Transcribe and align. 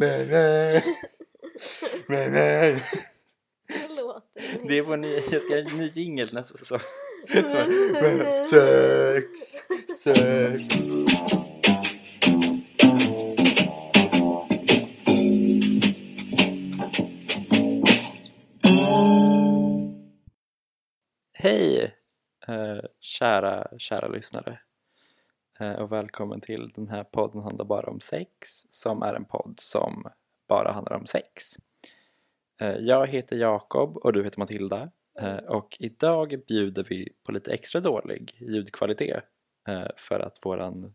Nej, 0.00 0.26
nej. 0.30 0.84
Nej, 2.08 2.30
nej. 2.30 2.82
Så 3.70 3.94
låter 3.94 4.40
det. 4.40 4.68
Det 4.68 4.78
är 4.78 4.82
vår 4.82 4.96
nya, 4.96 5.20
jag 5.30 5.42
ska 5.42 5.56
göra 5.56 5.70
en 5.70 5.76
ny 5.76 5.88
jingel 5.88 6.28
nästa 6.32 6.58
säsong. 6.58 6.78
Så, 7.28 7.44
Sex, 8.50 9.38
sex. 10.02 10.74
Hej 21.32 21.94
eh, 22.48 22.84
kära, 23.00 23.78
kära 23.78 24.08
lyssnare 24.08 24.58
och 25.60 25.92
välkommen 25.92 26.40
till 26.40 26.70
den 26.74 26.88
här 26.88 27.04
podden 27.04 27.42
handlar 27.42 27.64
bara 27.64 27.90
om 27.90 28.00
sex 28.00 28.66
som 28.70 29.02
är 29.02 29.14
en 29.14 29.24
podd 29.24 29.58
som 29.60 30.10
bara 30.48 30.72
handlar 30.72 30.96
om 30.96 31.06
sex. 31.06 31.56
Eh, 32.60 32.76
jag 32.76 33.06
heter 33.06 33.36
Jakob 33.36 33.96
och 33.96 34.12
du 34.12 34.24
heter 34.24 34.38
Matilda 34.38 34.90
eh, 35.20 35.36
och 35.36 35.76
idag 35.80 36.42
bjuder 36.48 36.84
vi 36.88 37.12
på 37.22 37.32
lite 37.32 37.52
extra 37.52 37.80
dålig 37.80 38.36
ljudkvalitet 38.40 39.24
eh, 39.68 39.88
för 39.96 40.20
att 40.20 40.38
våran 40.42 40.94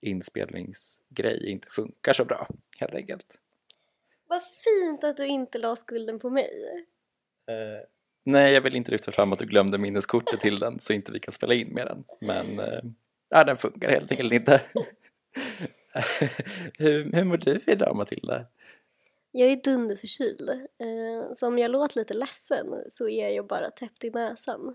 inspelningsgrej 0.00 1.50
inte 1.50 1.68
funkar 1.70 2.12
så 2.12 2.24
bra 2.24 2.48
helt 2.80 2.94
enkelt. 2.94 3.26
Vad 4.26 4.42
fint 4.42 5.04
att 5.04 5.16
du 5.16 5.26
inte 5.26 5.58
la 5.58 5.76
skulden 5.76 6.18
på 6.18 6.30
mig. 6.30 6.50
Eh, 7.46 7.86
nej, 8.24 8.54
jag 8.54 8.60
vill 8.60 8.74
inte 8.74 8.90
lyfta 8.90 9.12
fram 9.12 9.32
att 9.32 9.38
du 9.38 9.46
glömde 9.46 9.78
minneskortet 9.78 10.40
till 10.40 10.58
den 10.58 10.80
så 10.80 10.92
inte 10.92 11.12
vi 11.12 11.20
kan 11.20 11.34
spela 11.34 11.54
in 11.54 11.68
med 11.68 11.86
den. 11.86 12.04
Men 12.20 12.58
eh, 12.58 12.82
ja, 13.28 13.44
den 13.44 13.56
funkar 13.56 13.88
helt 13.88 14.10
enkelt 14.10 14.32
inte. 14.32 14.60
hur, 16.78 17.12
hur 17.12 17.24
mår 17.24 17.36
du 17.36 17.60
idag 17.66 17.96
Matilda? 17.96 18.46
Jag 19.30 19.48
är 19.48 19.56
dunderförkyld. 19.56 20.48
Eh, 20.50 21.32
så 21.34 21.46
om 21.46 21.58
jag 21.58 21.70
låter 21.70 21.98
lite 21.98 22.14
ledsen 22.14 22.66
så 22.90 23.08
är 23.08 23.28
jag 23.28 23.46
bara 23.46 23.70
täppt 23.70 24.04
i 24.04 24.10
näsan. 24.10 24.74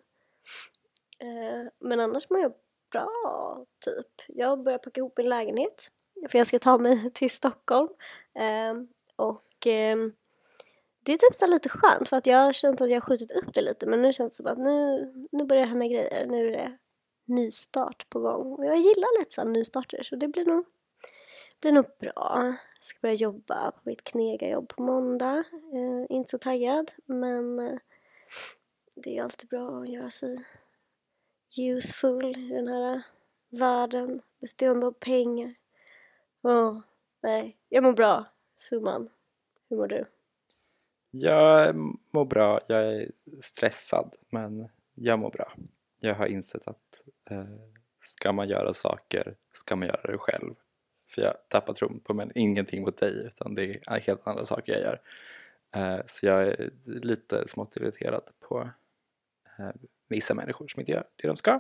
Eh, 1.20 1.72
men 1.80 2.00
annars 2.00 2.30
mår 2.30 2.40
jag 2.40 2.54
bra, 2.92 3.66
typ. 3.86 4.08
Jag 4.28 4.64
börjar 4.64 4.78
packa 4.78 5.02
ihop 5.02 5.18
min 5.18 5.30
lägenhet. 5.30 5.92
För 6.30 6.38
jag 6.38 6.48
ska 6.48 6.60
ta 6.60 6.78
mig 6.78 7.12
till 7.14 7.30
Stockholm. 7.30 7.90
Eh, 8.40 8.74
och 9.16 9.68
eh, 9.68 9.98
det 11.06 11.14
är 11.14 11.18
typ 11.18 11.36
så 11.36 11.48
lite 11.48 11.70
skönt 11.70 12.10
för 12.10 12.18
att 12.18 12.26
jag 12.26 12.38
har 12.38 12.54
känt 12.54 12.82
att 12.82 12.90
jag 12.90 12.96
har 12.96 13.02
skjutit 13.02 13.32
upp 13.32 13.54
det 13.54 13.62
lite 13.62 13.86
men 13.86 14.02
nu 14.02 14.14
känns 14.14 14.34
det 14.34 14.36
som 14.36 14.48
att 14.48 14.58
nu, 14.58 15.12
nu 15.32 15.46
börjar 15.46 15.64
det 15.64 15.70
hända 15.70 15.88
grejer. 15.88 16.26
Nu 16.28 16.48
är 16.48 16.52
det 16.52 16.78
nystart 17.26 18.10
på 18.10 18.20
gång. 18.20 18.54
Och 18.54 18.66
jag 18.66 18.78
gillar 18.78 19.20
lite 19.20 19.34
såhär 19.34 19.48
nystarter 19.48 20.04
så 20.04 20.16
det 20.16 20.28
blir 20.28 20.46
nog, 20.46 20.66
blir 21.62 21.72
nog 21.72 21.86
bra. 22.00 22.54
Jag 22.80 22.86
ska 22.86 23.00
börja 23.02 23.16
jobba 23.16 23.72
på 23.72 23.80
mitt 23.84 24.02
knegarjobb 24.02 24.68
på 24.68 24.84
måndag. 24.84 25.38
Eh, 25.74 26.06
inte 26.10 26.30
så 26.30 26.38
taggad 26.38 26.92
men 27.06 27.60
eh, 27.60 27.78
det 28.96 29.18
är 29.18 29.24
alltid 29.24 29.50
bra 29.50 29.82
att 29.82 29.90
göra 29.90 30.10
sig 30.10 30.46
useful 31.58 32.38
i 32.38 32.50
den 32.50 32.68
här 32.68 33.02
världen 33.50 34.22
bestående 34.42 34.88
av 34.88 34.92
pengar. 34.92 35.54
Åh, 36.42 36.80
nej, 37.22 37.58
jag 37.70 37.84
mår 37.84 37.94
bra. 37.94 38.26
Summan. 38.56 39.10
Hur 39.70 39.78
mår 39.78 39.88
du? 39.88 40.06
Jag 41.12 41.76
mår 42.12 42.26
bra, 42.26 42.60
jag 42.68 42.94
är 42.94 43.12
stressad 43.42 44.16
men 44.30 44.70
jag 44.94 45.20
mår 45.20 45.30
bra. 45.32 45.54
Jag 46.06 46.16
har 46.16 46.26
insett 46.26 46.68
att 46.68 47.02
eh, 47.30 47.46
ska 48.02 48.32
man 48.32 48.48
göra 48.48 48.74
saker 48.74 49.36
ska 49.52 49.76
man 49.76 49.88
göra 49.88 50.12
det 50.12 50.18
själv. 50.18 50.56
För 51.08 51.22
jag 51.22 51.34
tappar 51.48 51.74
tron 51.74 52.00
på 52.00 52.14
men 52.14 52.32
ingenting 52.36 52.82
mot 52.82 52.98
dig 52.98 53.26
utan 53.26 53.56
det 53.56 53.64
är 53.88 54.00
helt 54.00 54.28
andra 54.28 54.46
saker 54.46 54.74
jag 54.74 54.82
gör. 54.82 55.02
Eh, 55.76 56.02
så 56.06 56.26
jag 56.26 56.48
är 56.48 56.72
lite 56.86 57.48
smått 57.48 57.76
irriterad 57.76 58.24
på 58.40 58.70
eh, 59.60 59.70
vissa 60.08 60.34
människor 60.34 60.68
som 60.68 60.80
inte 60.80 60.92
gör 60.92 61.04
det 61.16 61.28
de 61.28 61.38
ska. 61.38 61.60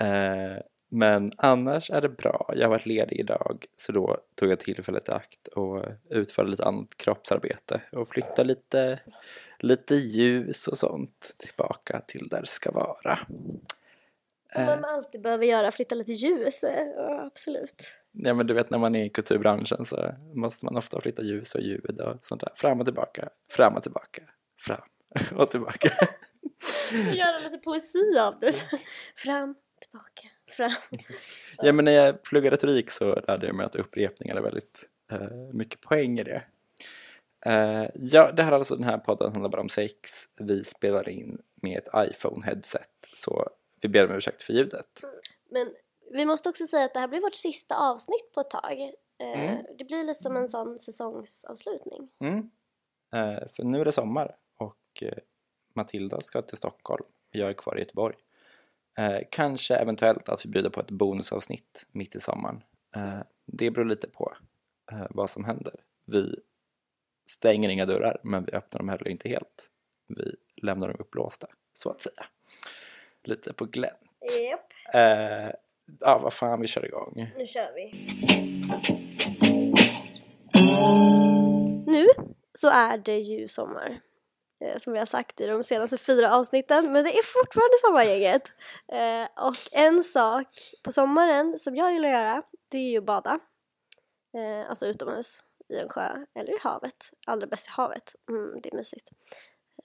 Eh, 0.00 0.58
Eh, 0.92 0.98
men 0.98 1.32
annars 1.36 1.90
är 1.90 2.00
det 2.00 2.08
bra. 2.08 2.50
Jag 2.54 2.62
har 2.62 2.70
varit 2.70 2.86
ledig 2.86 3.20
idag 3.20 3.66
så 3.76 3.92
då 3.92 4.18
tog 4.34 4.50
jag 4.50 4.60
tillfället 4.60 5.08
i 5.08 5.12
akt 5.12 5.48
och 5.48 5.84
utförde 6.10 6.50
lite 6.50 6.64
annat 6.64 6.96
kroppsarbete 6.96 7.80
och 7.92 8.08
flytta 8.08 8.42
lite, 8.42 9.00
lite 9.58 9.94
ljus 9.94 10.68
och 10.68 10.78
sånt 10.78 11.34
tillbaka 11.36 12.00
till 12.00 12.28
där 12.28 12.40
det 12.40 12.46
ska 12.46 12.70
vara. 12.70 13.18
Som 14.52 14.64
man 14.64 14.84
alltid 14.84 15.22
behöver 15.22 15.46
göra, 15.46 15.72
flytta 15.72 15.94
lite 15.94 16.12
ljus. 16.12 16.60
Ja, 16.96 17.22
absolut. 17.26 17.82
Ja 18.12 18.34
men 18.34 18.46
du 18.46 18.54
vet 18.54 18.70
när 18.70 18.78
man 18.78 18.94
är 18.94 19.04
i 19.04 19.10
kulturbranschen 19.10 19.84
så 19.84 20.14
måste 20.34 20.64
man 20.64 20.76
ofta 20.76 21.00
flytta 21.00 21.22
ljus 21.22 21.54
och 21.54 21.60
ljud 21.60 22.00
och 22.00 22.16
sånt 22.22 22.40
där. 22.40 22.52
Fram 22.56 22.80
och 22.80 22.86
tillbaka, 22.86 23.28
fram 23.50 23.76
och 23.76 23.82
tillbaka, 23.82 24.22
fram 24.60 24.88
och 25.36 25.50
tillbaka. 25.50 25.92
Göra 27.14 27.38
lite 27.38 27.58
poesi 27.58 28.18
av 28.18 28.38
det. 28.40 28.52
Fram, 29.16 29.54
tillbaka, 29.80 30.28
fram. 30.52 30.72
Ja 31.56 31.72
men 31.72 31.84
när 31.84 31.92
jag 31.92 32.22
pluggade 32.22 32.56
retorik 32.56 32.90
så 32.90 33.14
lärde 33.26 33.46
jag 33.46 33.56
mig 33.56 33.66
att 33.66 33.76
upprepningar 33.76 34.36
är 34.36 34.40
väldigt 34.40 34.88
eh, 35.12 35.30
mycket 35.52 35.80
poäng 35.80 36.18
i 36.18 36.24
det. 36.24 36.42
Eh, 37.46 37.86
ja, 37.94 38.32
det 38.32 38.42
här 38.42 38.52
är 38.52 38.56
alltså 38.56 38.74
den 38.74 38.84
här 38.84 38.98
podden 38.98 39.32
handlar 39.32 39.50
bara 39.50 39.60
om 39.60 39.68
sex. 39.68 40.10
Vi 40.38 40.64
spelar 40.64 41.08
in 41.08 41.42
med 41.62 41.78
ett 41.78 41.88
iPhone-headset 41.94 42.88
så 43.16 43.48
vi 43.80 43.88
ber 43.88 44.06
om 44.10 44.16
ursäkt 44.16 44.42
för 44.42 44.52
ljudet. 44.52 45.04
Men 45.50 45.72
vi 46.10 46.26
måste 46.26 46.48
också 46.48 46.66
säga 46.66 46.84
att 46.84 46.94
det 46.94 47.00
här 47.00 47.08
blir 47.08 47.20
vårt 47.20 47.34
sista 47.34 47.76
avsnitt 47.76 48.32
på 48.34 48.40
ett 48.40 48.50
tag. 48.50 48.80
Eh, 48.80 48.90
Mm. 49.20 49.64
Det 49.78 49.84
blir 49.84 50.04
lite 50.04 50.22
som 50.22 50.36
en 50.36 50.48
sån 50.48 50.78
säsongsavslutning. 50.78 52.08
Mm. 52.20 52.50
För 53.56 53.62
nu 53.64 53.80
är 53.80 53.84
det 53.84 53.92
sommar 53.92 54.36
och 54.56 55.02
Matilda 55.74 56.20
ska 56.20 56.42
till 56.42 56.56
Stockholm 56.56 57.04
och 57.04 57.36
jag 57.36 57.48
är 57.48 57.52
kvar 57.52 57.76
i 57.76 57.80
Göteborg. 57.80 58.16
Eh, 58.98 59.20
kanske 59.30 59.74
eventuellt 59.76 60.28
att 60.28 60.44
vi 60.46 60.48
bjuder 60.50 60.70
på 60.70 60.80
ett 60.80 60.90
bonusavsnitt 60.90 61.86
mitt 61.92 62.14
i 62.14 62.20
sommaren. 62.20 62.62
Eh, 62.96 63.18
det 63.46 63.70
beror 63.70 63.84
lite 63.84 64.08
på 64.08 64.32
eh, 64.92 65.06
vad 65.10 65.30
som 65.30 65.44
händer. 65.44 65.74
Vi 66.06 66.36
stänger 67.30 67.68
inga 67.68 67.86
dörrar 67.86 68.20
men 68.22 68.44
vi 68.44 68.52
öppnar 68.52 68.78
dem 68.78 68.88
heller 68.88 69.08
inte 69.08 69.28
helt. 69.28 69.70
Vi 70.08 70.36
lämnar 70.62 70.88
dem 70.88 70.96
upplåsta 71.00 71.46
så 71.72 71.90
att 71.90 72.00
säga. 72.00 72.26
Lite 73.24 73.52
på 73.52 73.64
glänt. 73.64 73.94
Japp, 74.50 74.94
Eh, 74.94 75.50
ja, 76.00 76.18
vad 76.18 76.32
fan, 76.32 76.60
vi 76.60 76.66
kör 76.66 76.86
igång. 76.86 77.30
nu 77.38 77.46
kör 77.46 77.72
vi. 77.74 77.92
Nu 81.86 82.06
så 82.54 82.68
är 82.68 82.98
det 82.98 83.18
ju 83.18 83.48
sommar. 83.48 84.00
Eh, 84.60 84.78
som 84.78 84.92
vi 84.92 84.98
har 84.98 85.06
sagt 85.06 85.40
i 85.40 85.46
de 85.46 85.62
senaste 85.62 85.98
fyra 85.98 86.34
avsnitten. 86.36 86.92
Men 86.92 87.04
det 87.04 87.10
är 87.18 87.22
fortfarande 87.22 87.76
sommargänget. 87.86 88.42
Eh, 88.92 89.44
Och 89.46 89.56
en 89.72 90.04
sak 90.04 90.46
på 90.84 90.92
sommaren 90.92 91.58
som 91.58 91.76
jag 91.76 91.92
gillar 91.92 92.08
att 92.08 92.14
göra. 92.14 92.42
Det 92.68 92.78
är 92.78 92.90
ju 92.90 92.98
att 92.98 93.04
bada. 93.04 93.40
Eh, 94.36 94.68
Alltså 94.70 94.86
utomhus. 94.86 95.44
I 95.68 95.76
en 95.78 95.88
sjö 95.88 96.24
eller 96.34 96.52
i 96.52 96.58
havet. 96.60 97.10
Allra 97.26 97.46
bäst 97.46 97.66
i 97.66 97.70
havet. 97.70 98.14
Mm, 98.30 98.60
det 98.62 98.68
är 98.72 98.76
mysigt. 98.76 99.10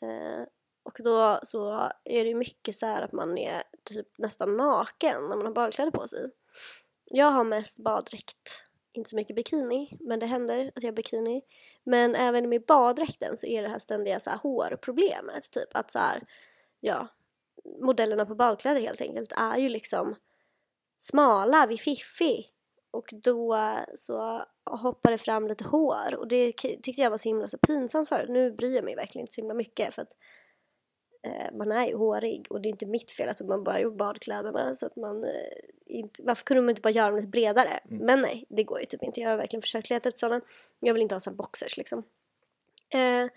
Eh, 0.02 0.46
Och 0.84 0.98
då 1.04 1.40
så 1.44 1.72
är 2.04 2.24
det 2.24 2.30
ju 2.30 2.36
mycket 2.36 2.76
så 2.76 2.86
här 2.86 3.02
att 3.02 3.12
man 3.12 3.38
är 3.38 3.64
typ 3.84 4.08
nästan 4.18 4.58
naken 4.58 5.22
när 5.30 5.36
man 5.36 5.46
har 5.46 5.54
badkläder 5.54 5.92
på 5.92 6.08
sig. 6.08 6.32
Jag 7.06 7.32
har 7.32 7.44
mest 7.44 7.78
baddräkt, 7.80 8.64
inte 8.94 9.10
så 9.10 9.16
mycket 9.16 9.36
bikini, 9.36 9.98
men 10.00 10.20
det 10.20 10.26
händer 10.26 10.72
att 10.76 10.84
jag 10.84 10.92
har 10.92 10.96
bikini. 10.96 11.42
Men 11.84 12.16
även 12.16 12.50
med 12.50 12.66
baddräkten 12.66 13.38
så 13.38 13.46
är 13.46 13.62
det 13.62 13.70
här 13.70 13.78
ständiga 13.78 14.20
så 14.20 14.30
här 14.30 14.38
hårproblemet, 14.38 15.52
typ 15.52 15.70
att 15.76 15.92
så 15.92 16.00
här, 16.00 16.24
ja, 16.80 17.08
modellerna 17.82 18.26
på 18.26 18.36
badkläder 18.36 18.82
helt 18.82 19.02
enkelt 19.02 19.32
är 19.32 19.58
ju 19.58 19.70
liksom 19.70 20.16
smala 20.98 21.66
vid 21.68 21.80
fiffi. 21.80 22.46
Och 22.92 23.10
då 23.12 23.58
så 23.96 24.46
hoppar 24.66 25.12
det 25.12 25.18
fram 25.18 25.48
lite 25.48 25.64
hår 25.64 26.16
och 26.16 26.28
det 26.28 26.52
tyckte 26.54 27.02
jag 27.02 27.10
var 27.10 27.18
så 27.18 27.30
himla 27.30 27.48
så 27.48 27.58
pinsamt 27.58 28.10
förut. 28.10 28.30
Nu 28.30 28.52
bryr 28.52 28.76
jag 28.76 28.84
mig 28.84 28.96
verkligen 28.96 29.24
inte 29.24 29.34
så 29.34 29.42
himla 29.42 29.54
mycket 29.54 29.94
för 29.94 30.02
att 30.02 30.12
man 31.54 31.72
är 31.72 31.88
ju 31.88 31.96
hårig 31.96 32.48
och 32.50 32.62
det 32.62 32.68
är 32.68 32.72
inte 32.72 32.86
mitt 32.86 33.12
fel 33.12 33.30
att 33.30 33.42
man 33.42 33.64
bara 33.64 33.80
gjort 33.80 33.98
badkläderna 33.98 34.76
så 34.76 34.86
att 34.86 34.96
man 34.96 35.24
eh, 35.24 35.30
inte, 35.86 36.24
varför 36.24 36.44
kunde 36.44 36.62
man 36.62 36.70
inte 36.70 36.82
bara 36.82 36.90
göra 36.90 37.08
dem 37.08 37.16
lite 37.16 37.28
bredare? 37.28 37.80
Men 37.84 38.22
nej, 38.22 38.46
det 38.50 38.64
går 38.64 38.80
ju 38.80 38.86
typ 38.86 39.04
inte. 39.04 39.22
Jag 39.22 39.30
har 39.30 39.38
verkligen 39.38 39.62
försökt 39.62 39.90
leta 39.90 40.10
efter 40.10 40.20
sådana. 40.20 40.42
Jag 40.80 40.94
vill 40.94 41.04
inte 41.04 41.16
ha 41.16 41.20
sådana 41.20 41.38
boxers 41.38 41.78
liksom. 41.78 42.04
Eh, 42.90 43.28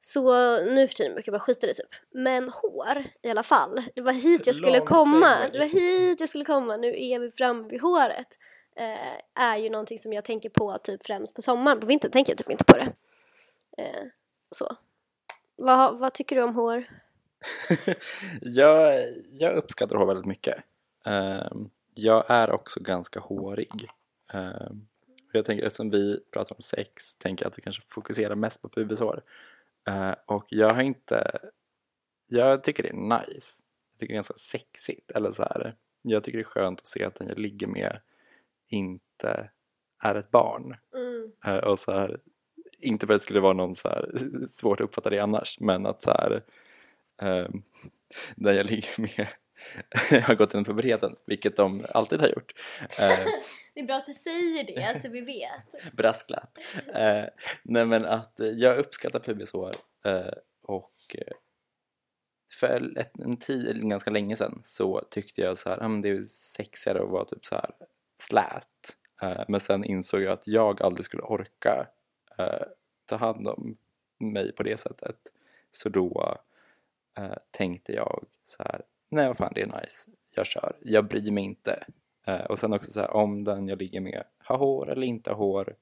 så 0.00 0.22
nu 0.64 0.88
för 0.88 0.94
tiden 0.94 1.14
brukar 1.14 1.32
jag 1.32 1.40
bara 1.40 1.44
skita 1.44 1.66
i 1.66 1.68
det 1.68 1.74
typ. 1.74 1.94
Men 2.10 2.48
hår 2.48 3.04
i 3.22 3.30
alla 3.30 3.42
fall. 3.42 3.82
Det 3.94 4.00
var 4.00 4.12
hit 4.12 4.46
jag 4.46 4.56
skulle 4.56 4.80
komma. 4.80 5.34
Det 5.52 5.58
var 5.58 5.66
hit 5.66 6.20
jag 6.20 6.28
skulle 6.28 6.44
komma. 6.44 6.76
Nu 6.76 6.88
är 6.88 7.18
vi 7.18 7.30
framme 7.30 7.68
vid 7.68 7.80
håret. 7.80 8.38
Eh, 8.76 9.42
är 9.44 9.56
ju 9.56 9.70
någonting 9.70 9.98
som 9.98 10.12
jag 10.12 10.24
tänker 10.24 10.48
på 10.48 10.78
typ 10.78 11.06
främst 11.06 11.34
på 11.34 11.42
sommaren. 11.42 11.80
På 11.80 11.86
vintern 11.86 12.10
tänker 12.10 12.32
jag 12.32 12.38
typ 12.38 12.50
inte 12.50 12.64
på 12.64 12.76
det. 12.76 12.92
Eh, 13.78 14.04
så. 14.50 14.76
Vad, 15.58 15.98
vad 15.98 16.14
tycker 16.14 16.36
du 16.36 16.42
om 16.42 16.54
hår? 16.54 16.84
jag, 18.40 19.04
jag 19.30 19.56
uppskattar 19.56 19.96
hår 19.96 20.06
väldigt 20.06 20.26
mycket. 20.26 20.56
Ehm, 21.06 21.70
jag 21.94 22.24
är 22.28 22.50
också 22.50 22.80
ganska 22.80 23.20
hårig. 23.20 23.88
Och 25.28 25.34
jag 25.34 25.44
tänker 25.44 25.66
eftersom 25.66 25.90
vi 25.90 26.20
pratar 26.32 26.56
om 26.56 26.62
sex 26.62 27.14
tänker 27.14 27.44
jag 27.44 27.50
att 27.50 27.58
vi 27.58 27.62
kanske 27.62 27.82
fokuserar 27.88 28.34
mest 28.34 28.62
på 28.62 28.68
pubishår. 28.68 29.22
Eh, 29.88 30.14
och 30.26 30.44
jag 30.48 30.70
har 30.70 30.82
inte, 30.82 31.38
jag 32.28 32.64
tycker 32.64 32.82
det 32.82 32.88
är 32.88 33.18
nice. 33.18 33.62
Jag 33.92 34.00
tycker 34.00 34.06
det 34.08 34.14
är 34.14 34.22
ganska 34.22 34.34
sexigt. 34.34 35.10
Eller 35.10 35.30
så 35.30 35.42
här. 35.42 35.76
Jag 36.02 36.24
tycker 36.24 36.38
det 36.38 36.42
är 36.42 36.44
skönt 36.44 36.80
att 36.80 36.86
se 36.86 37.04
att 37.04 37.14
den 37.14 37.28
jag 37.28 37.38
ligger 37.38 37.66
med 37.66 38.00
inte 38.68 39.50
är 40.02 40.14
ett 40.14 40.30
barn. 40.30 40.76
Mm. 40.94 41.32
Eh, 41.46 41.64
och 41.64 41.78
så 41.78 41.92
här, 41.92 42.20
inte 42.80 43.06
för 43.06 43.14
att 43.14 43.20
det 43.20 43.24
skulle 43.24 43.40
vara 43.40 43.52
någon 43.52 43.74
så 43.74 43.88
här, 43.88 44.10
svårt 44.50 44.80
att 44.80 44.84
uppfatta 44.84 45.10
det 45.10 45.18
annars, 45.20 45.60
men 45.60 45.86
att 45.86 46.02
så 46.02 46.10
här, 46.10 46.42
eh, 47.22 47.48
den 48.36 48.56
jag 48.56 48.66
ligger 48.66 49.00
med 49.00 49.28
har 50.24 50.34
gått 50.34 50.54
in 50.54 50.64
puberteten, 50.64 51.16
vilket 51.26 51.56
de 51.56 51.84
alltid 51.94 52.20
har 52.20 52.28
gjort. 52.28 52.52
Eh, 52.98 53.18
Det 53.74 53.80
är 53.80 53.86
bra 53.86 53.96
att 53.96 54.06
du 54.06 54.12
säger 54.12 54.64
det 54.64 55.00
så 55.00 55.08
vi 55.08 55.20
vet. 55.20 55.92
brasklapp. 55.92 56.58
Eh, 56.94 57.24
nej 57.62 57.84
men 57.86 58.04
att 58.04 58.40
eh, 58.40 58.46
jag 58.48 58.78
uppskattar 58.78 59.20
pubishår 59.20 59.72
eh, 60.04 60.32
och 60.62 60.94
eh, 61.14 61.32
för 62.60 62.98
ett, 62.98 63.18
en 63.18 63.36
tid, 63.36 63.88
ganska 63.90 64.10
länge 64.10 64.36
sedan 64.36 64.60
så 64.64 65.00
tyckte 65.10 65.40
jag 65.40 65.58
så 65.58 65.68
här, 65.68 65.82
ah, 65.82 65.88
men 65.88 66.00
det 66.02 66.08
är 66.08 66.22
sexigare 66.22 67.02
att 67.02 67.10
vara 67.10 67.24
typ 67.24 67.46
så 67.46 67.54
här 67.54 67.70
slät. 68.20 68.96
Eh, 69.22 69.44
men 69.48 69.60
sen 69.60 69.84
insåg 69.84 70.22
jag 70.22 70.32
att 70.32 70.46
jag 70.46 70.82
aldrig 70.82 71.04
skulle 71.04 71.22
orka 71.22 71.86
eh, 72.38 72.66
ta 73.04 73.16
hand 73.16 73.48
om 73.48 73.76
mig 74.18 74.52
på 74.52 74.62
det 74.62 74.80
sättet. 74.80 75.16
Så 75.70 75.88
då 75.88 76.36
eh, 77.18 77.36
tänkte 77.50 77.92
jag 77.92 78.24
så 78.44 78.62
här, 78.62 78.82
nej 79.08 79.26
vad 79.26 79.36
fan 79.36 79.52
det 79.54 79.62
är 79.62 79.80
nice, 79.80 80.10
jag 80.34 80.46
kör, 80.46 80.76
jag 80.80 81.08
bryr 81.08 81.30
mig 81.30 81.44
inte. 81.44 81.84
Eh, 82.26 82.44
och 82.44 82.58
sen 82.58 82.72
också 82.72 82.90
så 82.90 83.00
här, 83.00 83.10
om 83.10 83.44
den 83.44 83.68
jag 83.68 83.78
ligger 83.78 84.00
med 84.00 84.24
har 84.38 84.58
hår 84.58 84.90
eller 84.90 85.06
inte 85.06 85.30
har 85.30 85.36
hår, 85.36 85.76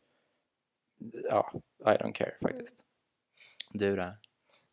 ja, 1.25 1.53
I 1.81 1.85
don't 1.85 2.13
care 2.13 2.35
faktiskt. 2.43 2.77
Du 3.71 3.97
då? 3.97 4.13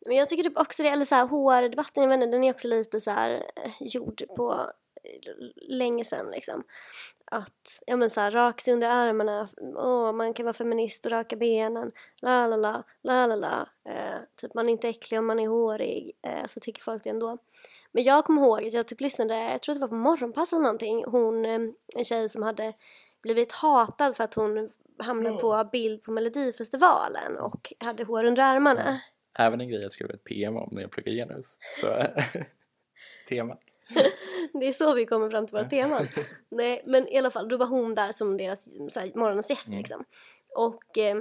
Men 0.06 0.16
jag 0.16 0.28
tycker 0.28 0.42
typ 0.42 0.58
också 0.58 0.82
det, 0.82 0.88
eller 0.88 1.04
så 1.04 1.14
här 1.14 1.26
hårdebatten, 1.26 2.02
jag 2.02 2.10
vet 2.10 2.14
inte, 2.16 2.36
den 2.36 2.44
är 2.44 2.50
också 2.50 2.68
lite 2.68 3.00
så 3.00 3.10
här 3.10 3.50
eh, 3.56 3.72
gjord 3.80 4.22
på 4.36 4.70
eh, 5.04 5.32
länge 5.56 6.04
sedan 6.04 6.30
liksom. 6.30 6.64
Att, 7.34 7.82
ja 7.86 7.96
men 7.96 8.10
så 8.10 8.20
här, 8.20 8.30
rak 8.30 8.60
sig 8.60 8.74
under 8.74 8.88
armarna, 8.90 9.48
åh 9.76 10.12
man 10.12 10.34
kan 10.34 10.44
vara 10.44 10.52
feminist 10.52 11.06
och 11.06 11.12
raka 11.12 11.36
benen, 11.36 11.92
la 12.22 12.46
la 12.46 12.56
la, 12.56 12.82
la 13.02 13.26
la 13.26 13.36
la. 13.36 13.68
Eh, 13.88 14.18
typ 14.36 14.54
man 14.54 14.68
är 14.68 14.72
inte 14.72 14.88
äcklig 14.88 15.18
om 15.18 15.26
man 15.26 15.38
är 15.38 15.48
hårig, 15.48 16.12
eh, 16.22 16.46
så 16.46 16.60
tycker 16.60 16.82
folk 16.82 17.04
det 17.04 17.10
ändå. 17.10 17.38
Men 17.92 18.04
jag 18.04 18.24
kommer 18.24 18.42
ihåg 18.42 18.66
att 18.66 18.72
jag 18.72 18.86
typ 18.86 19.00
lyssnade, 19.00 19.34
jag 19.34 19.62
tror 19.62 19.74
det 19.74 19.80
var 19.80 19.88
på 19.88 19.94
morgonpass 19.94 20.52
eller 20.52 20.62
någonting, 20.62 21.04
hon, 21.04 21.44
eh, 21.44 21.60
en 21.96 22.04
tjej 22.04 22.28
som 22.28 22.42
hade 22.42 22.72
blivit 23.22 23.52
hatad 23.52 24.16
för 24.16 24.24
att 24.24 24.34
hon 24.34 24.70
hamnade 24.98 25.36
på 25.36 25.68
bild 25.72 26.02
på 26.02 26.12
melodifestivalen 26.12 27.36
och 27.36 27.72
hade 27.78 28.04
hår 28.04 28.24
under 28.24 28.42
armarna. 28.42 29.00
Även 29.38 29.60
en 29.60 29.68
grej 29.68 29.82
jag 29.82 29.92
skrev 29.92 30.10
ett 30.10 30.24
PM 30.24 30.56
om 30.56 30.68
när 30.72 30.82
jag 30.82 30.90
pluggade 30.90 31.16
genus. 31.16 31.58
Så 31.80 31.86
temat. 33.28 33.62
Det 34.60 34.68
är 34.68 34.72
så 34.72 34.94
vi 34.94 35.06
kommer 35.06 35.30
fram 35.30 35.46
till 35.46 35.56
våra 35.56 35.64
teman. 35.64 36.08
Nej, 36.48 36.82
men 36.86 37.08
i 37.08 37.18
alla 37.18 37.30
fall, 37.30 37.48
då 37.48 37.56
var 37.56 37.66
hon 37.66 37.94
där 37.94 38.12
som 38.12 38.36
deras 38.36 38.68
här, 38.96 39.18
morgonens 39.18 39.50
gäst 39.50 39.68
Mm. 39.68 39.78
liksom. 39.78 40.04
Och 40.54 40.98
eh, 40.98 41.16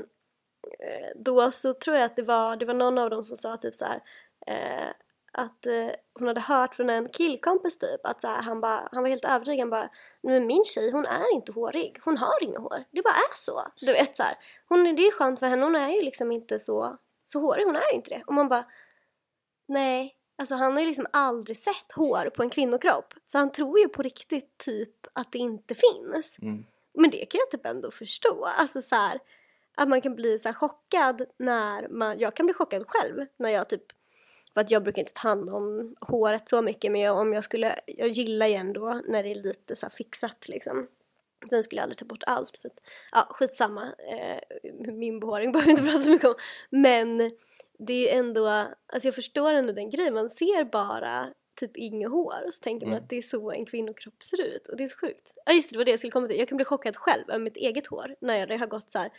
eh, 0.79 1.09
då 1.15 1.51
så 1.51 1.73
tror 1.73 1.97
jag 1.97 2.05
att 2.05 2.15
det 2.15 2.21
var, 2.21 2.55
det 2.55 2.65
var 2.65 2.73
någon 2.73 2.97
av 2.97 3.09
dem 3.09 3.23
som 3.23 3.37
sa 3.37 3.57
typ 3.57 3.75
så 3.75 3.85
här 3.85 4.01
eh, 4.47 4.93
att 5.33 5.65
eh, 5.65 5.89
hon 6.19 6.27
hade 6.27 6.41
hört 6.41 6.75
från 6.75 6.89
en 6.89 7.09
killkompis 7.09 7.77
typ 7.77 8.05
att 8.05 8.21
så 8.21 8.27
här, 8.27 8.41
han, 8.41 8.61
bara, 8.61 8.89
han 8.91 9.03
var 9.03 9.09
helt 9.09 9.25
övertygad 9.25 9.59
han 9.59 9.69
bara 9.69 9.89
men 10.23 10.47
min 10.47 10.63
tjej 10.65 10.91
hon 10.91 11.05
är 11.05 11.33
inte 11.33 11.51
hårig, 11.51 11.99
hon 12.05 12.17
har 12.17 12.43
inga 12.43 12.59
hår, 12.59 12.83
det 12.91 13.01
bara 13.01 13.13
är 13.13 13.35
så. 13.35 13.63
Du 13.75 13.93
vet 13.93 14.15
så 14.15 14.23
här, 14.23 14.35
hon, 14.69 14.83
det 14.83 15.01
är 15.01 15.05
ju 15.05 15.11
skönt 15.11 15.39
för 15.39 15.47
henne, 15.47 15.63
hon 15.63 15.75
är 15.75 15.89
ju 15.89 16.01
liksom 16.01 16.31
inte 16.31 16.59
så, 16.59 16.97
så 17.25 17.39
hårig, 17.39 17.65
hon 17.65 17.75
är 17.75 17.91
ju 17.91 17.95
inte 17.95 18.09
det. 18.09 18.23
Och 18.27 18.33
man 18.33 18.49
bara 18.49 18.65
nej, 19.67 20.15
alltså 20.37 20.55
han 20.55 20.73
har 20.73 20.79
ju 20.79 20.85
liksom 20.85 21.07
aldrig 21.13 21.57
sett 21.57 21.91
hår 21.95 22.29
på 22.29 22.43
en 22.43 22.49
kvinnokropp. 22.49 23.13
Så 23.25 23.37
han 23.37 23.51
tror 23.51 23.79
ju 23.79 23.87
på 23.87 24.01
riktigt 24.01 24.57
typ 24.57 25.07
att 25.13 25.31
det 25.31 25.37
inte 25.37 25.75
finns. 25.75 26.37
Mm. 26.41 26.65
Men 26.93 27.09
det 27.09 27.25
kan 27.25 27.39
jag 27.39 27.49
typ 27.51 27.65
ändå 27.65 27.91
förstå. 27.91 28.45
Alltså 28.45 28.81
så 28.81 28.95
här, 28.95 29.19
att 29.75 29.89
man 29.89 30.01
kan 30.01 30.15
bli 30.15 30.39
så 30.39 30.47
här 30.47 30.53
chockad 30.53 31.25
när 31.37 31.87
man, 31.87 32.19
jag 32.19 32.35
kan 32.35 32.45
bli 32.45 32.53
chockad 32.53 32.83
själv 32.87 33.25
när 33.37 33.49
jag 33.49 33.69
typ, 33.69 33.83
för 34.53 34.61
att 34.61 34.71
jag 34.71 34.83
brukar 34.83 35.01
inte 35.01 35.13
ta 35.13 35.29
hand 35.29 35.49
om 35.49 35.95
håret 36.01 36.49
så 36.49 36.61
mycket 36.61 36.91
men 36.91 37.01
jag, 37.01 37.17
om 37.17 37.33
jag 37.33 37.43
skulle, 37.43 37.79
jag 37.87 38.07
gillar 38.07 38.47
ju 38.47 38.53
ändå 38.53 39.01
när 39.07 39.23
det 39.23 39.31
är 39.31 39.35
lite 39.35 39.75
så 39.75 39.89
fixat 39.89 40.47
liksom. 40.49 40.87
Sen 41.49 41.63
skulle 41.63 41.79
jag 41.79 41.83
aldrig 41.83 41.97
ta 41.97 42.05
bort 42.05 42.23
allt 42.27 42.57
för 42.57 42.67
att, 42.67 42.79
ja 43.11 43.27
skitsamma, 43.29 43.93
eh, 44.11 44.61
min 44.93 45.19
behåring 45.19 45.51
behöver 45.51 45.65
vi 45.65 45.71
inte 45.71 45.83
prata 45.91 45.99
så 45.99 46.09
mycket 46.09 46.29
om. 46.29 46.35
Men 46.69 47.31
det 47.85 48.09
är 48.13 48.19
ändå, 48.19 48.47
alltså 48.47 49.07
jag 49.07 49.15
förstår 49.15 49.53
ändå 49.53 49.73
den 49.73 49.89
grejen, 49.89 50.13
man 50.13 50.29
ser 50.29 50.63
bara 50.63 51.33
typ 51.59 51.77
inga 51.77 52.07
hår 52.09 52.51
så 52.51 52.59
tänker 52.59 52.85
man 52.85 52.93
Mm. 52.93 53.03
att 53.03 53.09
det 53.09 53.17
är 53.17 53.21
så 53.21 53.51
en 53.51 53.65
kvinnokropp 53.65 54.23
ser 54.23 54.41
ut 54.41 54.67
och 54.67 54.77
det 54.77 54.83
är 54.83 54.87
så 54.87 54.97
sjukt. 54.97 55.31
Ja 55.45 55.53
just 55.53 55.69
det, 55.69 55.73
det 55.73 55.77
var 55.77 55.85
det 55.85 55.91
jag 55.91 55.99
skulle 55.99 56.11
komma 56.11 56.27
till, 56.27 56.39
jag 56.39 56.47
kan 56.47 56.55
bli 56.55 56.65
chockad 56.65 56.95
själv 56.97 57.23
över 57.29 57.39
mitt 57.39 57.57
eget 57.57 57.87
hår 57.87 58.15
när 58.21 58.47
det 58.47 58.57
har 58.57 58.67
gått 58.67 58.91
så 58.91 58.99
här 58.99 59.11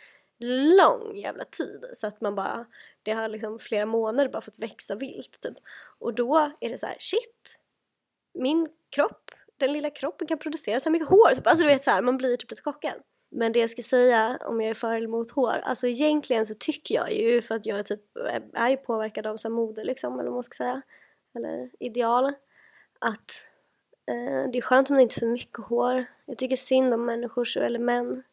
lång 0.77 1.17
jävla 1.17 1.45
tid 1.45 1.85
så 1.93 2.07
att 2.07 2.21
man 2.21 2.35
bara, 2.35 2.65
det 3.03 3.11
har 3.11 3.29
liksom 3.29 3.59
flera 3.59 3.85
månader 3.85 4.29
bara 4.29 4.41
fått 4.41 4.59
växa 4.59 4.95
vilt 4.95 5.39
typ. 5.41 5.57
Och 5.99 6.13
då 6.13 6.51
är 6.59 6.69
det 6.69 6.77
så 6.77 6.85
här, 6.85 6.95
shit, 6.99 7.59
min 8.33 8.67
kropp, 8.95 9.31
den 9.57 9.73
lilla 9.73 9.89
kroppen 9.89 10.27
kan 10.27 10.37
producera 10.37 10.79
så 10.79 10.89
här 10.89 10.91
mycket 10.91 11.07
hår. 11.09 11.29
Alltså 11.45 11.63
du 11.63 11.69
vet 11.69 11.83
så 11.83 11.91
här, 11.91 12.01
man 12.01 12.17
blir 12.17 12.37
typ 12.37 12.49
lite 12.51 12.61
chockad. 12.61 13.01
Men 13.37 13.51
det 13.51 13.59
jag 13.59 13.69
ska 13.69 13.81
säga 13.81 14.39
om 14.45 14.61
jag 14.61 14.69
är 14.69 14.73
för 14.73 14.95
eller 14.95 15.07
emot 15.07 15.31
hår, 15.31 15.61
alltså 15.63 15.87
egentligen 15.87 16.45
så 16.45 16.53
tycker 16.53 16.95
jag 16.95 17.13
ju 17.13 17.41
för 17.41 17.55
att 17.55 17.65
jag 17.65 17.85
typ 17.85 18.15
är- 18.15 18.49
är 18.53 18.69
ju 18.69 18.77
påverkad 18.77 19.27
av 19.27 19.37
så 19.37 19.49
mode 19.49 19.83
liksom, 19.83 20.13
eller 20.13 20.23
vad 20.29 20.33
man 20.33 20.43
ska 20.43 20.55
säga, 20.55 20.81
eller 21.35 21.69
ideal, 21.79 22.25
att 22.99 23.31
eh, 24.07 24.51
det 24.51 24.57
är 24.57 24.61
skönt 24.61 24.89
om 24.89 24.95
det 24.95 25.01
inte 25.01 25.15
är 25.15 25.19
för 25.19 25.27
mycket 25.27 25.65
hår. 25.65 26.05
Jag 26.25 26.37
tycker 26.37 26.55
synd 26.55 26.93
om 26.93 27.05
människor, 27.05 27.57
eller 27.57 27.79
män, 27.79 28.23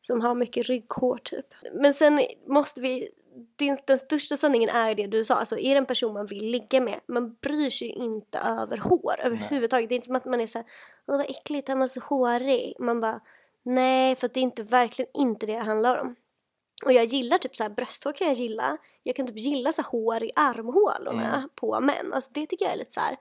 som 0.00 0.20
har 0.20 0.34
mycket 0.34 0.66
rygghår 0.66 1.18
typ. 1.24 1.46
Men 1.72 1.94
sen 1.94 2.20
måste 2.46 2.80
vi, 2.80 3.08
din, 3.56 3.78
den 3.86 3.98
största 3.98 4.36
sanningen 4.36 4.70
är 4.70 4.94
det 4.94 5.06
du 5.06 5.24
sa, 5.24 5.34
alltså 5.34 5.58
är 5.58 5.74
det 5.74 5.78
en 5.78 5.86
person 5.86 6.12
man 6.12 6.26
vill 6.26 6.46
ligga 6.46 6.80
med, 6.80 7.00
man 7.06 7.34
bryr 7.40 7.70
sig 7.70 7.88
ju 7.88 7.94
inte 7.94 8.38
över 8.38 8.76
hår 8.76 9.14
överhuvudtaget. 9.18 9.88
Det 9.88 9.94
är 9.94 9.96
inte 9.96 10.06
som 10.06 10.16
att 10.16 10.24
man 10.24 10.40
är 10.40 10.46
såhär, 10.46 10.66
åh 11.06 11.16
vad 11.16 11.30
äckligt, 11.30 11.68
han 11.68 11.78
var 11.78 11.88
så 11.88 12.00
hårig. 12.00 12.74
Man 12.78 13.00
bara, 13.00 13.20
nej 13.64 14.16
för 14.16 14.28
det 14.28 14.40
är 14.40 14.42
inte, 14.42 14.62
verkligen 14.62 15.10
inte 15.14 15.46
det 15.46 15.52
det 15.52 15.58
handlar 15.58 16.00
om. 16.00 16.14
Och 16.84 16.92
jag 16.92 17.04
gillar 17.04 17.38
typ 17.38 17.56
såhär 17.56 17.70
brösthår 17.70 18.12
kan 18.12 18.26
jag 18.26 18.36
gilla. 18.36 18.76
Jag 19.02 19.16
kan 19.16 19.26
typ 19.26 19.38
gilla 19.38 19.72
så 19.72 19.82
här 19.82 19.88
hår 19.90 20.22
i 20.24 20.30
armhålorna 20.36 21.34
Mm. 21.36 21.48
på 21.54 21.80
män. 21.80 22.12
Alltså 22.12 22.30
det 22.34 22.46
tycker 22.46 22.64
jag 22.64 22.74
är 22.74 22.78
lite 22.78 22.92
så 22.92 23.00
här. 23.00 23.16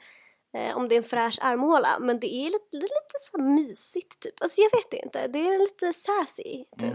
Eh, 0.57 0.77
om 0.77 0.87
det 0.87 0.95
är 0.95 0.97
en 0.97 1.03
fräsch 1.03 1.39
armhåla. 1.41 1.99
Men 1.99 2.19
det 2.19 2.33
är 2.33 2.43
lite, 2.45 2.77
är 2.77 2.81
lite 2.81 3.19
så 3.31 3.37
här 3.37 3.43
mysigt 3.49 4.19
typ. 4.19 4.41
Alltså 4.41 4.61
jag 4.61 4.71
vet 4.71 5.03
inte. 5.05 5.27
Det 5.27 5.39
är 5.39 5.59
lite 5.59 5.93
sassy 5.93 6.65
typ. 6.79 6.93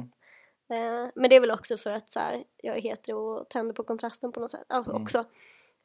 Mm. 0.69 1.05
Eh, 1.05 1.11
men 1.15 1.31
det 1.31 1.37
är 1.37 1.41
väl 1.41 1.51
också 1.51 1.77
för 1.77 1.91
att 1.91 2.11
så 2.11 2.19
här, 2.21 2.45
jag 2.57 2.77
är 2.77 2.81
hetero 2.81 3.17
och 3.39 3.49
tänder 3.49 3.75
på 3.75 3.85
kontrasten 3.85 4.33
på 4.33 4.41
något 4.41 4.51
sätt. 4.51 4.65
Alltså, 4.69 4.91
Mm. 4.91 5.03
också. 5.03 5.19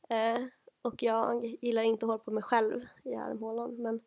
Eh, 0.09 0.45
och 0.81 1.03
jag 1.03 1.45
gillar 1.61 1.83
inte 1.83 2.05
hår 2.05 2.17
på 2.17 2.31
mig 2.31 2.43
själv 2.43 2.81
i 3.03 3.15
armhålan. 3.15 3.81
Men 3.81 3.99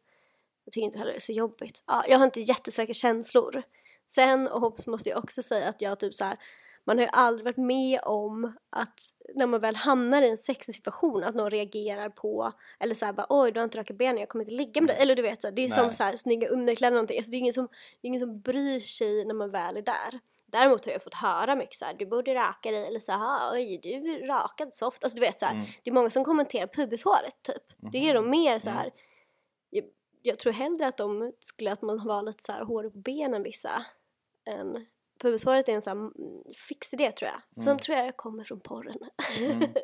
jag 0.67 0.73
tycker 0.73 0.85
inte 0.85 0.99
heller 0.99 1.13
det 1.13 1.19
är 1.19 1.21
så 1.21 1.33
jobbigt. 1.33 1.83
Ja, 1.87 2.05
jag 2.09 2.19
har 2.19 2.25
inte 2.25 2.41
jättestarka 2.41 2.93
känslor. 2.93 3.63
Sen 4.05 4.49
och 4.49 4.61
hoppas 4.61 4.87
måste 4.87 5.09
jag 5.09 5.19
också 5.19 5.43
säga 5.43 5.69
att 5.69 5.83
jag 5.83 6.01
typ 6.01 6.15
så 6.15 6.25
här, 6.25 6.39
man 6.85 6.99
har 6.99 7.05
ju 7.05 7.11
aldrig 7.13 7.45
varit 7.45 7.57
med 7.57 8.01
om 8.05 8.57
att 8.71 9.01
när 9.35 9.47
man 9.47 9.61
väl 9.61 9.77
hamnar 9.77 10.23
i 10.23 10.31
en 10.31 10.39
sexig 10.39 10.75
situation 10.75 11.25
att 11.25 11.35
någon 11.35 11.51
reagerar 11.51 12.09
på 12.09 12.53
eller 12.81 12.95
såhär 12.95 13.13
bara 13.13 13.27
oj 13.29 13.53
du 13.53 13.61
har 13.61 13.65
inte 13.65 13.79
rakat 13.79 13.97
benen 13.99 14.19
jag 14.19 14.29
kommer 14.29 14.45
inte 14.45 14.55
ligga 14.55 14.81
med 14.81 14.89
dig 14.89 14.97
eller 15.01 15.17
du 15.17 15.23
vet 15.23 15.41
så 15.43 15.47
här, 15.47 15.55
det 15.55 15.65
är 15.65 15.69
som 15.69 15.87
Nej. 15.87 15.95
så 15.95 16.03
här, 16.03 16.17
snygga 16.17 16.49
underkläder 16.49 16.91
eller 16.91 16.97
någonting 16.97 17.17
alltså, 17.19 17.31
det 17.31 17.37
är 17.37 17.39
ingen 17.39 17.53
som, 17.53 17.67
det 18.01 18.07
är 18.07 18.09
ingen 18.09 18.21
som 18.21 18.41
bryr 18.41 18.81
sig 18.81 19.25
när 19.25 19.35
man 19.35 19.51
väl 19.51 19.77
är 19.77 19.83
där. 19.83 20.21
Däremot 20.47 20.85
har 20.85 20.93
jag 20.93 21.03
fått 21.03 21.15
höra 21.15 21.57
mycket 21.57 21.77
såhär 21.77 21.95
du 21.95 22.07
borde 22.07 22.35
raka 22.35 22.71
dig 22.71 22.87
eller 22.87 23.01
såhär 23.01 23.53
oj 23.53 23.79
du 23.83 23.91
är 23.91 24.27
rakad 24.27 24.75
soft 24.75 25.05
alltså 25.05 25.19
du 25.19 25.21
vet 25.27 25.41
såhär 25.41 25.55
Mm. 25.55 25.67
det 25.85 25.91
är 25.91 25.95
många 25.95 26.11
som 26.11 26.25
kommenterar 26.25 26.67
pubishåret 26.67 27.43
typ. 27.43 27.63
Det 27.93 28.11
är 28.11 28.15
de 28.15 28.31
mer 28.31 28.59
så 28.59 28.71
här. 28.71 28.83
Mm. 28.83 28.95
Jag, 30.27 30.33
jag 30.33 30.39
tror 30.39 30.53
hellre 30.53 30.87
att 30.87 30.97
de 30.97 31.33
skulle 31.41 31.73
att 31.73 31.83
man 31.83 32.07
var 32.07 32.23
lite 32.23 32.45
så 32.45 32.53
här 32.53 32.65
hårig 32.65 32.93
på 32.93 32.99
benen 32.99 33.43
vissa. 33.43 33.87
Än 34.45 34.87
pubishåret 35.19 35.69
är 35.69 35.73
en 35.73 35.83
sån 35.83 35.99
mm, 35.99 36.43
fix 36.69 36.93
idé 36.95 37.13
tror 37.13 37.31
jag. 37.31 37.63
Som 37.63 37.71
Mm. 37.71 37.79
tror 37.79 37.99
jag 37.99 38.17
kommer 38.17 38.45
från 38.45 38.61
porren. 38.61 38.99
Mm. 39.41 39.69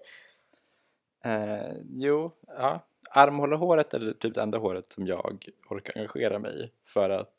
Eh, 1.25 1.73
jo, 1.91 2.31
ja. 2.47 2.87
Armhålehåret 3.11 3.95
är 3.95 4.13
typ 4.13 4.35
det 4.35 4.43
enda 4.43 4.59
håret 4.59 4.93
som 4.93 5.07
jag 5.07 5.47
orkar 5.69 5.97
engagera 5.97 6.39
mig 6.39 6.65
i. 6.65 6.71
För 6.85 7.11
att 7.11 7.33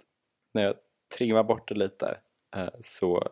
när 0.54 0.64
jag 0.64 0.76
trimmar 1.18 1.44
bort 1.44 1.68
det 1.68 1.76
lite 1.76 2.18
eh, 2.56 2.70
så 2.82 3.28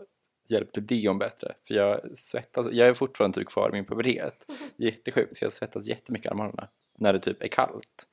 hjälper 0.50 0.82
deon 0.82 1.20
bättre. 1.20 1.54
För 1.68 1.74
jag 1.74 2.18
svettas, 2.20 2.68
jag 2.72 2.88
är 2.88 2.94
fortfarande 2.94 3.40
typ 3.40 3.48
kvar 3.48 3.70
i 3.70 3.74
min 3.74 3.86
pubertet. 3.86 4.52
Jättesjukt, 4.76 5.38
så 5.38 5.46
jag 5.46 5.54
svettas 5.54 5.88
jättemycket 5.88 6.26
i 6.26 6.30
armhålorna 6.30 6.68
när 6.98 7.14
det 7.14 7.20
typ 7.20 7.44
är 7.44 7.48
kallt. 7.48 8.08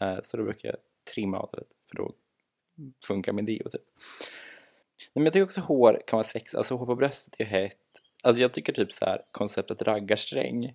Eh, 0.00 0.18
så 0.22 0.36
då 0.36 0.42
brukar 0.42 0.68
jag 0.68 0.76
trimma 1.04 1.38
av 1.38 1.50
det 1.52 1.64
för 1.88 1.96
då 1.96 2.12
funkar 3.04 3.32
min 3.32 3.44
deo 3.44 3.68
typ. 3.68 3.82
men 5.14 5.24
jag 5.24 5.32
tycker 5.32 5.44
också 5.44 5.60
hår 5.60 6.02
kan 6.06 6.16
vara 6.16 6.26
sex, 6.26 6.54
alltså 6.54 6.74
hår 6.74 6.86
på 6.86 6.94
bröstet 6.94 7.34
är 7.38 7.44
hett. 7.44 7.78
Alltså 8.22 8.42
jag 8.42 8.52
tycker 8.52 8.72
typ 8.72 8.92
så 8.92 9.04
här 9.04 9.22
konceptet 9.32 9.82
raggarsträng 9.82 10.74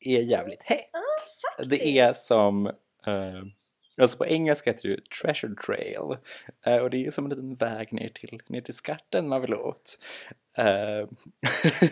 är 0.00 0.20
jävligt 0.20 0.62
hett. 0.62 0.90
det 1.66 1.98
är 1.98 2.12
som, 2.12 2.66
eh, 3.06 3.42
alltså 4.00 4.18
på 4.18 4.26
engelska 4.26 4.70
heter 4.70 4.88
det 4.88 4.94
ju 4.94 5.00
treasure 5.00 5.54
trail. 5.54 6.18
Eh, 6.66 6.76
och 6.76 6.90
det 6.90 7.06
är 7.06 7.10
som 7.10 7.24
en 7.24 7.30
liten 7.30 7.54
väg 7.54 7.92
ner 7.92 8.08
till, 8.08 8.40
ner 8.46 8.60
till 8.60 8.74
skatten 8.74 9.28
man 9.28 9.40
vill 9.40 9.54
åt. 9.54 9.98
Eh, 10.56 11.08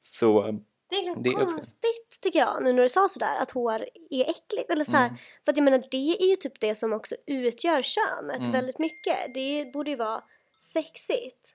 så 0.00 0.60
Det 0.88 0.96
är 0.96 1.00
egentligen 1.02 1.36
Det 1.38 1.42
är 1.42 1.46
konstigt 1.46 2.18
tycker 2.22 2.38
jag 2.38 2.62
nu 2.62 2.72
när 2.72 2.82
du 2.82 2.88
sa 2.88 3.08
sådär 3.08 3.36
att 3.36 3.50
hår 3.50 3.88
är 4.10 4.30
äckligt. 4.30 4.70
Eller 4.70 4.84
så 4.84 4.96
här, 4.96 5.06
Mm. 5.06 5.18
För 5.44 5.52
att 5.52 5.56
jag 5.56 5.64
menar 5.64 5.82
det 5.90 6.16
är 6.22 6.26
ju 6.28 6.36
typ 6.36 6.60
det 6.60 6.74
som 6.74 6.92
också 6.92 7.14
utgör 7.26 7.82
könet 7.82 8.38
Mm. 8.38 8.52
väldigt 8.52 8.78
mycket. 8.78 9.34
Det 9.34 9.72
borde 9.72 9.90
ju 9.90 9.96
vara 9.96 10.24
sexigt. 10.58 11.54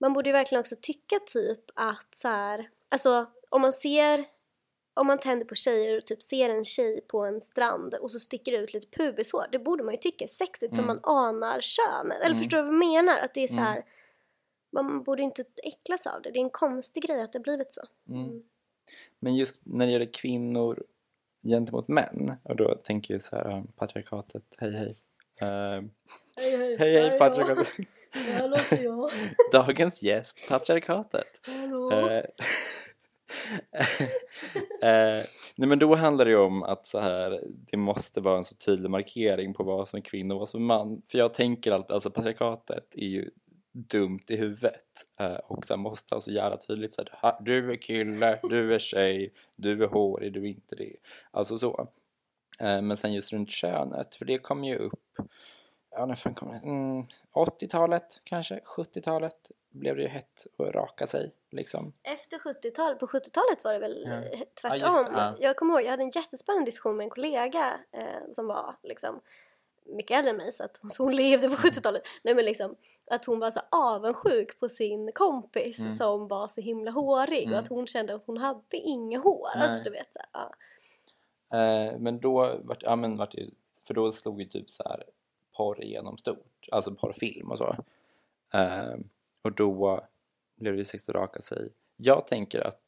Man 0.00 0.12
borde 0.12 0.28
ju 0.28 0.32
verkligen 0.32 0.60
också 0.60 0.76
tycka 0.82 1.18
typ 1.26 1.60
att 1.74 2.14
så 2.14 2.28
här, 2.28 2.68
alltså 2.88 3.26
om 3.50 3.60
man 3.60 3.72
ser 3.72 4.24
om 4.94 5.06
man 5.06 5.18
tänder 5.18 5.46
på 5.46 5.54
tjejer 5.54 5.96
och 5.96 6.06
typ 6.06 6.22
ser 6.22 6.48
en 6.50 6.64
tjej 6.64 7.00
på 7.00 7.24
en 7.24 7.40
strand 7.40 7.94
och 7.94 8.10
så 8.10 8.18
sticker 8.18 8.52
det 8.52 8.58
ut 8.58 8.74
lite 8.74 8.86
pubishår, 8.86 9.46
det 9.52 9.58
borde 9.58 9.84
man 9.84 9.94
ju 9.94 9.98
tycka 10.00 10.24
är 10.24 10.28
sexigt 10.28 10.74
för 10.74 10.82
Mm. 10.82 10.86
man 10.86 11.00
anar 11.02 11.60
könet. 11.60 12.18
Eller 12.18 12.26
Mm. 12.34 12.38
förstår 12.38 12.56
du 12.56 12.62
vad 12.62 12.72
jag 12.72 12.78
menar? 12.78 13.18
Att 13.18 13.34
det 13.34 13.40
är 13.44 13.48
så 13.48 13.54
Mm. 13.54 13.64
här, 13.64 13.84
man 14.72 15.02
borde 15.02 15.22
inte 15.22 15.44
äcklas 15.64 16.06
av 16.06 16.22
det. 16.22 16.30
Det 16.30 16.38
är 16.38 16.42
en 16.42 16.50
konstig 16.50 17.02
grej 17.02 17.20
att 17.22 17.32
det 17.32 17.38
har 17.38 17.44
blivit 17.44 17.72
så. 17.72 17.80
Men 19.20 19.36
just 19.36 19.60
när 19.64 19.86
det 19.86 19.92
gäller 19.92 20.12
kvinnor 20.12 20.82
gentemot 21.42 21.88
män, 21.88 22.36
och 22.42 22.56
då 22.56 22.74
tänker 22.74 23.14
jag 23.14 23.22
så 23.22 23.36
här, 23.36 23.50
ja, 23.50 23.64
patriarkatet, 23.76 24.42
hej 24.58 24.72
hej. 24.72 24.96
Eh, 25.40 25.82
Hej 26.36 26.56
hej, 26.56 26.76
hej 26.78 27.00
hej 27.00 27.18
patriarkatet. 27.18 27.68
Jag. 28.82 29.10
Dagens 29.52 30.02
gäst, 30.02 30.48
patriarkatet. 30.48 31.40
Hallå. 31.46 31.92
Eh, 31.92 32.24
eh, 34.90 35.24
nej 35.56 35.68
men 35.68 35.78
då 35.78 35.94
handlar 35.94 36.24
det 36.24 36.30
ju 36.30 36.38
om 36.38 36.62
att 36.62 36.86
så 36.86 37.00
här, 37.00 37.40
det 37.46 37.76
måste 37.76 38.20
vara 38.20 38.36
en 38.36 38.44
så 38.44 38.54
tydlig 38.54 38.90
markering 38.90 39.54
på 39.54 39.62
vad 39.62 39.88
som 39.88 39.96
är 39.96 40.00
kvinna 40.00 40.34
och 40.34 40.40
vad 40.40 40.48
som 40.48 40.62
är 40.62 40.66
man. 40.66 41.02
För 41.08 41.18
jag 41.18 41.34
tänker 41.34 41.72
alltid, 41.72 41.94
alltså 41.94 42.10
patriarkatet 42.10 42.94
är 42.94 43.06
ju 43.06 43.30
dumt 43.72 44.20
i 44.28 44.36
huvudet 44.36 44.84
eh, 45.20 45.34
och 45.34 45.64
det 45.68 45.76
måste 45.76 46.14
vara 46.14 46.20
så 46.20 46.30
jävla 46.30 46.56
tydligt 46.56 46.94
så 46.94 47.02
här, 47.02 47.18
"Ha, 47.22 47.38
du 47.40 47.72
är 47.72 47.76
kille, 47.76 48.38
du 48.42 48.74
är 48.74 48.78
tjej, 48.78 49.34
du 49.56 49.84
är 49.84 49.88
hårig, 49.88 50.32
du 50.32 50.40
är 50.42 50.46
inte 50.48 50.74
det. 50.76 50.96
Alltså 51.30 51.58
så. 51.58 51.88
Eh, 52.60 52.82
men 52.82 52.96
sen 52.96 53.14
just 53.14 53.32
runt 53.32 53.50
könet, 53.50 54.14
för 54.14 54.24
det 54.24 54.38
kom 54.38 54.64
ju 54.64 54.76
upp 54.76 55.00
ja, 55.90 56.06
när 56.06 56.14
fan 56.14 56.34
kom 56.34 56.48
det? 56.48 56.56
Mm, 56.64 57.06
80-talet 57.34 58.20
kanske, 58.24 58.60
70-talet 58.76 59.50
blev 59.70 59.96
det 59.96 60.02
ju 60.02 60.08
hett 60.08 60.46
att 60.58 60.74
raka 60.74 61.06
sig 61.06 61.32
liksom. 61.50 61.92
Efter 62.02 62.38
70-talet, 62.38 62.98
på 62.98 63.06
70-talet 63.06 63.64
var 63.64 63.72
det 63.72 63.78
väl 63.78 64.02
Ja. 64.06 64.10
eh, 64.12 64.24
Ja, 64.40 64.44
tvärtom. 64.60 64.78
just 64.80 65.12
ja. 65.12 65.36
Jag 65.40 65.56
kommer 65.56 65.74
ihåg, 65.74 65.82
jag 65.82 65.90
hade 65.90 66.02
en 66.02 66.10
jättespännande 66.10 66.64
diskussion 66.68 66.96
med 66.96 67.04
en 67.04 67.10
kollega 67.10 67.80
eh, 67.92 68.32
som 68.32 68.46
var 68.46 68.74
liksom 68.82 69.20
mycket 69.88 70.16
äldre 70.16 70.30
än 70.30 70.36
mig 70.36 70.52
så 70.52 70.64
att 70.64 70.78
hon, 70.82 70.90
så 70.90 71.02
hon 71.02 71.16
levde 71.16 71.48
på 71.48 71.54
70-talet. 71.56 72.02
Nej 72.22 72.34
men 72.34 72.44
liksom 72.44 72.76
att 73.10 73.24
hon 73.24 73.38
var 73.38 73.50
så 73.50 73.60
avundsjuk 73.70 74.60
på 74.60 74.68
sin 74.68 75.12
kompis 75.14 75.78
Mm. 75.80 75.92
som 75.92 76.28
var 76.28 76.48
så 76.48 76.60
himla 76.60 76.90
hårig 76.90 77.42
Mm. 77.42 77.52
och 77.52 77.58
att 77.58 77.68
hon 77.68 77.86
kände 77.86 78.14
att 78.14 78.24
hon 78.24 78.36
hade 78.38 78.76
inga 78.76 79.18
hår. 79.18 79.48
Nej. 79.54 79.64
Alltså 79.64 79.84
du 79.84 79.90
vet 79.90 80.12
så 80.12 80.18
ja. 80.32 80.54
Eh, 81.58 81.98
men 81.98 82.20
då 82.20 82.60
vart, 82.64 82.82
ja, 82.82 82.96
men 82.96 83.16
vart 83.16 83.32
det, 83.32 83.50
för 83.86 83.94
då 83.94 84.12
slog 84.12 84.40
ju 84.40 84.46
typ 84.46 84.70
så 84.70 84.82
här 84.88 85.04
porr 85.56 85.82
igenom 85.84 86.18
stort, 86.18 86.68
alltså 86.72 86.94
porrfilm 86.94 87.50
och 87.50 87.58
så. 87.58 87.74
Eh, 88.52 88.94
och 89.42 89.54
då 89.54 90.00
blev 90.56 90.72
det 90.72 90.78
ju 90.78 90.84
sex 90.84 91.08
att 91.08 91.14
raka 91.14 91.40
sig. 91.40 91.72
Jag 91.96 92.26
tänker 92.26 92.60
att 92.60 92.80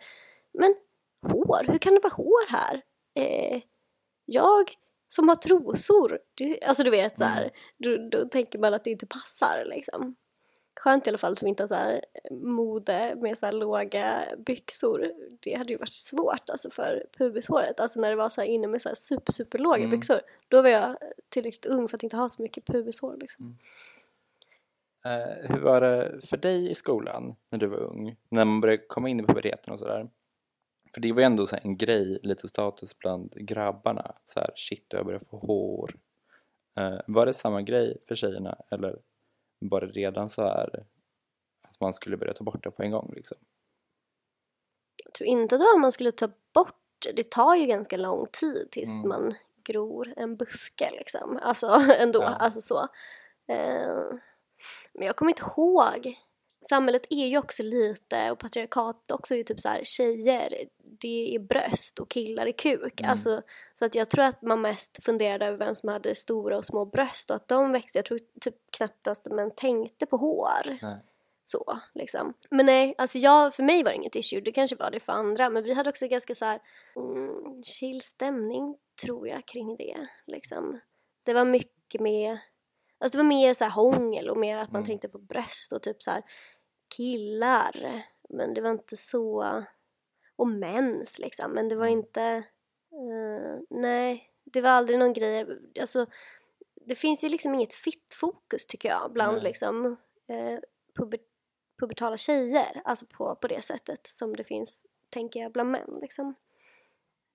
men 0.52 0.74
hår, 1.22 1.64
hur 1.72 1.78
kan 1.78 1.94
det 1.94 2.00
vara 2.00 2.14
hår 2.14 2.50
här? 2.50 2.82
Eh, 3.14 3.62
jag 4.24 4.70
som 5.08 5.28
har 5.28 5.36
trosor, 5.36 6.18
alltså 6.66 6.82
du 6.82 6.90
vet 6.90 7.18
så 7.18 7.24
här, 7.24 7.42
Mm. 7.42 8.10
då, 8.10 8.18
då 8.18 8.28
tänker 8.28 8.58
man 8.58 8.74
att 8.74 8.84
det 8.84 8.90
inte 8.90 9.06
passar 9.06 9.64
liksom. 9.66 10.16
Skönt 10.80 11.06
i 11.06 11.10
alla 11.10 11.18
fall 11.18 11.32
att 11.32 11.42
vi 11.42 11.48
inte 11.48 11.62
har 11.62 11.68
så 11.68 11.74
här 11.74 12.04
eh, 12.24 12.36
mode 12.36 13.14
med 13.16 13.38
så 13.38 13.46
här 13.46 13.52
låga 13.52 14.24
byxor. 14.46 15.12
Det 15.40 15.54
hade 15.54 15.72
ju 15.72 15.78
varit 15.78 15.92
svårt 15.92 16.50
alltså 16.50 16.70
för 16.70 17.06
pubishåret. 17.18 17.80
Alltså 17.80 18.00
när 18.00 18.10
det 18.10 18.16
var 18.16 18.28
så 18.28 18.40
här 18.40 18.48
inne 18.48 18.66
med 18.66 18.82
så 18.82 18.88
här 18.88 18.96
super, 18.96 19.32
super 19.32 19.58
låga 19.58 19.76
Mm. 19.78 19.90
byxor. 19.90 20.20
Då 20.48 20.62
var 20.62 20.68
jag 20.68 20.96
tillräckligt 21.28 21.66
ung 21.66 21.88
för 21.88 21.96
att 21.96 22.02
inte 22.02 22.16
ha 22.16 22.28
så 22.28 22.42
mycket 22.42 22.66
pubishår 22.66 23.16
liksom. 23.20 23.58
Eh, 25.04 25.48
hur 25.50 25.60
var 25.60 25.80
det 25.80 26.26
för 26.26 26.36
dig 26.36 26.70
i 26.70 26.74
skolan 26.74 27.34
när 27.50 27.58
du 27.58 27.66
var 27.66 27.78
ung? 27.78 28.16
När 28.28 28.44
man 28.44 28.60
började 28.60 28.82
komma 28.86 29.08
in 29.08 29.20
i 29.20 29.22
puberteten 29.22 29.72
och 29.72 29.78
sådär? 29.78 30.10
För 30.94 31.00
det 31.00 31.12
var 31.12 31.20
ju 31.20 31.24
ändå 31.26 31.46
så 31.46 31.56
en 31.62 31.76
grej, 31.76 32.18
lite 32.22 32.48
status 32.48 32.98
bland 32.98 33.32
grabbarna. 33.36 34.12
Så 34.24 34.40
här, 34.40 34.50
shit, 34.56 34.86
jag 34.88 35.06
börjar 35.06 35.20
få 35.30 35.38
hår. 35.38 35.94
Eh, 36.76 36.98
var 37.06 37.26
det 37.26 37.34
samma 37.34 37.62
grej 37.62 37.96
för 38.08 38.14
tjejerna 38.14 38.56
eller 38.70 38.98
var 39.58 39.80
det 39.80 39.86
redan 39.86 40.28
så 40.28 40.42
här 40.42 40.84
att 41.62 41.80
man 41.80 41.92
skulle 41.92 42.16
börja 42.16 42.32
ta 42.32 42.44
bort 42.44 42.64
det 42.64 42.70
på 42.70 42.82
en 42.82 42.90
gång 42.90 43.12
liksom? 43.16 43.36
Jag 45.04 45.14
tror 45.14 45.26
inte 45.28 45.56
det 45.56 45.64
var 45.64 45.78
man 45.78 45.92
skulle 45.92 46.12
ta 46.12 46.28
bort 46.54 46.74
det. 47.14 47.30
Tar 47.30 47.54
ju 47.54 47.66
ganska 47.66 47.96
lång 47.96 48.26
tid 48.32 48.68
tills 48.70 48.88
Mm. 48.94 49.08
man 49.08 49.34
gror 49.64 50.14
en 50.16 50.36
buske 50.36 50.90
liksom. 50.98 51.38
Alltså 51.42 51.66
ändå, 51.98 52.22
Ja. 52.22 52.28
alltså 52.28 52.60
så. 52.60 52.78
Eh, 53.48 54.04
men 54.94 55.06
jag 55.06 55.16
kommer 55.16 55.32
inte 55.32 55.42
ihåg. 55.56 56.14
Samhället 56.68 57.06
är 57.10 57.26
ju 57.26 57.38
också 57.38 57.62
lite, 57.62 58.30
och 58.30 58.38
patriarkat 58.38 59.10
också 59.10 59.34
är 59.34 59.38
ju 59.38 59.44
typ 59.44 59.60
så 59.60 59.68
här 59.68 59.80
tjejer, 59.84 60.68
det 61.00 61.34
är 61.34 61.38
bröst 61.38 61.98
och 61.98 62.10
killar 62.10 62.46
är 62.46 62.52
kuk. 62.52 63.00
Mm. 63.00 63.10
Alltså, 63.10 63.42
så 63.74 63.84
att 63.84 63.94
jag 63.94 64.08
tror 64.08 64.24
att 64.24 64.42
man 64.42 64.60
mest 64.60 65.04
funderade 65.04 65.46
över 65.46 65.58
vem 65.58 65.74
som 65.74 65.88
hade 65.88 66.14
stora 66.14 66.56
och 66.56 66.64
små 66.64 66.84
bröst 66.84 67.30
och 67.30 67.36
att 67.36 67.48
de 67.48 67.72
växte. 67.72 67.98
Jag 67.98 68.04
tror 68.04 68.20
typ 68.40 68.54
knappt 68.70 69.06
att 69.06 69.26
man 69.30 69.50
tänkte 69.54 70.06
på 70.06 70.16
hår. 70.16 70.78
Nej. 70.82 70.96
Så 71.44 71.78
liksom. 71.94 72.34
Men 72.50 72.66
nej, 72.66 72.94
alltså 72.98 73.18
jag, 73.18 73.54
för 73.54 73.62
mig 73.62 73.82
var 73.82 73.90
det 73.90 73.96
inget 73.96 74.16
issue. 74.16 74.40
Det 74.40 74.52
kanske 74.52 74.76
var 74.76 74.90
det 74.90 75.00
för 75.00 75.12
andra. 75.12 75.50
Men 75.50 75.62
vi 75.62 75.74
hade 75.74 75.90
också 75.90 76.06
ganska 76.08 76.34
så 76.34 76.44
här 76.44 76.60
mm, 76.96 77.62
chill 77.62 78.00
stämning 78.00 78.76
tror 79.02 79.28
jag 79.28 79.46
kring 79.46 79.76
det. 79.76 80.08
Liksom. 80.26 80.80
Det 81.22 81.34
var 81.34 81.44
mycket 81.44 82.00
med, 82.00 82.38
alltså 83.00 83.18
det 83.18 83.22
var 83.22 83.28
mer 83.28 83.54
så 83.54 83.64
här 83.64 83.70
hångel 83.70 84.30
och 84.30 84.36
mer 84.36 84.58
att 84.58 84.72
man 84.72 84.80
Mm. 84.80 84.86
tänkte 84.88 85.08
på 85.08 85.18
bröst 85.18 85.72
och 85.72 85.82
typ 85.82 86.02
så 86.02 86.10
här 86.10 86.22
killar. 86.96 88.02
Men 88.28 88.54
det 88.54 88.60
var 88.60 88.70
inte 88.70 88.96
så, 88.96 89.64
och 90.38 90.48
mens 90.48 91.18
liksom. 91.18 91.52
Men 91.52 91.68
det 91.68 91.76
var 91.76 91.86
Mm. 91.86 91.98
inte, 91.98 92.22
eh, 92.92 93.60
nej, 93.70 94.30
det 94.44 94.60
var 94.60 94.70
aldrig 94.70 94.98
någon 94.98 95.12
grej. 95.12 95.46
Alltså, 95.80 96.06
det 96.86 96.94
finns 96.94 97.24
ju 97.24 97.28
liksom 97.28 97.54
inget 97.54 97.72
fittfokus 97.74 98.66
tycker 98.66 98.88
jag 98.88 99.12
bland 99.12 99.32
Nej. 99.36 99.42
liksom 99.44 99.96
eh, 100.28 100.58
puber, 100.98 101.20
pubertala 101.80 102.16
tjejer. 102.16 102.82
Alltså 102.84 103.06
på, 103.06 103.34
på 103.36 103.48
det 103.48 103.62
sättet 103.64 104.06
som 104.06 104.36
det 104.36 104.44
finns, 104.44 104.86
tänker 105.10 105.40
jag, 105.40 105.52
bland 105.52 105.70
män 105.70 105.98
liksom. 106.00 106.34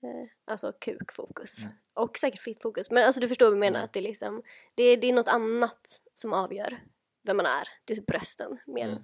Eh, 0.03 0.29
alltså 0.45 0.73
kukfokus. 0.81 1.63
Mm. 1.63 1.75
Och 1.93 2.17
säkert 2.17 2.41
fittfokus. 2.41 2.91
Men 2.91 3.05
alltså 3.05 3.21
du 3.21 3.27
förstår 3.27 3.45
vad 3.45 3.53
jag 3.53 3.59
menar. 3.59 3.79
Mm. 3.79 3.85
Att 3.85 3.93
det, 3.93 3.99
är 3.99 4.03
liksom, 4.03 4.43
det, 4.75 4.83
är- 4.83 4.97
det 4.97 5.07
är 5.07 5.13
något 5.13 5.27
annat 5.27 6.01
som 6.13 6.33
avgör 6.33 6.83
vem 7.23 7.37
man 7.37 7.45
är. 7.45 7.67
Det 7.85 7.93
är 7.93 7.95
typ 7.95 8.05
brösten 8.05 8.59
mer. 8.67 8.87
Mm. 8.87 9.03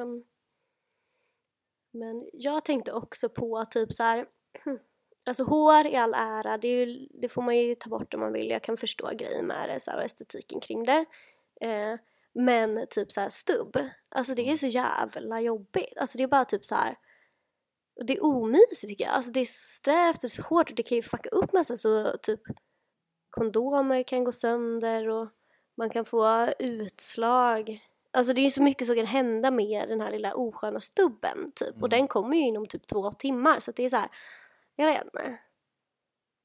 Ehm, 0.00 0.24
men 1.98 2.28
jag 2.32 2.64
tänkte 2.64 2.92
också 2.92 3.28
på 3.28 3.64
typ 3.64 3.92
så 3.92 4.02
här. 4.02 4.26
Alltså 5.26 5.44
hår 5.44 5.86
i 5.86 5.96
all 5.96 6.14
ära, 6.14 6.58
det, 6.58 6.68
är 6.68 6.86
ju, 6.86 7.08
det 7.10 7.28
får 7.28 7.42
man 7.42 7.56
ju 7.56 7.74
ta 7.74 7.90
bort 7.90 8.14
om 8.14 8.20
man 8.20 8.32
vill. 8.32 8.50
Jag 8.50 8.62
kan 8.62 8.76
förstå 8.76 9.10
grejen 9.14 9.46
med 9.46 9.68
det 9.68 9.80
så 9.80 9.90
här, 9.90 9.98
och 9.98 10.04
estetiken 10.04 10.60
kring 10.60 10.84
det. 10.84 11.04
Eh, 11.60 11.96
men 12.34 12.86
typ 12.90 13.12
så 13.12 13.20
här 13.20 13.28
stubb, 13.28 13.78
alltså 14.08 14.34
det 14.34 14.50
är 14.50 14.56
så 14.56 14.66
jävla 14.66 15.40
jobbigt. 15.40 15.98
Alltså 15.98 16.18
det 16.18 16.24
är 16.24 16.28
bara 16.28 16.44
typ 16.44 16.64
så 16.64 16.74
här. 16.74 16.96
Det 18.06 18.16
är 18.16 18.24
omysigt 18.24 18.88
tycker 18.88 19.04
jag. 19.04 19.14
Alltså 19.14 19.32
det 19.32 19.40
är 19.40 19.44
så 19.44 19.60
strävt 19.60 20.24
och 20.24 20.30
så 20.30 20.42
hårt 20.42 20.70
och 20.70 20.76
det 20.76 20.82
kan 20.82 20.96
ju 20.96 21.02
fucka 21.02 21.28
upp 21.28 21.52
massa 21.52 21.76
så 21.76 22.16
typ 22.22 22.40
kondomer 23.30 24.02
kan 24.02 24.24
gå 24.24 24.32
sönder 24.32 25.08
och 25.08 25.28
man 25.76 25.90
kan 25.90 26.04
få 26.04 26.52
utslag. 26.58 27.87
Alltså 28.10 28.32
det 28.32 28.40
är 28.40 28.44
ju 28.44 28.50
så 28.50 28.62
mycket 28.62 28.86
som 28.86 28.96
kan 28.96 29.06
hända 29.06 29.50
med 29.50 29.88
den 29.88 30.00
här 30.00 30.10
lilla 30.10 30.34
osköna 30.34 30.80
stubben 30.80 31.52
typ. 31.54 31.68
Och 31.70 31.76
Mm. 31.76 31.90
den 31.90 32.08
kommer 32.08 32.36
ju 32.36 32.42
inom 32.42 32.66
typ 32.66 32.86
två 32.86 33.12
timmar 33.12 33.60
så 33.60 33.70
att 33.70 33.76
det 33.76 33.84
är 33.84 33.88
så 33.90 33.96
här. 33.96 34.08
Jag 34.76 34.86
vet 34.86 35.04
inte. 35.04 35.38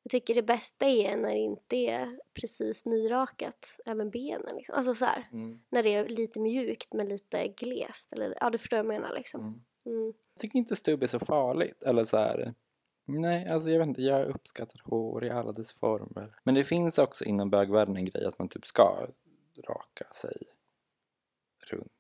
Jag 0.04 0.12
tycker 0.12 0.36
det 0.36 0.42
bästa 0.44 0.86
är 0.86 1.18
när 1.18 1.30
det 1.30 1.38
inte 1.40 1.76
är 1.76 2.20
precis 2.42 2.86
nyrakat, 2.86 3.80
även 3.86 4.10
benen 4.10 4.56
liksom. 4.56 4.76
Alltså 4.76 4.96
så 4.96 5.06
här, 5.06 5.28
Mm. 5.32 5.60
när 5.70 5.84
det 5.84 5.94
är 5.94 6.08
lite 6.10 6.40
mjukt 6.40 6.94
men 6.94 7.08
lite 7.10 7.48
glest. 7.48 8.14
Eller, 8.14 8.38
ja, 8.42 8.50
du 8.50 8.58
förstår 8.58 8.78
vad 8.78 8.86
jag 8.86 9.02
menar 9.02 9.16
liksom. 9.16 9.42
Mm. 9.42 9.62
Mm. 9.86 10.06
Jag 10.34 10.40
tycker 10.40 10.60
inte 10.60 10.76
stubb 10.76 11.04
är 11.04 11.08
så 11.08 11.20
farligt. 11.20 11.84
Eller 11.84 12.04
så 12.04 12.18
här. 12.18 12.54
Nej, 13.06 13.48
alltså 13.48 13.70
jag 13.70 13.80
vet 13.80 13.88
inte. 13.88 14.02
Jag 14.02 14.28
uppskattar 14.28 14.82
hår 14.84 15.24
i 15.26 15.30
alla 15.30 15.52
dess 15.52 15.72
former. 15.74 16.36
Men 16.44 16.56
det 16.56 16.64
finns 16.64 16.98
också 16.98 17.26
inom 17.26 17.50
bögvärlden 17.50 17.98
en 17.98 18.06
grej 18.06 18.26
att 18.26 18.40
man 18.40 18.50
typ 18.50 18.66
ska 18.66 19.08
raka 19.70 20.06
sig 20.14 20.38
runt 21.72 21.92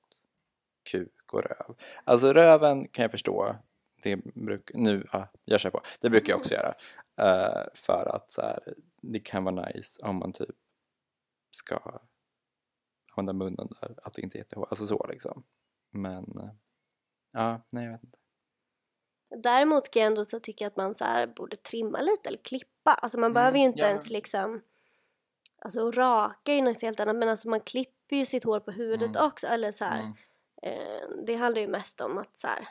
kuk 0.92 1.34
och 1.34 1.44
röv. 1.44 1.76
Alltså 2.04 2.34
röven 2.34 2.88
kan 2.88 3.04
jag 3.04 3.12
förstå. 3.12 3.56
Det 4.04 4.16
bruk, 4.16 4.72
nu, 4.74 5.08
ja, 5.12 5.28
jag 5.46 5.60
kör 5.60 5.70
på. 5.70 5.82
Det 6.02 6.10
brukar 6.10 6.34
jag 6.34 6.40
också 6.40 6.54
göra. 6.54 6.74
Eh, 7.18 7.64
för 7.74 8.16
att 8.16 8.32
så 8.32 8.42
här, 8.42 8.60
det 9.02 9.20
kan 9.20 9.44
vara 9.44 9.66
nice 9.66 10.02
om 10.06 10.16
man 10.16 10.34
typ 10.34 10.56
ska 11.52 12.00
använda 13.18 13.34
munnen 13.46 13.68
där. 13.82 13.96
Att 14.04 14.14
det 14.14 14.22
inte 14.22 14.38
är 14.38 14.40
jättehårt. 14.40 14.68
Alltså 14.70 14.88
så 14.88 15.06
liksom. 15.10 15.44
Men 15.92 16.24
eh, 16.40 16.50
ja, 17.32 17.62
nej 17.70 17.86
jag 17.86 17.92
vet 17.92 18.04
inte. 18.04 18.18
Däremot 19.44 19.92
kan 19.92 20.02
jag 20.02 20.08
ändå 20.08 20.26
så 20.26 20.40
tycka 20.40 20.68
att 20.68 20.78
man 20.78 20.96
så 20.96 21.04
här 21.06 21.28
borde 21.28 21.56
trimma 21.56 22.02
lite 22.02 22.30
eller 22.30 22.44
klippa. 22.44 22.94
Alltså 22.94 23.18
man 23.18 23.26
Mm, 23.32 23.34
behöver 23.34 23.58
ju 23.58 23.64
inte 23.64 23.80
ja. 23.82 23.88
ens 23.88 24.10
liksom 24.10 24.62
Alltså 25.66 25.92
raka 25.92 26.52
är 26.52 26.56
ju 26.56 26.62
något 26.62 26.82
helt 26.82 27.00
annat 27.00 27.16
men 27.16 27.30
alltså 27.30 27.50
man 27.50 27.60
klipper 27.62 27.94
ju 28.20 28.26
sitt 28.26 28.44
hår 28.44 28.60
på 28.60 28.72
huvudet 28.72 29.10
Mm. 29.16 29.26
också 29.28 29.48
eller 29.48 29.72
så 29.72 29.86
här. 29.86 30.00
Mm. 30.00 30.14
Eh, 30.62 31.10
det 31.26 31.34
handlar 31.36 31.62
ju 31.62 31.68
mest 31.68 32.02
om 32.02 32.18
att 32.18 32.38
så 32.38 32.48
här, 32.48 32.68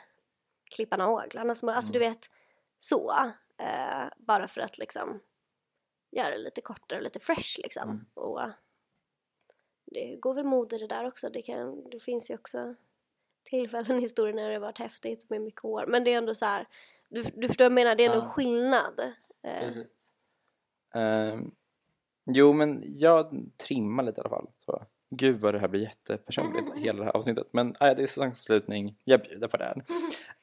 klippa 0.75 0.97
naglarna, 0.97 1.55
som, 1.55 1.69
alltså 1.69 1.93
du 1.93 1.99
Mm. 1.99 2.11
vet 2.13 2.29
så. 2.79 3.11
Eh, 3.57 4.05
bara 4.17 4.47
för 4.47 4.61
att 4.61 4.77
liksom 4.77 5.19
göra 6.11 6.29
det 6.29 6.37
lite 6.37 6.61
kortare 6.61 6.99
och 6.99 7.03
lite 7.03 7.19
fresh 7.19 7.59
liksom. 7.63 7.83
Mm. 7.89 8.05
Och 8.13 8.41
det 9.85 10.15
går 10.15 10.33
väl 10.33 10.45
mode 10.45 10.77
det 10.77 10.87
där 10.87 11.05
också. 11.07 11.27
Det, 11.27 11.41
kan, 11.41 11.89
det 11.89 11.99
finns 11.99 12.29
ju 12.29 12.35
också 12.35 12.75
tillfällen 13.43 13.97
i 13.97 14.01
historien 14.01 14.35
när 14.35 14.47
det 14.49 14.55
har 14.55 14.61
varit 14.61 14.79
häftigt 14.79 15.29
med 15.29 15.41
mycket 15.41 15.61
hår. 15.61 15.85
Men 15.87 16.03
det 16.03 16.13
är 16.13 16.17
ändå 16.17 16.35
så 16.35 16.45
här, 16.45 16.67
du, 17.09 17.23
du 17.23 17.47
förstår 17.47 17.65
vad 17.65 17.71
jag 17.71 17.75
menar, 17.75 17.95
det 17.95 18.05
är 18.05 18.09
ändå 18.09 18.25
Ja. 18.25 18.29
skillnad. 18.29 18.99
Eh, 19.41 19.59
Precis. 19.59 20.13
Ehm, 20.93 21.51
jo, 22.25 22.53
men 22.53 22.83
jag 22.85 23.49
trimmar 23.57 24.03
lite 24.03 24.19
i 24.19 24.21
alla 24.21 24.29
fall. 24.29 24.49
Gud 25.15 25.41
vad 25.41 25.53
det 25.53 25.59
här 25.59 25.67
blir 25.67 25.81
jättepersonligt, 25.81 26.71
hela 26.75 26.99
det 26.99 27.05
här 27.05 27.17
avsnittet. 27.17 27.47
Men 27.51 27.67
äh, 27.67 27.75
det 27.79 28.03
är 28.03 28.07
säsongsavslutning, 28.07 28.95
jag 29.03 29.21
bjuder 29.21 29.47
på 29.47 29.57
den. 29.57 29.83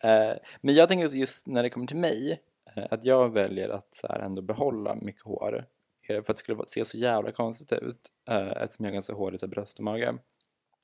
Eh, 0.04 0.36
men 0.60 0.74
jag 0.74 0.88
tänker 0.88 1.08
just 1.08 1.46
när 1.46 1.62
det 1.62 1.70
kommer 1.70 1.86
till 1.86 1.96
mig, 1.96 2.40
eh, 2.76 2.84
att 2.90 3.04
jag 3.04 3.32
väljer 3.32 3.68
att 3.68 3.94
så 3.94 4.06
här, 4.06 4.18
ändå 4.20 4.42
behålla 4.42 4.94
mycket 4.94 5.22
hår. 5.22 5.66
eh, 6.08 6.22
För 6.22 6.32
att 6.32 6.36
det 6.36 6.40
skulle 6.40 6.62
se 6.66 6.84
så 6.84 6.98
jävla 6.98 7.32
konstigt 7.32 7.72
ut, 7.72 8.08
eh, 8.28 8.48
eftersom 8.62 8.84
jag 8.84 8.90
har 8.90 8.94
ganska 8.94 9.12
hårigt 9.12 9.42
här 9.42 9.48
bröst 9.48 9.78
och 9.78 9.84
mage. 9.84 10.14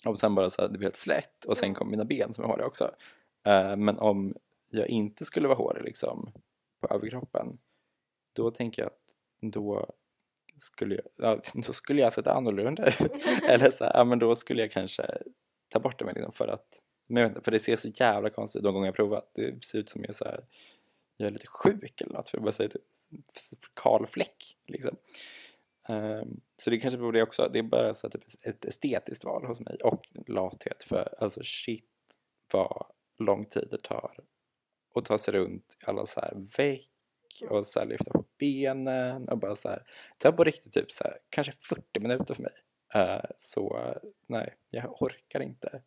Och 0.07 0.19
sen 0.19 0.35
bara 0.35 0.51
så 0.51 0.63
här, 0.63 0.69
det 0.69 0.79
blir 0.79 0.87
helt 0.87 0.97
slätt 0.97 1.45
och 1.45 1.57
sen 1.57 1.75
kommer 1.75 1.91
mina 1.91 2.05
ben 2.05 2.35
som 2.35 2.45
är 2.45 2.49
håriga 2.49 2.67
också. 2.67 2.91
Men 3.77 3.99
om 3.99 4.35
jag 4.71 4.89
inte 4.89 5.25
skulle 5.25 5.49
vara 5.49 5.59
hårig 5.59 5.85
liksom 5.85 6.33
på 6.81 6.95
överkroppen, 6.95 7.59
då 8.33 8.51
tänker 8.51 8.83
jag 8.83 8.87
att 8.87 9.53
då 9.53 9.87
skulle 10.57 10.95
jag, 10.95 11.05
ja, 11.17 11.41
då 11.67 11.73
skulle 11.73 12.01
jag 12.01 12.13
sett 12.13 12.27
annorlunda 12.27 12.87
ut. 12.87 13.01
Eller 13.49 13.71
så 13.71 13.85
här, 13.85 13.93
ja 13.95 14.05
men 14.05 14.19
då 14.19 14.37
skulle 14.37 14.63
jag 14.63 14.71
kanske 14.71 15.19
ta 15.69 15.79
bort 15.79 15.99
det 15.99 16.05
med 16.05 16.15
liksom 16.15 16.33
för 16.33 16.49
att, 16.49 16.67
men 17.07 17.23
jag 17.23 17.29
vet 17.29 17.37
inte, 17.37 17.45
för 17.45 17.51
det 17.51 17.59
ser 17.59 17.77
så 17.77 17.89
jävla 17.89 18.31
konstigt 18.31 18.59
ut 18.59 18.65
de 18.65 18.75
gånger 18.75 18.87
jag 18.87 18.95
provat. 18.95 19.31
Det 19.35 19.65
ser 19.65 19.79
ut 19.79 19.89
som 19.89 20.05
jag, 20.07 20.15
så 20.15 20.25
här, 20.25 20.45
jag 21.17 21.27
är 21.27 21.31
lite 21.31 21.47
sjuk 21.47 22.01
eller 22.01 22.13
något 22.13 22.31
för 22.31 22.39
jag 22.39 22.45
bara 22.45 22.53
säger 22.53 22.71
typ 22.71 22.83
kal 23.75 24.07
fläck 24.07 24.57
liksom. 24.67 24.97
Ehm, 25.89 26.41
så 26.57 26.71
det 26.71 26.79
kanske 26.79 26.99
beror 26.99 27.13
det 27.13 27.23
också. 27.23 27.51
Det 27.53 27.59
är 27.59 27.63
bara 27.63 27.95
så 27.95 28.11
typ 28.11 28.23
ett 28.43 28.65
estetiskt 28.65 29.25
val 29.25 29.45
hos 29.45 29.61
mig 29.61 29.77
och 29.85 30.03
lathet 30.27 30.85
för 30.85 31.15
alltså 31.19 31.41
shit 31.43 31.85
vad 32.53 32.87
lång 33.19 33.45
tid 33.45 33.69
det 33.71 33.83
tar 33.83 34.17
att 34.95 35.05
ta 35.05 35.19
sig 35.19 35.35
runt 35.35 35.77
i 35.83 35.85
alla 35.87 36.07
så 36.07 36.21
här 36.21 36.47
veck 36.57 36.91
och 37.43 37.67
så 37.67 37.85
lyfta 37.85 38.11
på 38.11 38.25
benen 38.39 39.29
och 39.29 39.39
bara 39.39 39.57
så 39.57 39.69
här. 39.69 39.83
Det 40.19 40.23
tar 40.23 40.33
på 40.33 40.45
riktigt 40.45 40.73
typ 40.73 40.93
så 40.93 41.05
här, 41.05 41.19
kanske 41.31 41.53
40 41.53 42.01
minuter 42.01 42.35
för 42.35 42.43
mig. 42.43 42.53
Eh, 42.95 43.25
så 43.39 43.95
nej, 44.27 44.55
jag 44.71 45.03
orkar 45.03 45.41
inte. 45.41 45.83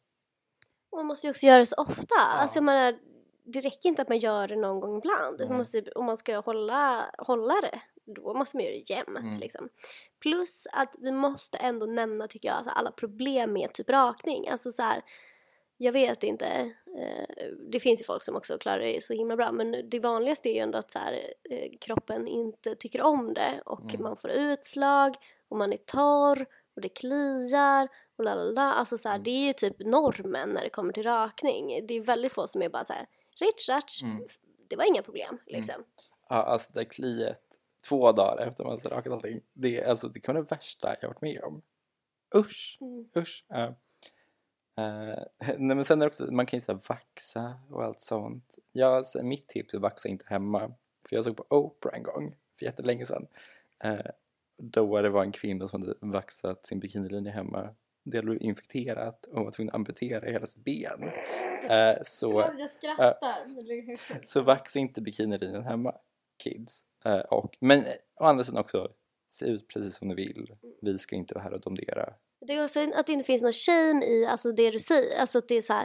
Man 0.95 1.05
måste 1.05 1.27
ju 1.27 1.31
också 1.31 1.45
göra 1.45 1.59
det 1.59 1.65
så 1.65 1.75
ofta. 1.75 2.15
Alltså 2.15 2.57
jag 2.57 2.63
menar, 2.63 2.99
det 3.45 3.59
räcker 3.59 3.89
inte 3.89 4.01
att 4.01 4.09
man 4.09 4.17
gör 4.17 4.47
det 4.47 4.55
någon 4.55 4.79
gång 4.79 4.97
ibland. 4.97 5.39
Man 5.39 5.47
Nej. 5.49 5.57
måste, 5.57 5.81
om 5.95 6.05
man 6.05 6.17
ska 6.17 6.39
hålla, 6.39 7.11
hålla 7.17 7.53
det, 7.61 7.81
då 8.05 8.33
måste 8.33 8.57
man 8.57 8.63
göra 8.63 8.73
det 8.73 8.89
jämt. 8.89 9.19
Mm. 9.19 9.39
Liksom. 9.39 9.69
Plus 10.19 10.67
att 10.73 10.95
vi 10.99 11.11
måste 11.11 11.57
ändå 11.57 11.85
nämna, 11.85 12.27
tycker 12.27 12.49
jag, 12.49 12.57
alltså 12.57 12.71
alla 12.71 12.91
problem 12.91 13.53
med 13.53 13.73
typ 13.73 13.89
rakning. 13.89 14.47
Alltså 14.47 14.71
så 14.71 14.81
här, 14.81 15.01
jag 15.77 15.91
vet 15.91 16.23
inte, 16.23 16.73
det 17.71 17.79
finns 17.79 18.01
ju 18.01 18.05
folk 18.05 18.23
som 18.23 18.35
också 18.35 18.57
klarar 18.57 18.79
det 18.79 19.03
så 19.03 19.13
himla 19.13 19.35
bra 19.35 19.51
men 19.51 19.89
det 19.89 19.99
vanligaste 19.99 20.49
är 20.49 20.53
ju 20.53 20.59
ändå 20.59 20.77
att 20.77 20.91
så 20.91 20.99
här, 20.99 21.13
eh, 21.49 21.69
kroppen 21.81 22.27
inte 22.27 22.75
tycker 22.75 23.01
om 23.01 23.33
det 23.33 23.61
och 23.65 23.89
Mm. 23.93 24.01
man 24.03 24.17
får 24.17 24.29
utslag 24.31 25.15
och 25.49 25.57
man 25.57 25.73
är 25.73 25.77
torr 25.77 26.45
och 26.75 26.81
det 26.81 26.89
kliar 26.89 27.87
och 28.17 28.23
lalala. 28.23 28.73
Alltså 28.73 28.97
så 28.97 29.09
här, 29.09 29.15
Mm. 29.15 29.23
det 29.23 29.31
är 29.31 29.47
ju 29.47 29.53
typ 29.53 29.79
normen 29.79 30.49
när 30.49 30.61
det 30.63 30.69
kommer 30.69 30.93
till 30.93 31.03
rakning. 31.03 31.87
Det 31.87 31.93
är 31.93 32.01
väldigt 32.01 32.31
få 32.31 32.47
som 32.47 32.61
är 32.61 32.69
bara 32.69 32.83
så 32.83 32.93
här, 32.93 33.05
ritch 33.41 33.69
ratch, 33.69 34.03
Mm. 34.03 34.25
det 34.69 34.75
var 34.75 34.83
inga 34.83 35.01
problem 35.01 35.37
liksom. 35.45 35.83
Ja, 36.29 36.35
alltså 36.35 36.71
det 36.73 36.85
kliet 36.85 37.41
två 37.89 38.11
dagar 38.11 38.47
efter 38.47 38.63
man 38.63 38.79
har 38.83 38.89
rakat 38.89 39.13
allting. 39.13 39.41
Det, 39.53 39.83
alltså, 39.83 40.07
det 40.07 40.19
kan 40.19 40.35
vara 40.35 40.43
det 40.45 40.55
värsta 40.55 40.95
jag 41.01 41.09
varit 41.09 41.21
med 41.21 41.43
om. 41.43 41.61
Usch, 42.35 42.77
Mm. 42.81 43.09
usch. 43.17 43.45
Ja. 43.49 43.75
Eh, 44.79 45.23
nej, 45.57 45.75
men 45.75 45.85
sen 45.85 46.01
är 46.01 46.07
också, 46.07 46.31
man 46.31 46.45
kan 46.45 46.57
ju 46.57 46.61
så 46.61 46.71
här 46.71 46.79
vaxa 46.89 47.53
och 47.69 47.83
allt 47.83 48.01
sånt. 48.01 48.55
Jag, 48.71 49.05
så, 49.05 49.23
mitt 49.23 49.47
tips 49.47 49.73
är 49.73 49.79
vaxa 49.79 50.09
inte 50.09 50.25
hemma. 50.27 50.71
För 51.09 51.15
jag 51.15 51.25
såg 51.25 51.37
på 51.37 51.45
Oprah 51.49 51.95
en 51.95 52.03
gång, 52.03 52.35
för 52.59 52.65
jättelänge 52.65 53.05
sedan. 53.05 53.27
Eh, 53.83 54.05
då 54.57 55.01
det 55.01 55.09
var 55.09 55.23
en 55.23 55.31
kvinna 55.31 55.67
som 55.67 55.81
hade 55.81 55.93
vaxat 56.01 56.65
sin 56.65 56.79
bikinilinje 56.79 57.31
hemma. 57.31 57.69
det 58.03 58.21
blev 58.21 58.41
infekterat 58.41 59.25
och 59.25 59.43
var 59.43 59.51
tvungen 59.51 59.69
att 59.69 59.75
amputera 59.75 60.31
hela 60.31 60.45
sitt 60.45 60.63
ben. 60.63 61.03
Eh, 61.69 61.97
så, 62.03 62.51
Jag 62.57 62.69
skrattar. 62.69 64.23
så 64.23 64.41
vaxa 64.41 64.79
inte 64.79 65.01
bikinilinjen 65.01 65.63
hemma, 65.63 65.95
kids. 66.43 66.85
Och, 67.29 67.57
men 67.59 67.85
å 68.15 68.23
andra 68.23 68.43
sidan 68.43 68.61
också, 68.61 68.91
se 69.27 69.45
ut 69.45 69.67
precis 69.67 69.95
som 69.95 70.07
du 70.07 70.15
vill. 70.15 70.55
Vi 70.81 70.97
ska 70.97 71.15
inte 71.15 71.33
vara 71.33 71.43
här 71.43 71.53
och 71.53 71.61
domdera. 71.61 72.13
Det 72.49 72.55
är 72.55 72.63
också 72.63 72.79
att 72.93 73.07
det 73.07 73.13
inte 73.13 73.25
finns 73.25 73.41
någon 73.41 73.53
shame 73.53 74.05
i 74.05 74.25
alltså 74.25 74.51
det 74.51 74.71
du 74.71 74.79
säger. 74.79 75.19
Alltså 75.19 75.37
att 75.37 75.47
det 75.47 75.55
är 75.57 75.61
så 75.61 75.73
här, 75.73 75.83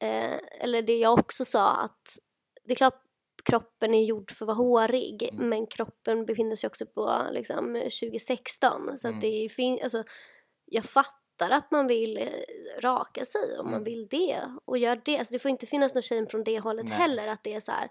eh, 0.00 0.38
eller 0.60 0.82
det 0.82 0.96
jag 0.98 1.18
också 1.18 1.44
sa 1.44 1.72
att 1.72 2.18
det 2.64 2.72
är 2.72 2.76
klart 2.76 3.02
kroppen 3.44 3.94
är 3.94 4.04
gjord 4.04 4.30
för 4.30 4.44
att 4.44 4.46
vara 4.46 4.56
hårig 4.56 5.22
Mm. 5.32 5.48
men 5.48 5.66
kroppen 5.66 6.26
befinner 6.26 6.56
sig 6.56 6.66
också 6.68 6.86
på 6.86 7.26
liksom 7.32 7.74
2016 7.74 8.98
så 8.98 9.08
Mm. 9.08 9.16
att 9.18 9.20
det 9.22 9.44
är 9.44 9.48
fin- 9.48 9.78
alltså, 9.82 10.04
jag 10.64 10.84
fattar 10.84 11.50
att 11.50 11.70
man 11.70 11.86
vill 11.86 12.16
eh, 12.18 12.80
raka 12.80 13.24
sig 13.24 13.58
om 13.58 13.64
man 13.66 13.74
Mm. 13.74 13.84
vill 13.84 14.06
det 14.10 14.40
och 14.64 14.78
gör 14.78 15.00
det. 15.04 15.18
Alltså 15.18 15.32
det 15.32 15.38
får 15.38 15.50
inte 15.50 15.66
finnas 15.66 15.94
någon 15.94 16.02
shame 16.02 16.26
från 16.26 16.44
det 16.44 16.58
hållet 16.58 16.86
Nej. 16.88 16.94
heller 16.98 17.26
att 17.28 17.44
det 17.44 17.54
är 17.54 17.60
så 17.60 17.72
här, 17.72 17.88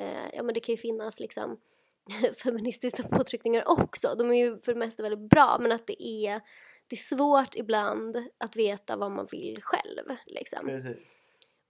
eh, 0.00 0.30
ja 0.32 0.42
men 0.42 0.54
det 0.54 0.60
kan 0.60 0.72
ju 0.72 0.76
finnas 0.76 1.20
liksom 1.20 1.60
feministiska 2.44 3.02
påtryckningar 3.02 3.64
också. 3.66 4.14
De 4.18 4.30
är 4.30 4.34
ju 4.44 4.58
för 4.60 4.72
det 4.72 4.78
mesta 4.78 5.02
väldigt 5.02 5.30
bra 5.30 5.56
men 5.60 5.72
att 5.72 5.86
det 5.86 6.02
är 6.06 6.40
det 6.88 6.94
är 6.96 7.16
svårt 7.16 7.54
ibland 7.54 8.16
att 8.38 8.56
veta 8.56 8.96
vad 8.96 9.10
man 9.10 9.26
vill 9.30 9.58
själv. 9.62 10.16
Liksom. 10.26 10.66
Precis. 10.66 11.16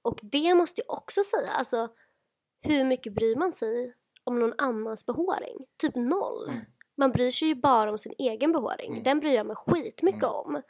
Och 0.03 0.19
det 0.23 0.55
måste 0.55 0.81
jag 0.87 0.99
också 0.99 1.23
säga, 1.23 1.51
alltså 1.51 1.89
hur 2.61 2.85
mycket 2.85 3.15
bryr 3.15 3.37
man 3.37 3.53
sig 3.53 3.95
om 4.25 4.39
någon 4.39 4.55
annans 4.59 5.07
behåring? 5.07 5.57
Typ 5.79 5.95
noll. 5.95 6.49
Mm. 6.49 6.61
Man 6.97 7.13
bryr 7.13 7.31
sig 7.31 7.49
ju 7.49 7.55
bara 7.55 7.91
om 7.91 7.99
sin 7.99 8.15
egen 8.19 8.53
behåring. 8.53 8.91
Mm. 8.93 9.03
Den 9.03 9.21
bryr 9.21 9.35
jag 9.35 9.47
mig 9.47 9.57
skitmycket 9.57 10.23
Mm. 10.23 10.35
om. 10.35 10.63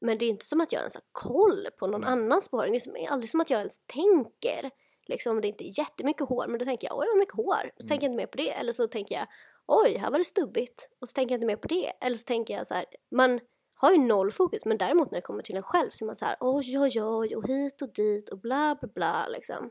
Men 0.00 0.18
det 0.18 0.24
är 0.24 0.28
inte 0.28 0.44
som 0.46 0.60
att 0.60 0.72
jag 0.72 0.80
ens 0.80 0.94
har 0.94 1.02
koll 1.12 1.68
på 1.78 1.86
någon 1.86 2.00
Nej. 2.00 2.10
annans 2.10 2.50
behåring. 2.50 2.72
Det 2.72 2.78
är 2.78 2.80
som- 2.80 2.96
aldrig 3.14 3.30
som 3.30 3.40
att 3.40 3.50
jag 3.50 3.58
ens 3.58 3.78
tänker, 3.86 4.70
liksom 5.06 5.32
om 5.36 5.40
det 5.40 5.48
inte 5.48 5.64
är 5.64 5.78
jättemycket 5.78 6.28
hår, 6.28 6.46
men 6.48 6.58
då 6.58 6.64
tänker 6.64 6.86
jag 6.88 6.98
oj 6.98 7.06
vad 7.08 7.18
mycket 7.18 7.34
hår, 7.36 7.70
så 7.76 7.82
Mm. 7.82 7.88
tänker 7.88 8.06
jag 8.06 8.10
inte 8.10 8.16
mer 8.16 8.26
på 8.26 8.36
det. 8.36 8.50
Eller 8.50 8.72
så 8.72 8.88
tänker 8.88 9.14
jag 9.14 9.26
oj, 9.66 9.96
här 9.96 10.10
var 10.10 10.18
det 10.18 10.24
stubbigt, 10.24 10.88
och 11.00 11.08
så 11.08 11.12
tänker 11.12 11.32
jag 11.34 11.36
inte 11.38 11.46
mer 11.46 11.56
på 11.56 11.68
det. 11.68 11.92
Eller 12.00 12.16
så 12.16 12.24
tänker 12.24 12.54
jag 12.54 12.66
så 12.66 12.74
här, 12.74 12.84
man 13.10 13.40
har 13.86 13.92
ju 13.92 13.98
noll 13.98 14.32
fokus, 14.32 14.64
men 14.64 14.78
däremot 14.78 15.10
när 15.10 15.18
det 15.18 15.22
kommer 15.22 15.42
till 15.42 15.56
en 15.56 15.62
själv 15.62 15.90
så 15.90 16.04
är 16.04 16.06
man 16.06 16.16
så 16.16 16.24
här 16.24 16.36
oj, 16.40 16.78
oj, 16.78 17.02
oj, 17.02 17.36
och 17.36 17.48
hit 17.48 17.82
och 17.82 17.92
dit 17.92 18.28
och 18.28 18.38
bla, 18.38 18.76
bla, 18.80 18.88
bla 18.94 19.28
liksom. 19.28 19.70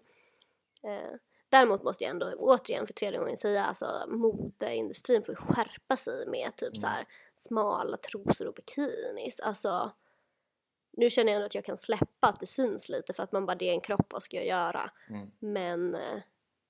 Eh, 0.83 1.17
däremot 1.49 1.83
måste 1.83 2.03
jag 2.03 2.11
ändå 2.11 2.33
återigen 2.37 2.87
för 2.87 2.93
tredje 2.93 3.19
gången 3.19 3.37
säga, 3.37 3.65
alltså 3.65 4.05
modeindustrin 4.07 5.23
får 5.23 5.31
ju 5.31 5.35
skärpa 5.35 5.97
sig 5.97 6.27
med 6.27 6.55
typ 6.55 6.77
så 6.77 6.87
här 6.87 7.07
smala 7.35 7.97
trosor 7.97 8.47
och 8.47 8.53
bikinis. 8.53 9.39
Alltså, 9.39 9.91
nu 10.91 11.09
känner 11.09 11.31
jag 11.31 11.35
ändå 11.35 11.45
att 11.45 11.55
jag 11.55 11.65
kan 11.65 11.77
släppa 11.77 12.27
att 12.27 12.39
det 12.39 12.45
syns 12.45 12.89
lite 12.89 13.13
för 13.13 13.23
att 13.23 13.31
man 13.31 13.45
bara, 13.45 13.55
det 13.55 13.69
är 13.69 13.73
en 13.73 13.81
kropp, 13.81 14.13
vad 14.13 14.23
ska 14.23 14.37
jag 14.37 14.47
göra? 14.47 14.91
Mm. 15.09 15.31
Men 15.39 15.95
eh, 15.95 16.21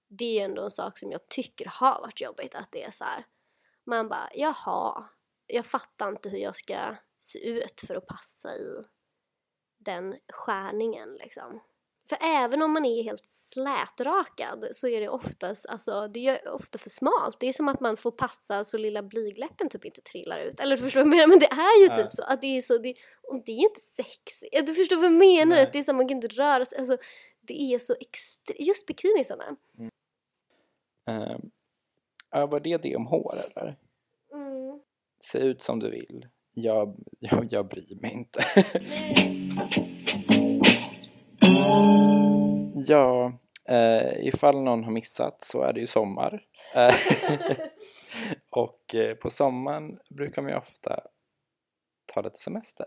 det 0.08 0.25
är 0.25 0.34
ju 0.34 0.39
ändå 0.39 0.63
en 0.63 0.71
sak 0.71 0.97
som 0.97 1.12
jag 1.12 1.29
tycker 1.29 1.65
har 1.65 2.01
varit 2.01 2.21
jobbigt, 2.21 2.56
att 2.56 2.71
det 2.71 2.84
är 2.84 2.91
så 2.91 3.03
här, 3.03 3.25
man 3.84 4.10
bara, 4.10 4.29
jaha, 4.34 5.10
jag 5.47 5.65
fattar 5.65 6.10
inte 6.10 6.29
hur 6.29 6.38
jag 6.38 6.56
ska 6.56 6.95
se 7.23 7.39
ut 7.49 7.81
för 7.88 7.95
att 7.95 8.07
passa 8.07 8.55
i 8.55 8.83
den 9.77 10.15
skärningen 10.33 11.15
liksom. 11.15 11.59
För 12.09 12.17
även 12.21 12.62
om 12.62 12.71
man 12.71 12.86
är 12.86 13.03
helt 13.03 13.27
slätrakad 13.27 14.67
så 14.71 14.88
är 14.88 15.01
det 15.01 15.09
oftast, 15.09 15.65
alltså 15.65 16.07
det 16.07 16.27
är 16.27 16.47
ofta 16.47 16.77
för 16.77 16.89
smalt. 16.89 17.39
Det 17.39 17.47
är 17.47 17.53
som 17.53 17.67
att 17.67 17.79
man 17.79 17.97
får 17.97 18.12
passa 18.12 18.63
så 18.63 18.77
lilla 18.77 19.03
blygläppen 19.03 19.69
typ 19.69 19.86
inte 19.86 20.01
trillar 20.01 20.39
ut. 20.39 20.59
Eller 20.59 20.75
du 20.77 20.83
förstår 20.83 20.99
vad 20.99 21.05
jag 21.07 21.09
menar? 21.15 21.27
Men 21.27 21.39
det 21.39 21.45
är 21.51 21.81
ju 21.81 21.88
Ja. 21.88 21.95
typ 21.95 22.12
så 22.13 22.23
att 22.23 22.41
det 22.41 22.57
är 22.57 22.62
så, 22.62 22.77
det, 22.77 22.95
och 23.23 23.43
det 23.45 23.51
är 23.51 23.55
ju 23.55 23.67
inte 23.67 23.79
sexigt. 23.79 24.67
Du 24.67 24.73
förstår 24.75 24.95
vad 24.95 25.05
jag 25.05 25.13
menar? 25.13 25.55
Nej. 25.55 25.63
Att 25.63 25.73
det 25.73 25.79
är 25.79 25.83
så 25.83 25.91
att 25.91 25.95
man 25.97 26.07
kan 26.07 26.17
inte 26.17 26.27
röra 26.27 26.65
sig. 26.65 26.77
Alltså, 26.77 26.97
det 27.41 27.73
är 27.73 27.79
så 27.79 27.95
extremt, 27.99 28.59
just 28.59 28.86
bikinisarna. 28.86 29.55
Eh, 31.07 31.38
ja, 32.31 32.45
var 32.45 32.59
det 32.59 32.77
det 32.77 32.95
om 32.95 33.05
hår 33.07 33.33
eller? 33.36 33.77
Mm. 34.33 34.79
Se 35.19 35.38
ut 35.39 35.63
som 35.63 35.79
du 35.79 35.89
vill. 35.89 36.27
Jag, 36.53 36.95
jag, 37.19 37.45
jag 37.49 37.67
bryr 37.67 38.01
mig 38.01 38.11
inte. 38.11 38.45
ja, 42.87 43.33
eh, 43.67 44.27
ifall 44.27 44.61
någon 44.61 44.83
har 44.83 44.91
missat 44.91 45.41
så 45.41 45.61
är 45.61 45.73
det 45.73 45.79
ju 45.79 45.87
sommar. 45.87 46.45
Eh, 46.75 46.95
och 48.51 48.95
eh, 48.95 49.15
på 49.15 49.29
sommaren 49.29 49.99
brukar 50.09 50.41
man 50.41 50.51
ju 50.51 50.57
ofta 50.57 50.99
ta 52.05 52.21
lite 52.21 52.39
semester. 52.39 52.85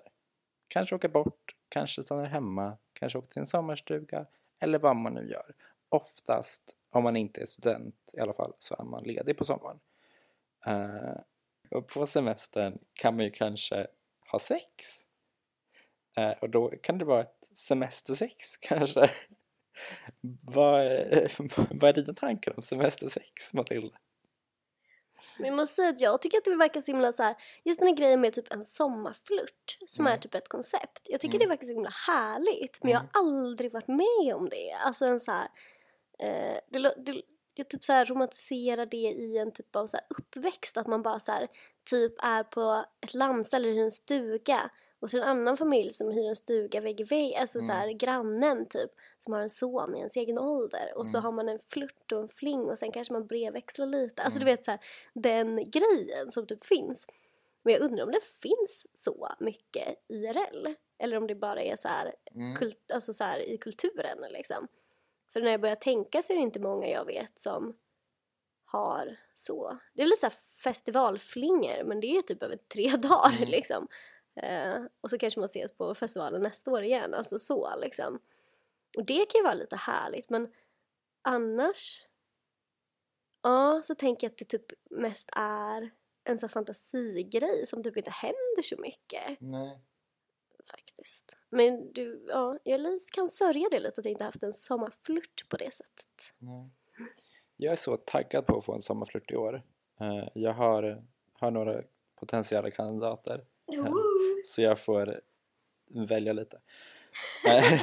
Kanske 0.69 0.95
åka 0.95 1.09
bort, 1.09 1.55
kanske 1.69 2.03
stanna 2.03 2.27
hemma, 2.27 2.79
kanske 2.93 3.19
åka 3.19 3.29
till 3.29 3.41
en 3.41 3.47
sommarstuga 3.47 4.27
eller 4.61 4.79
vad 4.79 4.97
man 4.97 5.15
nu 5.15 5.29
gör. 5.29 5.55
Oftast, 5.89 6.63
om 6.91 7.03
man 7.03 7.17
inte 7.17 7.41
är 7.41 7.47
student 7.47 7.95
i 8.13 8.21
alla 8.21 8.33
fall, 8.33 8.53
så 8.59 8.75
är 8.79 8.85
man 8.85 9.03
ledig 9.03 9.37
på 9.37 9.45
sommaren. 9.45 9.79
Eh, 10.67 11.17
och 11.71 11.89
på 11.89 12.07
semestern 12.07 12.79
kan 12.95 13.17
man 13.17 13.25
ju 13.25 13.31
kanske 13.31 13.87
ha 14.33 14.39
sex. 14.39 14.67
Eh, 16.17 16.31
och 16.31 16.51
då 16.51 16.69
kan 16.83 16.99
det 16.99 17.05
vara 17.05 17.21
ett 17.21 17.49
semestersex 17.55 18.57
kanske. 18.61 19.11
vad, 20.43 20.85
vad 21.71 21.85
är 21.91 21.93
dina 21.93 22.15
tankar 22.15 22.57
om 22.57 22.63
semestersex, 22.63 23.53
Matilda? 23.55 23.99
Men 25.39 25.47
jag 25.49 25.57
måste 25.57 25.75
säga 25.75 25.89
att 25.89 26.01
jag 26.01 26.23
tycker 26.23 26.39
att 26.39 26.45
det 26.45 26.57
verkar 26.57 26.81
så 26.81 26.91
himla 26.93 27.13
så 27.13 27.23
här, 27.23 27.35
just 27.65 27.81
den 27.81 27.89
här 27.89 27.97
grejen 27.97 28.21
med 28.21 28.33
typ 28.33 28.53
en 28.53 28.63
sommarflört 28.65 29.79
som 29.87 30.07
Mm. 30.07 30.17
är 30.17 30.21
typ 30.21 30.35
ett 30.35 30.49
koncept. 30.49 31.01
Jag 31.09 31.21
tycker 31.21 31.35
Mm. 31.35 31.45
det 31.45 31.49
verkar 31.49 31.67
så 31.67 31.73
himla 31.73 31.91
härligt 32.07 32.83
men 32.83 32.93
jag 32.93 32.99
har 32.99 33.09
aldrig 33.13 33.73
varit 33.73 33.89
med 33.89 34.35
om 34.35 34.49
det. 34.49 34.73
Alltså 34.73 35.05
en 35.07 35.21
så 35.21 35.33
här, 35.33 35.49
eh, 36.19 36.59
det, 36.71 37.23
jag 37.59 37.69
typ 37.69 37.85
så 37.85 37.93
här 37.93 38.05
romantiserar 38.07 38.87
det 38.87 38.97
i 38.97 39.39
en 39.39 39.53
typ 39.53 39.77
av 39.77 39.87
så 39.87 39.99
uppväxt 40.19 40.77
att 40.77 40.87
man 40.87 41.03
bara 41.03 41.19
så 41.19 41.33
här, 41.33 41.49
typ 41.91 42.15
är 42.25 42.43
på 42.43 42.85
ett 43.01 43.15
landställe 43.15 43.69
eller 43.69 43.77
hyr 43.77 43.85
en 43.85 43.91
stuga 43.91 44.71
och 45.01 45.11
så 45.11 45.17
en 45.17 45.23
annan 45.23 45.57
familj 45.57 45.91
som 45.93 46.11
hyr 46.11 46.29
en 46.29 46.37
stuga 46.37 46.81
vägg 46.81 47.01
i 47.01 47.05
vägg, 47.05 47.35
alltså 47.35 47.61
så 47.61 47.73
här, 47.73 47.89
grannen 47.93 48.67
typ 48.69 48.91
som 49.19 49.33
har 49.33 49.41
en 49.41 49.51
son 49.51 49.95
i 49.95 49.99
ens 49.99 50.17
egen 50.17 50.39
ålder 50.39 50.93
och 50.97 51.09
så 51.09 51.17
Mm. 51.19 51.25
har 51.25 51.33
man 51.33 51.49
en 51.49 51.59
flört 51.69 52.13
och 52.13 52.21
en 52.21 52.29
fling 52.29 52.61
och 52.61 52.79
sen 52.79 52.93
kanske 52.93 53.13
man 53.13 53.27
brevväxlar 53.27 53.87
lite. 53.87 54.23
Alltså 54.23 54.39
Mm. 54.39 54.47
du 54.47 54.53
vet 54.53 54.65
så 54.65 54.71
här, 54.71 54.81
den 55.15 55.57
grejen 55.57 56.31
som 56.33 56.47
typ 56.47 56.65
finns. 56.65 57.07
Men 57.63 57.73
jag 57.75 57.83
undrar 57.83 58.05
om 58.05 58.11
det 58.13 58.25
finns 58.43 58.87
så 58.93 59.29
mycket 59.41 59.89
IRL 60.09 60.75
eller 60.99 61.17
om 61.17 61.27
det 61.27 61.35
bara 61.35 61.63
är 61.63 61.77
så 61.77 61.89
här, 61.89 62.15
Mm. 62.35 62.57
kult, 62.57 62.91
alltså 62.95 63.13
så 63.13 63.25
i 63.25 63.59
kulturen 63.61 64.19
liksom. 64.31 64.69
För 65.37 65.41
när 65.43 65.51
jag 65.51 65.61
börjar 65.61 65.77
tänka 65.77 66.23
så 66.23 66.33
är 66.33 66.37
det 66.37 66.43
inte 66.43 66.61
många 66.61 66.89
jag 66.89 67.05
vet 67.05 67.39
som 67.39 67.77
har 68.65 69.17
så. 69.35 69.79
Det 69.95 70.03
är 70.03 70.07
lite 70.07 70.21
så 70.21 70.27
här 70.27 70.35
festivalflingor 70.55 71.85
men 71.85 72.01
det 72.01 72.07
är 72.07 72.15
ju 72.15 72.23
typ 72.23 72.43
över 72.43 72.57
tre 72.57 72.91
dagar 72.97 73.37
Mm. 73.37 73.49
liksom. 73.49 73.89
Eh, 74.37 74.85
och 75.01 75.11
så 75.11 75.19
kanske 75.19 75.41
man 75.41 75.45
ses 75.45 75.73
på 75.73 75.95
festivalen 75.95 76.43
nästa 76.43 76.71
år 76.71 76.83
igen, 76.83 77.15
alltså 77.15 77.39
så 77.39 77.77
liksom. 77.77 78.21
Och 78.97 79.05
det 79.05 79.27
kan 79.31 79.39
ju 79.39 79.43
vara 79.43 79.55
lite 79.55 79.77
härligt 79.77 80.31
men 80.31 80.53
annars 81.23 82.07
ja, 83.43 83.83
så 83.85 83.95
tänker 83.95 84.27
jag 84.27 84.31
att 84.33 84.39
det 84.39 84.45
typ 84.45 84.73
mest 84.91 85.31
är 85.33 85.91
en 86.25 86.39
sån 86.39 86.49
fantasigrej 86.49 87.67
som 87.67 87.83
typ 87.83 87.97
inte 87.97 88.11
händer 88.11 88.63
så 88.63 88.77
mycket 88.79 89.41
Nej. 89.41 89.81
Faktiskt. 90.71 91.37
Men 91.51 91.93
du, 91.93 92.25
ja, 92.29 92.59
jag 92.65 93.01
kan 93.15 93.29
sörja 93.29 93.69
det 93.71 93.81
lite 93.81 94.01
att 94.01 94.05
jag 94.05 94.13
inte 94.13 94.25
haft 94.25 94.43
en 94.43 94.53
sommarflört 94.53 95.49
på 95.49 95.57
det 95.57 95.75
sättet. 95.75 96.35
Nej. 96.39 96.71
Jag 97.57 97.73
är 97.73 97.77
så 97.77 97.97
taggad 97.97 98.47
på 98.47 98.59
att 98.59 98.65
få 98.65 98.75
en 98.75 98.83
sommarflört 98.83 99.31
i 99.33 99.37
år. 99.37 99.63
Eh, 100.01 100.29
jag 100.35 100.53
har, 100.53 101.05
har 101.33 101.51
några 101.51 101.83
potentiella 102.15 102.71
kandidater. 102.71 103.45
Eh, 103.73 103.85
Så 104.45 104.63
jag 104.63 104.79
får 104.79 105.21
välja 106.09 106.33
lite. 106.33 106.61
Eh, 107.49 107.81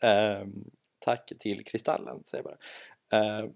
ehm, 0.10 0.70
tack 0.98 1.32
till 1.38 1.64
Kristallen, 1.64 2.22
säger 2.24 2.44
jag 2.44 2.56
bara. 3.10 3.52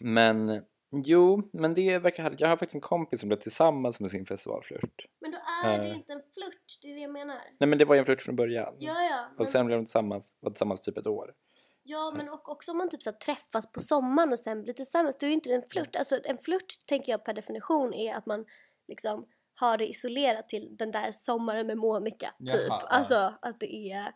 Men 0.00 0.64
jo, 0.92 1.50
men 1.52 1.74
det 1.74 1.98
verkar 1.98 2.22
härligt. 2.22 2.40
Jag 2.40 2.48
har 2.48 2.56
faktiskt 2.56 2.74
en 2.74 2.80
kompis 2.80 3.20
som 3.20 3.28
blev 3.28 3.38
tillsammans 3.38 4.00
med 4.00 4.10
sin 4.10 4.26
festivalflört. 4.26 5.06
Men 5.20 5.30
då 5.30 5.38
är 5.64 5.78
det 5.78 5.84
Eh. 5.84 5.88
ju 5.90 5.94
inte 5.94 6.12
en 6.12 6.22
flört, 6.34 6.78
det 6.82 6.88
är 6.90 6.94
det 6.94 7.00
jag 7.00 7.12
menar. 7.12 7.36
Nej 7.60 7.68
men 7.68 7.78
det 7.78 7.84
var 7.84 7.94
ju 7.94 7.98
en 7.98 8.04
flört 8.04 8.20
från 8.22 8.36
början. 8.36 8.74
Ja, 8.78 9.02
ja. 9.02 9.26
Och 9.32 9.38
Men, 9.38 9.46
sen 9.46 9.66
blev 9.66 9.78
de 9.78 9.84
tillsammans, 9.84 10.36
var 10.40 10.50
tillsammans 10.50 10.80
typ 10.80 10.98
ett 10.98 11.06
år. 11.06 11.34
ja, 11.82 12.12
men 12.16 12.28
och 12.28 12.48
också 12.48 12.70
om 12.72 12.78
man 12.78 12.88
typ 12.88 13.02
så 13.02 13.12
träffas 13.12 13.72
på 13.72 13.80
sommaren 13.80 14.32
och 14.32 14.38
sen 14.38 14.62
blir 14.62 14.74
tillsammans, 14.74 15.16
då 15.18 15.26
är 15.26 15.28
ju 15.28 15.34
inte 15.34 15.48
det 15.48 15.54
en 15.54 15.68
flört. 15.70 15.96
Alltså 15.96 16.18
en 16.24 16.38
flört 16.38 16.74
tänker 16.88 17.12
jag 17.12 17.24
per 17.24 17.32
definition 17.34 17.94
är 17.94 18.14
att 18.14 18.26
man 18.26 18.44
liksom 18.88 19.26
har 19.60 19.78
det 19.78 19.86
isolerat 19.88 20.48
till 20.48 20.76
den 20.76 20.90
där 20.90 21.10
sommaren 21.10 21.66
med 21.66 21.78
Monica, 21.78 22.34
Jaha, 22.38 22.56
typ. 22.56 22.66
ja. 22.68 22.86
Alltså 22.88 23.34
att 23.42 23.60
det 23.60 23.74
är 23.74 24.06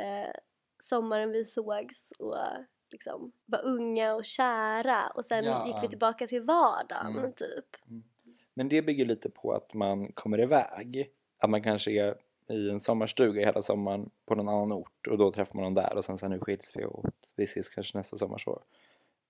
eh, 0.00 0.30
sommaren 0.82 1.30
vi 1.30 1.44
sågs 1.44 2.12
och 2.18 2.36
liksom 2.92 3.32
var 3.46 3.64
unga 3.66 4.14
och 4.14 4.24
kära 4.24 5.06
och 5.14 5.24
sen 5.24 5.44
Ja, 5.44 5.66
gick 5.66 5.76
vi 5.82 5.88
tillbaka 5.88 6.26
till 6.26 6.42
vardagen, 6.42 7.18
Mm. 7.18 7.32
typ. 7.32 7.64
Men 8.54 8.68
det 8.68 8.82
bygger 8.82 9.04
lite 9.04 9.30
på 9.30 9.52
att 9.52 9.74
man 9.74 10.12
kommer 10.12 10.40
iväg. 10.40 11.10
Att 11.38 11.50
man 11.50 11.62
kanske 11.62 11.90
är 11.90 12.16
i 12.50 12.70
en 12.70 12.80
sommarstuga 12.80 13.44
hela 13.46 13.62
sommaren 13.62 14.10
på 14.26 14.34
någon 14.34 14.48
annan 14.48 14.72
ort 14.72 15.06
och 15.06 15.18
då 15.18 15.32
träffar 15.32 15.54
man 15.54 15.64
någon 15.64 15.74
där 15.74 15.96
och 15.96 16.04
sen 16.04 16.18
så 16.18 16.28
nu 16.28 16.38
skiljs 16.40 16.72
vi 16.76 16.84
åt. 16.84 17.14
Vi 17.36 17.44
ses 17.44 17.68
kanske 17.68 17.98
nästa 17.98 18.16
sommar 18.16 18.38
så. 18.38 18.62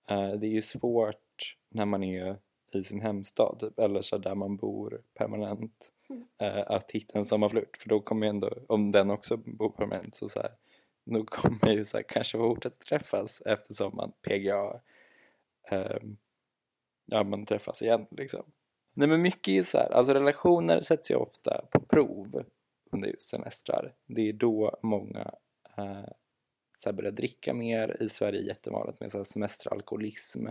Eh, 0.08 0.30
det 0.30 0.46
är 0.46 0.50
ju 0.50 0.62
svårt 0.62 1.56
när 1.68 1.84
man 1.86 2.02
är 2.04 2.36
i 2.72 2.84
sin 2.84 3.00
hemstad 3.00 3.56
typ, 3.60 3.78
eller 3.78 4.00
så 4.00 4.18
där 4.18 4.34
man 4.34 4.56
bor 4.56 5.02
permanent 5.14 5.92
Mm. 6.10 6.24
eh, 6.38 6.64
att 6.70 6.90
hitta 6.90 7.18
en 7.18 7.24
sommarflört 7.24 7.76
för 7.76 7.88
då 7.88 8.00
kommer 8.00 8.26
ju 8.26 8.30
ändå, 8.30 8.50
om 8.68 8.92
den 8.92 9.10
också 9.10 9.36
bor 9.36 9.70
permanent 9.70 10.14
så, 10.14 10.28
så 10.28 10.40
här, 10.40 10.50
Nog 11.08 11.30
kommer 11.30 11.72
ju 11.72 11.84
så 11.84 11.96
här, 11.96 12.04
kanske 12.08 12.38
fortsätta 12.38 12.76
träffas 12.84 13.42
eftersom 13.46 13.96
man 13.96 14.12
PGA. 14.22 14.80
eh, 15.70 15.98
ja, 17.06 17.24
man 17.24 17.46
träffas 17.46 17.82
igen 17.82 18.06
liksom. 18.10 18.42
Nej 18.94 19.08
men 19.08 19.22
mycket 19.22 19.48
är 19.48 19.52
ju 19.52 19.64
så 19.64 19.78
här, 19.78 19.90
alltså 19.92 20.14
relationer 20.14 20.80
sätts 20.80 21.10
ju 21.10 21.14
ofta 21.14 21.64
på 21.70 21.80
prov 21.80 22.42
under 22.90 23.08
just 23.08 23.28
semestrar. 23.28 23.94
Det 24.06 24.28
är 24.28 24.32
då 24.32 24.78
många 24.82 25.34
eh, 25.78 26.08
så 26.78 26.88
här 26.88 26.92
börjar 26.92 27.10
dricka 27.10 27.54
mer. 27.54 28.02
I 28.02 28.08
Sverige 28.08 28.38
är 28.38 28.42
det 28.42 28.48
jättevanligt 28.48 29.00
med 29.00 29.10
så 29.10 29.18
här 29.18 29.24
semesteralkoholism. 29.24 30.46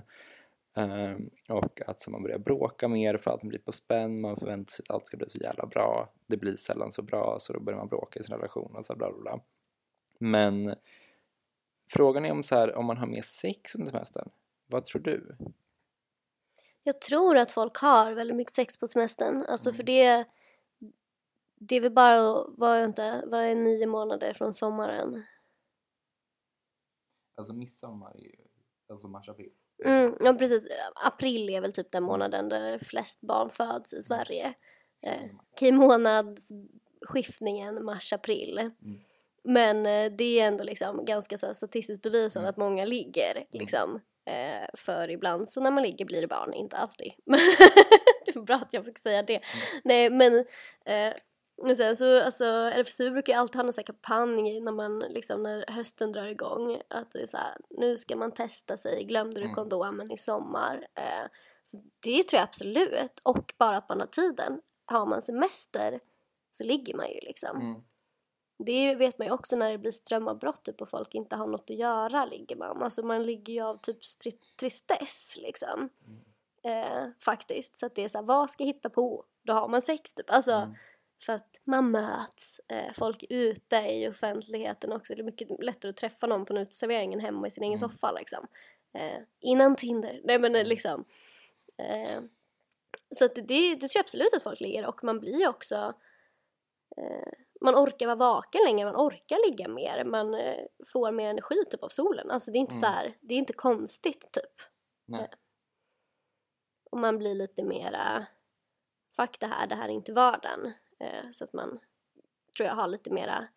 Eh, 0.77 1.15
och 1.49 1.81
att 1.87 2.01
så 2.01 2.11
man 2.11 2.23
börjar 2.23 2.39
bråka 2.39 2.87
mer 2.87 3.17
för 3.17 3.31
att 3.31 3.43
man 3.43 3.49
blir 3.49 3.59
på 3.59 3.71
spänn, 3.71 4.21
man 4.21 4.37
förväntar 4.37 4.71
sig 4.71 4.83
att 4.89 4.95
allt 4.95 5.07
ska 5.07 5.17
bli 5.17 5.29
så 5.29 5.37
jävla 5.37 5.65
bra. 5.65 6.13
Det 6.27 6.37
blir 6.37 6.55
sällan 6.55 6.91
så 6.91 7.01
bra 7.01 7.37
så 7.39 7.53
då 7.53 7.59
börjar 7.59 7.79
man 7.79 7.87
bråka 7.87 8.19
i 8.19 8.23
sin 8.23 8.35
relation 8.35 8.75
och 8.75 8.85
så 8.85 8.93
här 8.93 8.97
bla 8.97 9.11
bla 9.11 9.21
bla. 9.21 9.39
Men 10.19 10.75
frågan 11.87 12.25
är 12.25 12.31
om, 12.31 12.43
så 12.43 12.55
här, 12.55 12.75
om 12.75 12.85
man 12.85 12.97
har 12.97 13.07
mer 13.07 13.21
sex 13.21 13.75
under 13.75 13.91
semestern. 13.91 14.29
Vad 14.67 14.85
tror 14.85 15.01
du? 15.01 15.37
Jag 16.83 17.01
tror 17.01 17.37
att 17.37 17.51
folk 17.51 17.77
har 17.77 18.11
väldigt 18.11 18.37
mycket 18.37 18.53
sex 18.53 18.77
på 18.77 18.87
semestern. 18.87 19.45
Alltså 19.47 19.73
för 19.73 19.83
det, 19.83 20.25
det 21.55 21.75
är 21.75 21.81
väl 21.81 21.91
bara, 21.91 22.45
vad 22.47 22.77
är, 22.77 22.85
inte, 22.85 23.23
vad 23.27 23.43
är 23.43 23.55
nio 23.55 23.87
månader 23.87 24.33
från 24.33 24.53
sommaren? 24.53 25.23
Alltså 27.35 27.53
midsommar 27.53 28.15
är 28.15 28.21
ju 28.21 28.35
alltså 28.89 29.07
mars-april. 29.07 29.51
Mm, 29.85 30.15
ja 30.19 30.33
precis, 30.33 30.67
april 30.95 31.49
är 31.49 31.61
väl 31.61 31.73
typ 31.73 31.91
den 31.91 32.03
månaden 32.03 32.49
där 32.49 32.79
flest 32.79 33.21
barn 33.21 33.49
föds 33.49 33.93
i 33.93 34.01
Sverige. 34.01 34.53
Eh, 35.01 35.23
Okej, 35.51 35.71
månadsskiftningen 35.71 37.85
mars-april. 37.85 38.71
Men 39.47 39.85
eh, 39.85 40.11
det 40.11 40.39
är 40.39 40.47
ändå 40.47 40.63
liksom 40.63 41.05
ganska 41.05 41.37
så 41.37 41.53
statistiskt 41.53 42.03
bevisat 42.03 42.45
att 42.45 42.57
många 42.57 42.85
ligger 42.85 43.45
liksom. 43.51 44.01
Eh, 44.25 44.67
för 44.73 45.09
ibland 45.09 45.49
så 45.49 45.61
när 45.61 45.71
man 45.71 45.83
ligger 45.83 46.05
blir 46.05 46.21
det 46.21 46.27
barn, 46.27 46.53
inte 46.53 46.77
alltid. 46.77 47.11
Det 48.25 48.35
är 48.35 48.39
bra 48.39 48.55
att 48.55 48.73
jag 48.73 48.85
fick 48.85 48.99
säga 48.99 49.23
det. 49.23 49.41
Nej 49.83 50.09
men 50.09 50.45
eh, 50.85 51.75
sen 51.75 51.95
så, 51.95 52.23
alltså 52.23 52.45
RFSU 52.45 53.11
brukar 53.11 53.33
ju 53.33 53.39
alltid 53.39 53.55
ha 53.55 53.67
en 53.67 53.73
sån 53.73 53.81
här 53.81 53.85
kampanj 53.85 54.59
när 54.59 54.71
man 54.71 54.99
liksom, 54.99 55.43
när 55.43 55.65
hösten 55.67 56.11
drar 56.11 56.25
igång 56.25 56.81
att 56.87 57.11
det 57.11 57.21
är 57.21 57.27
så 57.27 57.37
här, 57.37 57.57
nu 57.69 57.97
ska 57.97 58.15
man 58.15 58.31
testa 58.31 58.77
sig, 58.77 59.03
glömde 59.03 59.41
du 59.41 59.49
kondomen 59.49 60.11
i 60.11 60.17
sommar? 60.17 60.87
Eh, 60.95 61.27
så 61.63 61.77
det 61.99 62.23
tror 62.23 62.37
jag 62.37 62.43
absolut, 62.43 63.19
och 63.23 63.53
bara 63.57 63.77
att 63.77 63.89
man 63.89 63.99
har 63.99 64.07
tiden. 64.07 64.61
Har 64.85 65.05
man 65.05 65.21
semester 65.21 65.99
så 66.49 66.63
ligger 66.63 66.95
man 66.95 67.07
ju 67.07 67.19
liksom. 67.21 67.61
Mm. 67.61 67.81
Det 68.57 68.95
vet 68.95 69.17
man 69.17 69.27
ju 69.27 69.33
också 69.33 69.55
när 69.55 69.71
det 69.71 69.77
blir 69.77 69.91
strömavbrott 69.91 70.65
typ, 70.65 70.81
och 70.81 70.89
folk 70.89 71.15
inte 71.15 71.35
har 71.35 71.47
något 71.47 71.69
att 71.69 71.77
göra 71.77 72.25
ligger 72.25 72.55
man. 72.55 72.83
Alltså 72.83 73.05
man 73.05 73.23
ligger 73.23 73.53
ju 73.53 73.61
av 73.61 73.77
typ 73.77 73.97
tristess 74.59 75.37
liksom. 75.41 75.89
Eh, 76.63 77.09
faktiskt. 77.19 77.77
Så 77.77 77.85
att 77.85 77.95
det 77.95 78.03
är 78.03 78.09
så 78.09 78.17
här, 78.17 78.25
vad 78.25 78.49
ska 78.49 78.63
jag 78.63 78.73
hitta 78.73 78.89
på? 78.89 79.25
Då 79.43 79.53
har 79.53 79.67
man 79.67 79.81
sex 79.81 80.13
typ. 80.13 80.29
Alltså 80.29 80.75
för 81.21 81.33
att 81.33 81.59
man 81.63 81.91
möts. 81.91 82.61
Eh, 82.67 82.93
folk 82.95 83.23
är 83.23 83.27
ute 83.29 83.75
i 83.75 84.09
offentligheten 84.09 84.91
också. 84.91 85.15
Det 85.15 85.21
är 85.21 85.23
mycket 85.23 85.63
lättare 85.63 85.89
att 85.89 85.97
träffa 85.97 86.27
någon 86.27 86.45
på 86.45 86.53
en 86.53 86.61
uteservering 86.61 87.13
än 87.13 87.19
hemma 87.19 87.47
i 87.47 87.51
sin 87.51 87.63
egen 87.63 87.79
soffa 87.79 88.11
liksom. 88.11 88.47
Eh, 88.93 89.21
innan 89.39 89.75
Tinder. 89.75 90.21
Nej 90.23 90.39
men 90.39 90.55
eh, 90.55 90.65
liksom. 90.65 91.05
Eh, 91.77 92.21
så 93.15 93.25
att 93.25 93.35
det, 93.35 93.41
det, 93.41 93.75
det 93.75 93.87
tror 93.87 93.91
jag 93.93 94.03
absolut 94.03 94.33
att 94.33 94.43
folk 94.43 94.59
ligger 94.59 94.87
och 94.87 95.03
man 95.03 95.19
blir 95.19 95.39
ju 95.39 95.47
också 95.47 95.93
eh, 96.97 97.33
man 97.61 97.75
orkar 97.75 98.05
vara 98.05 98.15
vaken 98.15 98.61
längre, 98.65 98.85
man 98.85 99.07
orkar 99.07 99.49
ligga 99.49 99.67
mer, 99.67 100.03
man 100.03 100.33
eh, 100.33 100.65
får 100.85 101.11
mer 101.11 101.29
energi 101.29 101.63
typ 101.71 101.83
av 101.83 101.89
solen. 101.89 102.31
Alltså 102.31 102.51
det 102.51 102.57
är 102.57 102.59
inte 102.59 102.73
så 102.73 102.85
här, 102.85 103.17
det 103.21 103.33
är 103.33 103.37
inte 103.37 103.53
konstigt 103.53 104.31
typ. 104.31 104.61
Nej. 105.05 105.29
Och 106.91 106.97
man 106.97 107.17
blir 107.17 107.35
lite 107.35 107.63
mera, 107.63 108.25
fuck 109.15 109.39
det 109.39 109.47
här, 109.47 109.67
det 109.67 109.75
här 109.75 109.89
är 109.89 109.93
inte 109.93 110.13
vardagen. 110.13 110.73
Eh, 110.99 111.31
så 111.31 111.43
att 111.43 111.53
man, 111.53 111.79
tror 112.57 112.67
jag, 112.67 112.75
har 112.75 112.87
lite 112.87 113.09
mera 113.09 113.47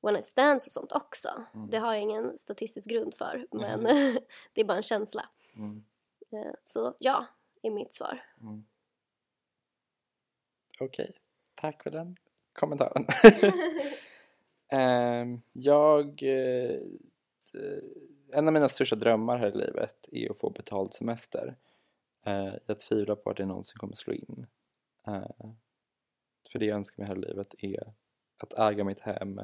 one 0.00 0.12
night 0.12 0.26
stands 0.26 0.66
och 0.66 0.72
sånt 0.72 0.92
också. 0.92 1.44
Det 1.70 1.78
har 1.78 1.92
jag 1.92 2.02
ingen 2.02 2.38
statistisk 2.38 2.90
grund 2.90 3.14
för, 3.14 3.46
men 3.50 3.82
det 4.52 4.60
är 4.60 4.64
bara 4.64 4.76
en 4.76 4.82
känsla. 4.82 5.28
Mm. 5.56 5.84
Eh, 6.32 6.52
så 6.64 6.94
ja, 6.98 7.26
är 7.62 7.70
mitt 7.70 7.94
svar. 7.94 8.24
Okej, 10.80 11.16
tack 11.54 11.82
för 11.82 11.90
den 11.90 12.16
kommentaren. 12.58 13.04
Ehm, 14.72 15.40
jag... 15.52 16.22
eh, 16.22 16.80
en 18.32 18.48
av 18.48 18.54
mina 18.54 18.68
största 18.68 18.96
drömmar 18.96 19.38
här 19.38 19.48
i 19.48 19.58
livet 19.58 20.08
är 20.12 20.30
att 20.30 20.38
få 20.38 20.50
betald 20.50 20.94
semester. 20.94 21.56
Eh, 22.24 22.54
jag 22.66 22.80
tvivlar 22.80 23.14
på 23.14 23.30
att 23.30 23.36
det 23.36 23.46
någonsin 23.46 23.78
kommer 23.78 23.94
slå 23.94 24.12
in. 24.12 24.46
Eh, 25.06 25.50
för 26.52 26.58
det 26.58 26.66
jag 26.66 26.76
önskar 26.76 27.02
mig 27.02 27.08
här 27.08 27.16
i 27.16 27.28
livet 27.28 27.54
är 27.58 27.92
att 28.38 28.58
äga 28.58 28.84
mitt 28.84 29.00
hem, 29.00 29.38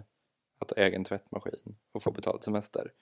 att 0.59 0.71
ha 0.71 0.77
egen 0.77 1.05
tvättmaskin 1.05 1.77
och 1.93 2.03
få 2.03 2.11
betald 2.11 2.45
semester. 2.45 2.93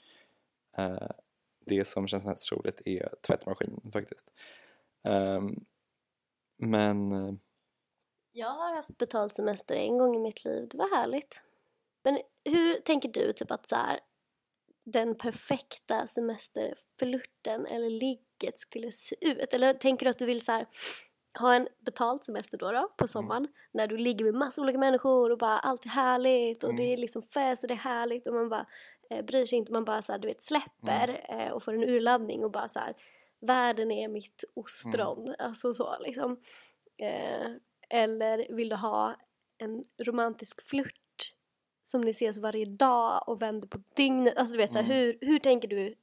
Det 1.67 1.85
som 1.85 2.07
känns 2.07 2.25
mest 2.25 2.53
roligt 2.53 2.81
är 2.85 3.15
tvättmaskinen 3.27 3.91
faktiskt. 3.93 4.33
Ehm, 5.05 5.65
men 6.57 7.09
Jag 8.33 8.51
har 8.51 8.75
haft 8.75 8.99
betald 8.99 9.33
semester 9.33 9.75
en 9.75 9.99
gång 9.99 10.17
i 10.17 10.19
mitt 10.19 10.45
liv, 10.45 10.69
det 10.71 10.77
var 10.77 10.97
härligt. 10.97 11.43
Men 12.05 12.19
hur 12.45 12.75
tänker 12.75 13.09
du 13.09 13.33
typ 13.33 13.51
att 13.51 13.67
så 13.67 13.77
här, 13.77 14.01
den 14.85 15.15
perfekta 15.15 16.07
semesterflirten 16.07 17.67
eller 17.67 17.91
ligget 17.91 18.59
skulle 18.59 18.93
se 18.93 19.17
ut? 19.21 19.55
Eller 19.55 19.75
tänker 19.75 20.07
du 20.07 20.11
att 20.11 20.19
du 20.19 20.27
vill 20.27 20.45
så 20.45 20.53
här, 20.53 20.67
ha 21.39 21.55
en 21.55 21.69
betald 21.79 22.25
semester 22.25 22.59
då, 22.59 22.73
då 22.73 22.89
på 22.97 23.09
sommaren? 23.09 23.49
När 23.73 23.87
du 23.87 23.97
ligger 23.97 24.25
med 24.25 24.35
massa 24.35 24.63
olika 24.63 24.79
människor 24.79 25.31
och 25.31 25.39
bara 25.39 25.59
allt 25.59 25.85
är 25.85 25.91
härligt 25.91 26.65
och 26.65 26.75
det 26.75 26.93
är 26.93 26.97
liksom 26.97 27.23
fest 27.23 27.65
och 27.65 27.69
det 27.69 27.75
är 27.75 27.79
härligt 27.79 28.27
och 28.27 28.35
man 28.35 28.49
bara 28.49 28.67
eh, 29.11 29.25
bryr 29.25 29.47
sig 29.47 29.59
inte, 29.59 29.73
man 29.73 29.85
bara 29.85 30.03
så 30.03 30.13
här, 30.13 30.19
du 30.19 30.29
vet 30.29 30.43
släpper 30.43 31.27
eh, 31.29 31.53
och 31.53 31.63
får 31.63 31.75
en 31.75 31.85
urladdning 31.85 32.45
och 32.45 32.51
bara 32.51 32.69
så 32.69 32.79
här 32.79 32.95
världen 33.41 33.91
är 33.91 34.09
mitt 34.09 34.45
ostron, 34.55 35.35
alltså 35.39 35.75
så 35.75 35.97
liksom. 36.01 36.41
Eh, 36.99 37.51
eller 37.93 38.47
vill 38.55 38.69
du 38.69 38.77
ha 38.77 39.17
en 39.59 39.85
romantisk 40.05 40.63
flört 40.63 41.35
som 41.83 42.01
ni 42.01 42.11
ses 42.11 42.39
varje 42.39 42.65
dag 42.65 43.29
och 43.29 43.43
vänder 43.43 43.69
på 43.69 43.83
dygnet? 43.97 44.37
Alltså 44.37 44.53
du 44.53 44.59
vet 44.59 44.73
så 44.73 44.79
här, 44.79 44.95
hur, 44.95 45.19
hur 45.21 45.39
tänker 45.39 45.69
du 45.69 45.95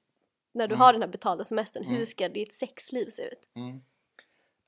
när 0.52 0.68
du 0.68 0.76
har 0.76 0.94
den 0.94 1.02
här 1.02 1.10
betalda 1.10 1.44
semestern? 1.44 1.84
Hur 1.84 2.06
ska 2.06 2.30
ditt 2.30 2.54
sexliv 2.54 3.06
se 3.06 3.24
ut? 3.24 3.50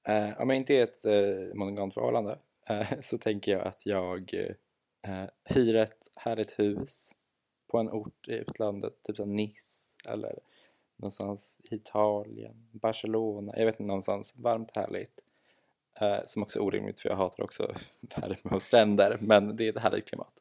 Eh, 0.07 0.41
om 0.41 0.49
jag 0.49 0.57
inte 0.57 0.73
är 0.73 0.84
ett 0.84 1.05
eh, 1.05 1.55
monogamt 1.55 1.93
förhållande 1.93 2.39
eh, 2.67 2.88
så 3.01 3.17
tänker 3.17 3.51
jag 3.51 3.67
att 3.67 3.86
jag 3.86 4.34
eh, 4.34 5.25
hyr 5.43 5.75
ett 5.75 6.07
härligt 6.15 6.60
hus 6.60 7.12
på 7.67 7.77
en 7.77 7.89
ort 7.89 8.27
i 8.27 8.34
utlandet, 8.34 9.03
typ 9.03 9.17
som 9.17 9.36
Nice 9.36 9.97
eller 10.05 10.39
någonstans 10.95 11.57
i 11.63 11.75
Italien, 11.75 12.69
Barcelona, 12.71 13.53
jag 13.57 13.65
vet 13.65 13.75
inte, 13.75 13.84
någonstans 13.84 14.34
varmt 14.36 14.71
härligt. 14.75 15.23
Eh, 15.99 16.19
som 16.25 16.43
också 16.43 16.60
är 16.60 16.63
orimligt 16.63 16.99
för 16.99 17.10
jag 17.10 17.15
hatar 17.15 17.43
också 17.43 17.75
värme 18.15 18.56
och 18.56 18.62
stränder 18.62 19.17
men 19.19 19.56
det 19.56 19.67
är 19.67 19.69
ett 19.69 19.84
härligt 19.84 20.10
klimat. 20.10 20.34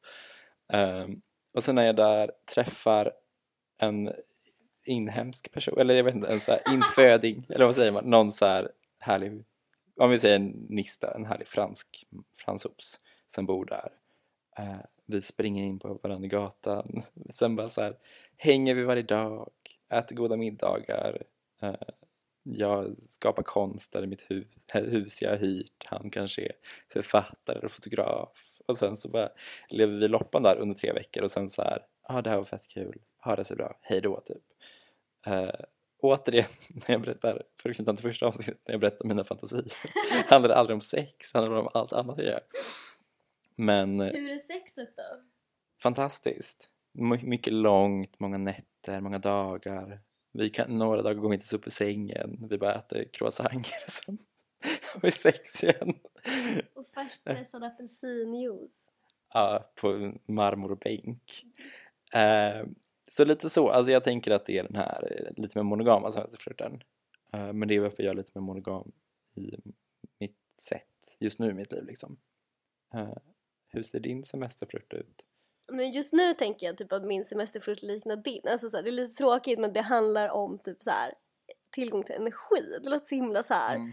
Eh, 0.73 1.07
och 1.55 1.65
sen 1.65 1.75
när 1.75 1.87
jag 1.87 1.97
där 1.97 2.31
träffar 2.55 3.13
en 3.79 4.13
inhemsk 4.85 5.53
person, 5.53 5.79
eller 5.79 5.95
jag 5.95 6.05
vet 6.05 6.15
inte, 6.15 6.29
en 6.29 6.41
så 6.41 6.51
här 6.53 6.75
inföding, 6.75 7.47
eller 7.49 7.67
vad 7.67 7.77
säger 7.77 7.93
man, 7.93 8.05
någon 8.05 8.33
så 8.33 8.47
här 8.47 8.71
härlig, 8.99 9.45
om 9.97 10.11
vi 10.11 10.19
säger 10.19 10.37
en 10.37 10.67
nista, 10.69 11.15
en 11.15 11.27
härlig 11.27 11.49
fransk 11.49 12.07
fransos 12.35 13.01
som 13.27 13.47
bor 13.47 13.65
där. 13.65 13.93
Eh, 14.59 14.81
vi 15.07 15.23
springer 15.23 15.65
in 15.65 15.79
på 15.79 15.99
varandra 16.03 16.29
gatan, 16.29 17.03
sen 17.31 17.57
bara 17.57 17.69
så 17.69 17.81
här 17.81 17.97
hänger 18.37 18.75
vi 18.75 18.83
varje 18.83 19.03
dag, 19.03 19.51
äter 19.91 20.17
goda 20.17 20.37
middagar, 20.37 21.23
eh, 21.63 21.75
jag 22.57 22.97
skapar 23.09 23.43
konst 23.43 23.93
där 23.93 24.05
i 24.05 24.07
mitt 24.07 24.31
hus, 24.31 24.47
hus 24.73 25.23
jag 25.23 25.31
har 25.31 25.37
hyrt, 25.37 25.85
han 25.85 26.11
kanske 26.11 26.43
är 26.43 26.53
författare 26.93 27.59
eller 27.59 27.69
fotograf 27.69 28.61
och 28.67 28.79
sen 28.79 28.97
så 28.97 29.09
bara 29.09 29.29
lever 29.69 29.95
vi 30.01 30.09
loppan 30.09 30.43
där 30.43 30.57
under 30.57 30.75
tre 30.75 30.93
veckor 30.93 31.23
och 31.23 31.31
sen 31.31 31.51
så 31.51 31.63
här, 31.63 31.79
ja 32.09 32.19
ah, 32.19 32.23
det 32.23 32.31
här 32.31 32.37
var 32.37 32.45
fett 32.45 32.69
kul, 32.69 32.99
ha 33.25 33.37
det 33.37 33.45
så 33.45 33.57
bra, 33.57 33.79
hej 33.81 34.01
då 34.01 34.21
typ. 34.21 34.43
Uh, 35.29 35.51
återigen, 36.01 36.49
när 36.75 36.95
jag 36.95 37.01
berättar, 37.01 37.43
för 37.63 37.71
att 37.71 37.77
knyta 37.77 37.91
an 37.91 37.97
till 37.97 38.07
första 38.07 38.27
avsnittet, 38.27 38.59
när 38.67 38.73
jag 38.73 38.81
berättar 38.81 39.05
mina 39.05 39.25
fantasier, 39.25 39.65
handlar 40.27 40.49
det 40.49 40.57
aldrig 40.57 40.75
om 40.75 40.81
sex, 40.81 41.33
handlar 41.33 41.55
det 41.55 41.61
om 41.61 41.69
allt 41.75 41.93
annat 41.93 42.19
jag 42.19 42.27
gör. 42.27 42.41
Men 43.57 44.01
Hur 44.01 44.31
är 44.31 44.39
sexet 44.39 44.97
då? 44.97 45.23
fantastiskt. 45.83 46.69
My- 46.93 47.23
mycket 47.23 47.53
långt, 47.53 48.21
många 48.21 48.39
nätter, 48.39 49.01
många 49.01 49.19
dagar. 49.19 50.01
Vi 50.33 50.51
kan, 50.51 50.79
några 50.79 51.03
dagar 51.03 51.15
går 51.15 51.29
vi 51.29 51.35
inte 51.35 51.43
ens 51.43 51.53
upp 51.53 51.67
ur 51.67 51.71
sängen. 51.71 52.47
Vi 52.51 52.59
bara 52.59 52.75
äter 52.75 53.05
croissanter 53.13 53.75
och 53.87 53.93
sen 53.93 54.19
har 54.95 55.01
vi 55.01 55.11
sex 55.11 55.63
igen. 55.63 55.95
Och 56.75 56.87
färskpressad 56.87 57.65
apelsinjuice. 57.65 58.91
Ja, 59.33 59.71
på 59.75 60.13
marmorbänk. 60.27 61.45
Eh, 62.15 62.67
så 63.13 63.25
lite 63.25 63.51
så, 63.51 63.71
alltså 63.71 63.93
jag 63.93 64.05
tänker 64.05 64.31
att 64.31 64.47
det 64.47 64.59
är 64.59 64.63
den 64.63 64.77
här 64.77 65.13
eh, 65.13 65.43
lite 65.43 65.59
mer 65.59 65.63
monogama 65.63 66.13
semesterflirten. 66.13 66.83
Eh, 67.33 67.53
men 67.53 67.69
det 67.69 67.77
är 67.77 67.81
varför 67.81 68.03
jag 68.03 68.11
är 68.11 68.17
lite 68.17 68.31
mer 68.35 68.43
monogam 68.43 68.93
i 69.35 69.57
mitt 70.19 70.39
sätt 70.57 71.17
just 71.19 71.39
nu 71.39 71.51
i 71.51 71.55
mitt 71.55 71.73
liv 71.73 71.85
liksom. 71.85 72.17
Eh, 72.95 73.17
hur 73.69 73.83
ser 73.83 74.01
din 74.01 74.25
semesterflirt 74.25 74.93
ut? 74.93 75.25
Men 75.71 75.91
just 75.91 76.13
nu 76.13 76.35
tänker 76.35 76.67
jag 76.67 76.77
typ 76.79 76.93
att 76.93 77.05
min 77.05 77.25
semesterflirt 77.25 77.83
liknar 77.83 78.17
din. 78.17 78.43
Alltså 78.49 78.71
så 78.71 78.77
här, 78.77 78.85
det 78.85 78.91
är 78.91 78.93
lite 78.93 79.15
tråkigt 79.15 79.59
men 79.59 79.73
det 79.73 79.81
handlar 79.81 80.29
om 80.29 80.59
typ 80.59 80.83
så 80.83 80.91
här 80.91 81.15
tillgång 81.71 82.03
till 82.05 82.15
energi. 82.15 82.79
Det 82.83 82.91
låter 82.91 83.07
så 83.07 83.15
himla 83.15 83.43
så 83.43 83.55
här 83.55 83.77
Mm. 83.77 83.93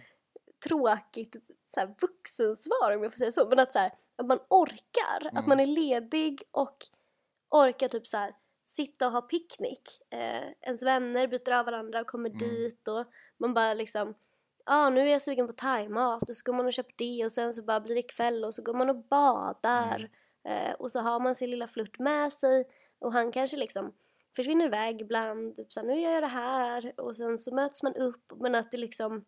tråkigt 0.67 1.35
så 1.73 1.79
här, 1.79 1.95
vuxensvar 2.01 2.95
om 2.95 3.03
jag 3.03 3.11
får 3.11 3.17
säga 3.17 3.31
så. 3.31 3.47
Men 3.49 3.59
att, 3.59 3.73
så 3.73 3.79
att 4.15 4.25
man 4.25 4.39
orkar, 4.49 5.39
att 5.39 5.47
man 5.47 5.59
är 5.59 5.65
ledig 5.65 6.43
och 6.51 6.77
orkar 7.49 7.87
typ 7.87 8.07
så 8.07 8.29
sitta 8.65 9.07
och 9.07 9.13
ha 9.13 9.21
picknick. 9.21 10.01
Eh, 10.09 10.43
ens 10.61 10.83
vänner 10.83 11.27
byter 11.27 11.51
av 11.51 11.65
varandra 11.65 12.01
och 12.01 12.07
kommer 12.07 12.29
dit 12.29 12.87
och 12.87 13.05
man 13.37 13.53
bara 13.53 13.73
liksom 13.73 14.15
Ja, 14.69 14.85
ah, 14.85 14.89
nu 14.89 15.01
är 15.01 15.05
jag 15.05 15.21
sugen 15.21 15.47
på 15.47 15.53
thaimat 15.53 16.29
och 16.29 16.35
så 16.35 16.41
går 16.45 16.53
man 16.53 16.65
och 16.65 16.73
köper 16.73 16.93
det 16.97 17.25
och 17.25 17.31
sen 17.31 17.53
så 17.53 17.63
bara 17.63 17.79
blir 17.79 17.95
det 17.95 18.01
kväll 18.01 18.45
och 18.45 18.53
så 18.53 18.61
går 18.61 18.73
man 18.73 18.89
och 18.89 19.03
badar. 19.03 20.09
Eh, 20.47 20.71
och 20.73 20.91
så 20.91 20.99
har 20.99 21.19
man 21.19 21.35
sin 21.35 21.49
lilla 21.51 21.67
flört 21.67 21.99
med 21.99 22.33
sig 22.33 22.65
och 22.99 23.13
han 23.13 23.31
kanske 23.31 23.57
liksom 23.57 23.93
försvinner 24.35 24.65
iväg 24.65 25.01
ibland. 25.01 25.55
Typ 25.55 25.73
så 25.73 25.79
här, 25.79 25.87
nu 25.87 26.01
gör 26.01 26.11
jag 26.11 26.23
det 26.23 26.27
här 26.27 26.93
och 26.97 27.15
sen 27.15 27.37
så 27.37 27.55
möts 27.55 27.83
man 27.83 27.95
upp 27.95 28.31
men 28.35 28.55
att 28.55 28.71
det 28.71 28.77
liksom 28.77 29.25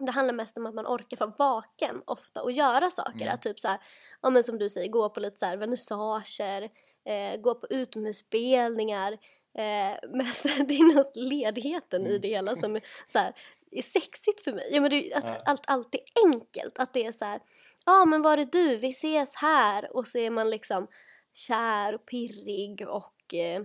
det 0.00 0.12
handlar 0.12 0.34
mest 0.34 0.58
om 0.58 0.66
att 0.66 0.74
man 0.74 0.86
orkar 0.86 1.16
vara 1.16 1.34
vaken 1.38 2.02
ofta 2.04 2.42
och 2.42 2.52
göra 2.52 2.90
saker. 2.90 3.26
Att 3.28 3.42
typ 3.42 3.60
så 3.60 3.68
här, 3.68 3.78
ja 4.22 4.30
men 4.30 4.44
som 4.44 4.58
du 4.58 4.68
säger, 4.68 4.88
gå 4.88 5.08
på 5.08 5.20
lite 5.20 5.38
så 5.38 5.46
här 5.46 5.56
vernissager, 5.56 6.62
eh, 7.04 7.40
gå 7.40 7.54
på 7.54 7.66
utomhusspelningar. 7.70 9.12
Eh, 9.58 10.10
mest 10.10 10.42
det 10.42 10.74
är 10.74 10.94
nog 10.94 11.04
ledigheten 11.14 12.06
i 12.06 12.18
det 12.18 12.28
hela 12.28 12.56
som 12.56 12.76
är, 12.76 12.82
så 13.06 13.18
här, 13.18 13.32
är 13.70 13.82
sexigt 13.82 14.40
för 14.40 14.52
mig. 14.52 14.68
Ja 14.72 14.80
men 14.80 14.90
det 14.90 15.14
att 15.14 15.24
Ja. 15.24 15.42
allt 15.44 15.64
alltid 15.66 16.00
enkelt. 16.24 16.78
Att 16.78 16.92
det 16.92 17.06
är 17.06 17.12
så 17.12 17.24
här, 17.24 17.40
ja 17.84 18.04
men 18.04 18.22
var 18.22 18.38
är 18.38 18.44
du? 18.44 18.76
Vi 18.76 18.88
ses 18.88 19.34
här. 19.34 19.96
Och 19.96 20.06
så 20.06 20.18
är 20.18 20.30
man 20.30 20.50
liksom 20.50 20.86
kär 21.32 21.94
och 21.94 22.06
pirrig 22.06 22.88
och 22.88 23.34
eh, 23.34 23.62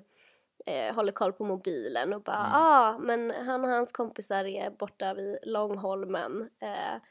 eh, 0.65 0.95
håller 0.95 1.11
koll 1.11 1.33
på 1.33 1.43
mobilen 1.45 2.13
och 2.13 2.23
bara 2.23 2.49
ja 2.53 2.59
ah, 2.59 2.97
men 2.99 3.31
han 3.31 3.63
och 3.63 3.69
hans 3.69 3.91
kompisar 3.91 4.45
är 4.45 4.69
borta 4.69 5.13
vid 5.13 5.37
Långholmen 5.43 6.49
eh, 6.59 7.01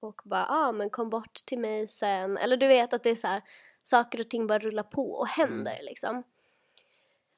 och 0.00 0.22
bara 0.24 0.46
ah, 0.48 0.72
men 0.72 0.90
kom 0.90 1.10
bort 1.10 1.34
till 1.34 1.58
mig 1.58 1.88
sen. 1.88 2.38
Eller 2.38 2.56
du 2.56 2.66
vet 2.66 2.92
att 2.92 3.02
det 3.02 3.10
är 3.10 3.16
så 3.16 3.26
här 3.26 3.42
saker 3.82 4.20
och 4.20 4.30
ting 4.30 4.46
bara 4.46 4.58
rullar 4.58 4.82
på 4.82 5.12
och 5.12 5.28
händer 5.28 5.78
liksom. 5.82 6.22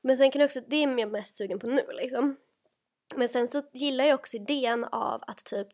Men 0.00 0.18
sen 0.18 0.30
kan 0.30 0.40
jag 0.40 0.48
också, 0.48 0.60
det 0.66 0.76
är 0.76 0.98
jag 0.98 1.10
mest 1.10 1.34
sugen 1.34 1.58
på 1.58 1.66
nu 1.66 1.82
liksom. 1.92 2.36
Men 3.16 3.28
sen 3.28 3.48
så 3.48 3.62
gillar 3.72 4.04
jag 4.04 4.14
också 4.14 4.36
idén 4.36 4.84
av 4.84 5.22
att 5.26 5.44
typ 5.44 5.68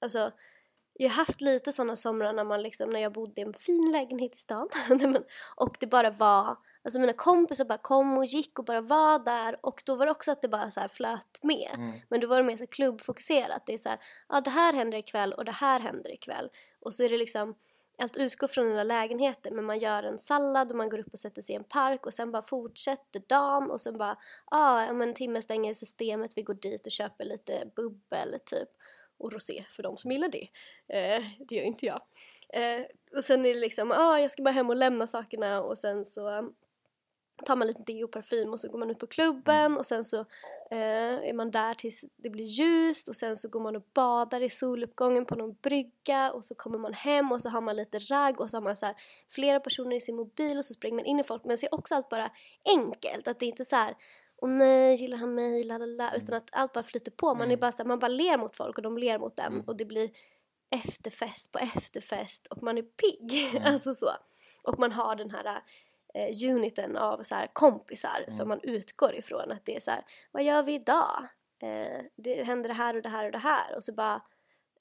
alltså 0.00 0.32
jag 1.00 1.08
har 1.10 1.16
haft 1.16 1.40
lite 1.40 1.72
sådana 1.72 1.96
somrar 1.96 2.32
när 2.32 2.44
man 2.44 2.62
liksom, 2.62 2.90
när 2.90 3.00
jag 3.00 3.12
bodde 3.12 3.40
i 3.40 3.44
en 3.44 3.54
fin 3.54 3.92
lägenhet 3.92 4.34
i 4.34 4.38
stan 4.38 4.68
och 5.56 5.76
det 5.80 5.86
bara 5.86 6.10
var, 6.10 6.56
alltså 6.84 7.00
mina 7.00 7.12
kompisar 7.12 7.64
bara 7.64 7.78
kom 7.78 8.18
och 8.18 8.24
gick 8.24 8.58
och 8.58 8.64
bara 8.64 8.80
var 8.80 9.18
där 9.18 9.66
och 9.66 9.82
då 9.86 9.96
var 9.96 10.06
det 10.06 10.12
också 10.12 10.30
att 10.30 10.42
det 10.42 10.48
bara 10.48 10.70
så 10.70 10.80
här 10.80 10.88
flöt 10.88 11.42
med. 11.42 11.70
Men 12.08 12.20
då 12.20 12.26
var 12.26 12.36
det 12.36 12.42
mer 12.42 12.56
så 12.56 12.66
klubbfokuserat, 12.66 13.62
det 13.66 13.74
är 13.74 13.78
så 13.78 13.88
här, 13.88 13.98
ja 14.28 14.40
det 14.40 14.50
här 14.50 14.72
händer 14.72 14.98
ikväll 14.98 15.32
och 15.32 15.44
det 15.44 15.52
här 15.52 15.80
händer 15.80 16.12
ikväll. 16.12 16.50
Och 16.80 16.94
så 16.94 17.02
är 17.02 17.08
det 17.08 17.18
liksom, 17.18 17.54
allt 17.98 18.16
utgår 18.16 18.48
från 18.48 18.66
den 18.66 18.88
lägenheten 18.88 19.56
men 19.56 19.64
man 19.64 19.78
gör 19.78 20.02
en 20.02 20.18
sallad 20.18 20.70
och 20.70 20.76
man 20.76 20.88
går 20.88 20.98
upp 20.98 21.12
och 21.12 21.18
sätter 21.18 21.42
sig 21.42 21.52
i 21.52 21.56
en 21.56 21.64
park 21.64 22.06
och 22.06 22.14
sen 22.14 22.32
bara 22.32 22.42
fortsätter 22.42 23.22
dagen 23.28 23.70
och 23.70 23.80
sen 23.80 23.98
bara, 23.98 24.16
ah, 24.44 24.92
men 24.92 25.08
en 25.08 25.14
timme 25.14 25.42
stänger 25.42 25.74
systemet, 25.74 26.32
vi 26.36 26.42
går 26.42 26.54
dit 26.54 26.86
och 26.86 26.92
köper 26.92 27.24
lite 27.24 27.70
bubbel 27.76 28.38
typ 28.46 28.68
och 29.18 29.32
rosé 29.32 29.64
för 29.70 29.82
de 29.82 29.98
som 29.98 30.10
gillar 30.10 30.28
det. 30.28 30.48
Eh, 30.88 31.22
det 31.48 31.54
gör 31.54 31.62
inte 31.62 31.86
jag. 31.86 32.00
Eh, 32.48 32.86
och 33.16 33.24
sen 33.24 33.46
är 33.46 33.54
det 33.54 33.60
liksom, 33.60 33.92
ah, 33.92 34.18
jag 34.18 34.30
ska 34.30 34.42
bara 34.42 34.50
hem 34.50 34.70
och 34.70 34.76
lämna 34.76 35.06
sakerna 35.06 35.62
och 35.62 35.78
sen 35.78 36.04
så 36.04 36.28
um, 36.30 36.54
tar 37.46 37.56
man 37.56 37.66
lite 37.66 37.82
deo 37.82 38.04
och 38.04 38.12
parfym 38.12 38.52
och 38.52 38.60
så 38.60 38.68
går 38.68 38.78
man 38.78 38.90
ut 38.90 38.98
på 38.98 39.06
klubben 39.06 39.76
och 39.76 39.86
sen 39.86 40.04
så 40.04 40.20
eh, 40.70 41.28
är 41.28 41.32
man 41.32 41.50
där 41.50 41.74
tills 41.74 42.04
det 42.16 42.30
blir 42.30 42.44
ljust 42.44 43.08
och 43.08 43.16
sen 43.16 43.36
så 43.36 43.48
går 43.48 43.60
man 43.60 43.76
och 43.76 43.86
badar 43.94 44.40
i 44.40 44.50
soluppgången 44.50 45.26
på 45.26 45.34
någon 45.34 45.56
brygga 45.62 46.32
och 46.32 46.44
så 46.44 46.54
kommer 46.54 46.78
man 46.78 46.92
hem 46.92 47.32
och 47.32 47.42
så 47.42 47.48
har 47.48 47.60
man 47.60 47.76
lite 47.76 47.98
ragg 47.98 48.40
och 48.40 48.50
så 48.50 48.56
har 48.56 48.62
man 48.62 48.76
så 48.76 48.86
här 48.86 48.94
flera 49.28 49.60
personer 49.60 49.96
i 49.96 50.00
sin 50.00 50.16
mobil 50.16 50.58
och 50.58 50.64
så 50.64 50.74
springer 50.74 50.96
man 50.96 51.04
in 51.04 51.20
i 51.20 51.24
folk 51.24 51.44
men 51.44 51.56
det 51.56 51.66
är 51.66 51.74
också 51.74 51.94
allt 51.94 52.08
bara 52.08 52.30
enkelt 52.64 53.28
att 53.28 53.40
det 53.40 53.46
är 53.46 53.48
inte 53.48 53.64
så 53.64 53.76
här 53.76 53.94
Åh 54.40 54.50
nej, 54.50 54.94
gillar 54.94 55.18
han 55.18 55.34
mig? 55.34 55.64
Lalala, 55.64 56.14
utan 56.16 56.34
att 56.34 56.48
allt 56.52 56.72
bara 56.72 56.82
flyter 56.82 57.10
på. 57.10 57.34
Man, 57.34 57.50
är 57.50 57.56
bara 57.56 57.72
så 57.72 57.82
här, 57.82 57.88
man 57.88 57.98
bara 57.98 58.08
ler 58.08 58.38
mot 58.38 58.56
folk 58.56 58.76
och 58.76 58.82
de 58.82 58.98
ler 58.98 59.18
mot 59.18 59.38
en 59.38 59.60
och 59.66 59.76
det 59.76 59.84
blir 59.84 60.10
efterfest 60.70 61.52
på 61.52 61.58
efterfest 61.58 62.46
och 62.46 62.62
man 62.62 62.78
är 62.78 62.82
pigg. 62.82 63.60
alltså 63.64 63.94
så. 63.94 64.10
Och 64.62 64.78
man 64.78 64.92
har 64.92 65.16
den 65.16 65.30
här 65.30 65.62
eh, 66.14 66.50
uniten 66.50 66.96
av 66.96 67.22
så 67.22 67.34
här 67.34 67.46
kompisar 67.52 68.24
som 68.28 68.48
man 68.48 68.60
utgår 68.62 69.14
ifrån 69.14 69.52
att 69.52 69.64
det 69.64 69.76
är 69.76 69.80
så 69.80 69.90
här, 69.90 70.04
vad 70.32 70.44
gör 70.44 70.62
vi 70.62 70.74
idag? 70.74 71.28
Eh, 71.62 72.04
det 72.16 72.44
händer 72.44 72.68
det 72.68 72.74
här 72.74 72.96
och 72.96 73.02
det 73.02 73.08
här 73.08 73.26
och 73.26 73.32
det 73.32 73.38
här 73.38 73.76
och 73.76 73.84
så 73.84 73.92
bara 73.92 74.22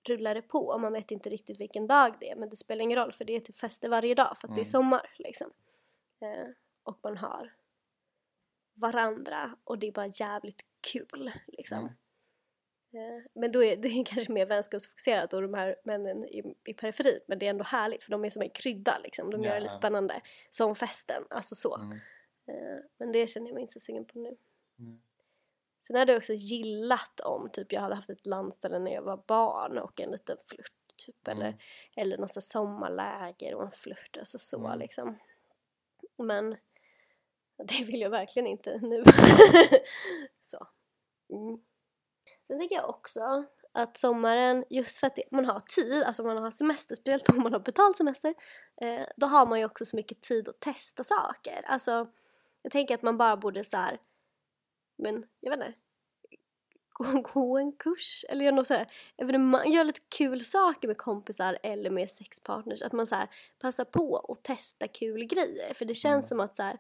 rullar 0.08 0.36
det 0.36 0.42
på 0.42 0.60
och 0.60 0.82
man 0.82 0.94
vet 0.94 1.12
inte 1.12 1.30
riktigt 1.30 1.60
vilken 1.60 1.88
dag 1.88 2.16
det 2.20 2.30
är 2.30 2.36
men 2.36 2.50
det 2.50 2.56
spelar 2.56 2.84
ingen 2.84 3.00
roll 3.00 3.12
för 3.12 3.26
det 3.26 3.36
är 3.36 3.40
typ 3.40 3.56
fester 3.56 3.90
varje 3.90 4.16
dag 4.16 4.38
för 4.38 4.48
att 4.48 4.56
det 4.56 4.62
är 4.62 4.66
sommar 4.66 5.12
liksom. 5.18 5.52
Eh, 6.22 6.48
och 6.84 7.00
man 7.04 7.18
har 7.18 7.54
varandra 8.78 9.56
och 9.64 9.80
det 9.80 9.88
är 9.88 9.92
bara 9.92 10.08
jävligt 10.08 10.62
kul 10.92 11.32
liksom. 11.48 11.86
Eh, 12.94 13.24
Men 13.34 13.52
då 13.52 13.64
är 13.64 13.78
det 13.78 13.90
kanske 14.08 14.32
mer 14.32 14.46
vänskapsfokuserat 14.46 15.34
och 15.34 15.42
de 15.42 15.54
här 15.54 15.76
männen 15.84 16.26
i, 16.26 16.56
i 16.66 16.74
periferin 16.74 17.20
men 17.28 17.40
det 17.40 17.46
är 17.46 17.50
ändå 17.50 17.64
härligt 17.64 18.04
för 18.04 18.12
de 18.12 18.26
är 18.26 18.30
som 18.30 18.42
en 18.42 18.50
krydda 18.50 19.00
liksom. 19.04 19.32
De 19.32 19.44
gör 19.44 19.54
det 19.54 19.60
lite 19.60 19.74
spännande. 19.74 20.22
Som 20.50 20.76
festen, 20.76 21.24
alltså 21.30 21.56
så. 21.56 21.76
Mm. 21.76 21.92
Eh, 22.48 22.80
Men 22.98 23.12
det 23.12 23.28
känner 23.28 23.48
jag 23.48 23.54
mig 23.54 23.62
inte 23.62 23.74
så 23.74 23.80
sugen 23.80 24.06
på 24.06 24.20
nu. 24.20 24.38
Mm. 24.80 25.02
Sen 25.80 25.96
hade 25.96 26.12
jag 26.12 26.20
också 26.20 26.34
gillat 26.34 27.20
om 27.20 27.50
typ 27.50 27.72
jag 27.72 27.82
hade 27.82 27.96
haft 27.96 28.10
ett 28.10 28.26
landställe 28.26 28.80
när 28.80 28.92
jag 28.94 29.02
var 29.02 29.24
barn 29.28 29.78
och 29.78 30.02
en 30.02 30.12
liten 30.12 30.38
flört 30.46 30.72
typ 31.06 31.28
Mm. 31.28 31.40
eller, 31.42 31.58
eller 31.96 32.18
något 32.18 32.44
sommarläger 32.44 33.56
och 33.56 33.64
en 33.64 33.72
flört, 33.72 34.18
alltså 34.20 34.38
så 34.40 34.66
Mm. 34.66 34.80
liksom. 34.80 35.18
Men 36.18 36.56
det 37.64 37.84
vill 37.84 38.02
jag 38.02 38.10
verkligen 38.10 38.48
inte 38.48 38.80
nu. 38.82 39.04
så. 40.42 40.68
Mm. 41.34 41.58
Sen 42.48 42.60
tänker 42.60 42.76
jag 42.76 42.90
också 42.90 43.46
att 43.72 43.98
sommaren, 43.98 44.66
just 44.70 44.98
för 44.98 45.08
att 45.08 45.16
det, 45.16 45.24
man 45.32 45.46
har 45.46 45.60
tid, 45.60 46.04
alltså 46.04 46.24
man 46.24 46.38
har 46.38 46.52
semester, 46.52 46.96
speciellt 46.96 47.30
om 47.38 47.44
man 47.44 47.54
har 47.54 47.60
betald 47.60 47.96
semester, 47.96 48.34
eh, 48.82 49.06
då 49.16 49.28
har 49.28 49.46
man 49.46 49.60
ju 49.60 49.66
också 49.66 49.86
så 49.86 49.96
mycket 49.96 50.22
tid 50.22 50.50
att 50.50 50.60
testa 50.60 51.04
saker. 51.04 51.62
Alltså, 51.66 52.08
jag 52.62 52.72
tänker 52.72 52.96
att 52.96 53.02
man 53.02 53.18
bara 53.18 53.38
borde 53.38 53.64
så 53.64 53.78
här, 53.78 54.00
men 54.98 55.26
jag 55.40 55.58
vet 55.58 55.68
inte, 55.68 55.80
gå, 56.98 57.22
gå 57.22 57.58
en 57.58 57.72
kurs 57.72 58.26
eller 58.30 58.46
göra 58.46 58.56
något 58.56 58.68
så 58.68 58.74
här 58.74 58.92
evenemang, 59.18 59.72
göra 59.72 59.84
lite 59.84 60.02
kul 60.18 60.42
saker 60.42 60.88
med 60.88 60.98
kompisar 60.98 61.58
eller 61.64 61.90
med 61.90 62.10
sexpartners. 62.10 62.82
Att 62.82 62.94
man 62.94 63.08
så 63.08 63.16
här 63.16 63.30
passar 63.60 63.86
på 63.86 64.12
och 64.12 64.44
testa 64.44 64.88
kul 64.88 65.24
grejer. 65.24 65.74
För 65.74 65.86
det 65.86 65.94
känns 65.94 66.28
som 66.28 66.40
att 66.40 66.56
så 66.56 66.64
här, 66.64 66.78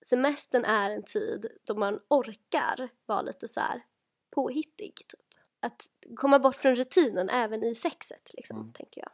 semestern 0.00 0.64
är 0.64 0.90
en 0.90 1.02
tid 1.02 1.46
då 1.64 1.74
man 1.74 2.00
orkar 2.08 2.88
vara 3.06 3.22
lite 3.22 3.48
så 3.48 3.60
här 3.60 3.82
påhittig 4.30 4.94
typ. 4.94 5.20
Att 5.60 5.82
komma 6.16 6.38
bort 6.38 6.56
från 6.56 6.74
rutinen 6.74 7.28
även 7.28 7.64
i 7.64 7.74
sexet 7.74 8.34
liksom, 8.34 8.72
tänker 8.72 9.00
jag. 9.00 9.10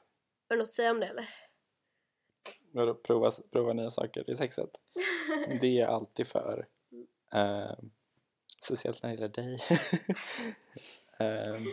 Har 0.48 0.56
du 0.56 0.58
något 0.58 0.68
att 0.68 0.74
säga 0.74 0.90
om 0.90 1.00
det 1.00 1.06
eller? 1.06 1.28
Vadå, 2.72 2.94
prova, 2.94 3.30
prova 3.50 3.72
nya 3.72 3.90
saker 3.90 4.30
i 4.30 4.34
sexet? 4.34 4.70
Det 5.60 5.66
är 5.66 5.80
jag 5.80 5.90
alltid 5.90 6.26
för. 6.26 6.66
Eh, 7.32 7.72
speciellt 8.62 9.02
när 9.02 9.10
det 9.10 9.14
gäller 9.14 9.28
dig. 9.28 9.58
Ehm, 11.18 11.66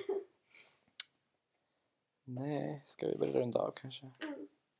nej, 2.23 2.83
ska 2.87 3.07
vi 3.07 3.17
börja 3.17 3.39
runda 3.39 3.59
av 3.59 3.71
kanske? 3.71 4.11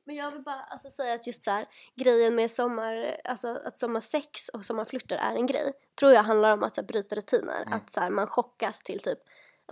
Men 0.04 0.16
jag 0.16 0.30
vill 0.30 0.42
bara 0.42 0.60
alltså, 0.60 0.90
säga 0.90 1.14
att 1.14 1.26
just 1.26 1.44
så 1.44 1.50
här, 1.50 1.66
grejen 1.96 2.34
med 2.34 2.50
sommar, 2.50 3.16
alltså 3.24 3.48
att 3.48 3.78
sommarsex 3.78 4.48
och 4.48 4.64
sommarflörter 4.64 5.16
är 5.16 5.34
en 5.34 5.46
grej. 5.46 5.72
Tror 5.98 6.12
jag 6.12 6.22
handlar 6.22 6.52
om 6.52 6.62
att 6.62 6.74
så 6.74 6.80
här, 6.80 6.88
bryta 6.88 7.16
rutiner. 7.16 7.64
Att 7.66 7.90
så 7.90 8.00
här, 8.00 8.10
man 8.10 8.26
chockas 8.26 8.82
till 8.82 9.00
typ 9.00 9.18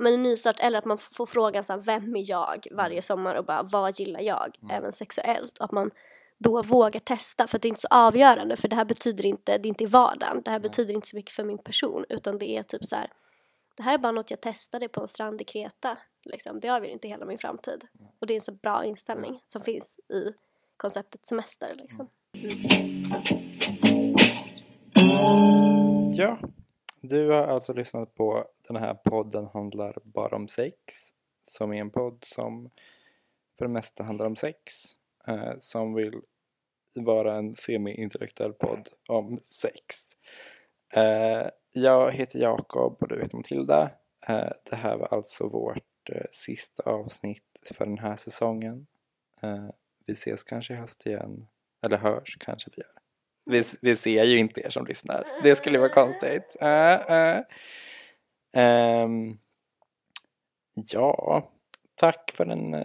men 0.01 0.15
en 0.15 0.23
nystart 0.23 0.61
eller 0.61 0.79
att 0.79 0.85
man 0.85 0.99
får 0.99 1.27
frågan 1.27 1.65
så 1.65 1.73
här, 1.73 1.81
vem 1.81 2.17
är 2.17 2.31
jag 2.31 2.67
varje 2.71 3.03
sommar 3.03 3.35
och 3.35 3.45
bara 3.45 3.63
vad 3.63 4.01
gillar 4.01 4.21
jag, 4.21 4.57
även 4.71 4.93
sexuellt. 4.93 5.61
Att 5.61 5.73
man 5.73 5.91
då 6.39 6.63
vågar 6.63 7.01
testa 7.01 7.47
för 7.47 7.59
att 7.59 7.63
det 7.63 7.67
är 7.67 7.71
inte 7.71 7.81
så 7.81 7.89
avgörande 7.91 8.57
för 8.57 8.69
det 8.69 8.77
här 8.77 8.85
betyder 8.85 9.27
inte, 9.27 9.59
det 9.59 9.67
är 9.67 9.71
inte 9.71 9.85
i 9.85 9.87
vardagen, 9.87 10.43
det 10.45 10.51
här 10.51 10.59
Nej. 10.59 10.69
betyder 10.69 10.95
inte 10.95 11.09
så 11.09 11.17
mycket 11.17 11.33
för 11.35 11.45
min 11.45 11.59
person 11.59 12.05
utan 12.09 12.39
det 12.39 12.51
är 12.51 12.63
typ 12.63 12.85
så 12.85 12.97
här 12.97 13.11
det 13.79 13.85
här 13.85 13.95
är 13.95 13.99
bara 13.99 14.13
något 14.13 14.31
jag 14.31 14.41
testade 14.41 14.89
på 14.89 15.01
en 15.01 15.09
strand 15.09 15.41
i 15.41 15.45
Kreta. 15.45 15.99
Liksom. 16.25 16.61
Det 16.61 16.69
avgör 16.69 16.91
inte 16.91 17.09
hela 17.09 17.27
min 17.27 17.39
framtid. 17.39 17.85
Och 18.21 18.27
det 18.27 18.35
är 18.35 18.37
en 18.37 18.41
så 18.41 18.53
bra 18.53 18.85
inställning 18.85 19.41
som 19.47 19.63
finns 19.63 19.99
i 19.99 20.33
konceptet 20.77 21.27
semester. 21.27 21.75
Liksom. 21.75 22.09
Ja, 26.13 26.39
du 27.01 27.31
har 27.31 27.47
alltså 27.47 27.73
lyssnat 27.73 28.15
på 28.15 28.45
den 28.69 28.77
här 28.77 28.95
podden 28.95 29.47
handlar 29.47 29.99
bara 30.05 30.37
om 30.37 30.49
sex. 30.49 30.75
Som 31.43 31.73
är 31.73 31.81
en 31.81 31.91
podd 31.91 32.25
som 32.25 32.71
för 33.59 33.65
det 33.65 33.73
mesta 33.73 34.05
handlar 34.05 34.27
om 34.27 34.37
sex. 34.37 34.73
Eh, 35.27 35.53
som 35.59 35.95
vill 35.95 36.21
vara 36.95 37.35
en 37.35 37.55
semi-intellektuell 37.55 38.53
podd 38.53 38.89
om 39.09 39.41
sex. 39.45 40.13
Eh, 40.93 41.47
jag 41.73 42.13
heter 42.13 42.39
Jakob 42.39 42.97
och 43.01 43.09
du 43.09 43.21
heter 43.21 43.37
Matilda. 43.37 43.91
Eh, 44.27 44.51
det 44.71 44.77
här 44.77 44.97
var 44.97 45.15
alltså 45.15 45.49
vårt 45.49 46.11
eh, 46.11 46.27
sista 46.33 46.83
avsnitt 46.83 47.45
för 47.75 47.87
den 47.87 47.99
här 47.99 48.17
säsongen. 48.17 48.87
Eh, 49.43 49.69
vi 50.07 50.13
ses 50.13 50.45
kanske 50.45 50.75
i 50.75 50.77
höst 50.77 51.07
igen. 51.07 51.47
Eller 51.85 51.97
hörs 51.97 52.37
kanske 52.41 52.71
vi 52.77 52.83
gör. 52.83 52.93
Vi, 53.51 53.65
vi 53.81 53.97
ser 53.97 54.25
ju 54.25 54.39
inte 54.39 54.61
er 54.61 54.69
som 54.69 54.87
lyssnar. 54.87 55.25
Det 55.43 55.57
skulle 55.57 55.79
vara 55.79 55.89
konstigt. 55.89 56.57
Uh, 56.63 57.13
uh. 57.13 57.41
Um, 59.05 59.39
ja, 60.75 61.51
tack 61.95 62.33
för 62.37 62.47
en 62.47 62.77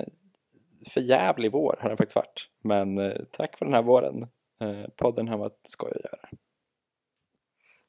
förjävlig 0.90 1.52
vår 1.52 1.78
har 1.82 1.90
den 1.90 1.98
faktiskt 1.98 2.16
varit. 2.16 2.50
Men 2.62 3.12
tack 3.32 3.58
för 3.58 3.66
den 3.66 3.74
här 3.74 3.82
våren. 3.82 4.28
Podden 4.96 5.28
har 5.28 5.38
varit 5.38 5.62
skoj 5.64 5.92
att 5.96 6.04
göra. 6.04 6.30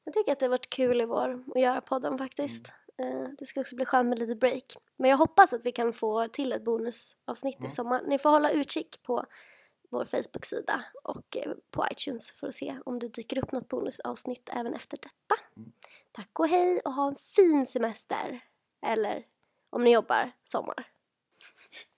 Jag 0.04 0.14
tycker 0.14 0.32
att 0.32 0.38
det 0.38 0.44
har 0.46 0.50
varit 0.50 0.70
kul 0.70 1.00
i 1.00 1.04
vår 1.04 1.42
att 1.54 1.60
göra 1.62 1.80
podden 1.80 2.18
faktiskt. 2.18 2.72
Eh, 2.98 3.28
Det 3.38 3.46
ska 3.46 3.60
också 3.60 3.76
bli 3.76 3.84
skönt 3.84 4.08
med 4.08 4.18
lite 4.18 4.34
break. 4.36 4.64
Men 4.96 5.10
jag 5.10 5.16
hoppas 5.16 5.52
att 5.52 5.66
vi 5.66 5.72
kan 5.72 5.92
få 5.92 6.28
till 6.28 6.52
ett 6.52 6.64
bonusavsnitt 6.64 7.64
i 7.64 7.70
sommar. 7.70 8.02
Ni 8.06 8.18
får 8.18 8.30
hålla 8.30 8.50
utkik 8.50 9.02
på 9.02 9.24
vår 9.90 10.04
Facebook-sida 10.04 10.84
och 11.04 11.36
eh, 11.36 11.52
på 11.70 11.84
iTunes 11.90 12.30
för 12.30 12.46
att 12.48 12.54
se 12.54 12.76
om 12.86 12.98
det 12.98 13.08
dyker 13.08 13.38
upp 13.38 13.52
något 13.52 13.68
bonusavsnitt 13.68 14.48
även 14.52 14.74
efter 14.74 14.96
detta. 15.02 15.42
Tack 16.12 16.38
och 16.38 16.48
hej 16.48 16.80
och 16.84 16.92
ha 16.92 17.08
en 17.08 17.16
fin 17.16 17.66
semester! 17.66 18.40
Eller 18.86 19.22
om 19.70 19.84
ni 19.84 19.92
jobbar, 19.92 20.32
sommar. 20.44 20.86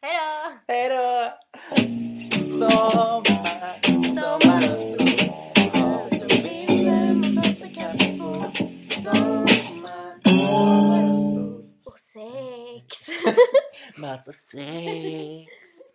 Hej 0.02 0.12
då! 0.18 0.52
Hej 0.72 0.88
då! 0.88 1.32
Sommar, 2.58 3.80
sommar 4.20 4.72
och 4.72 4.78
sol. 4.78 5.05
Sex! 12.16 13.10
Massa 13.98 14.32
sex. 14.32 15.85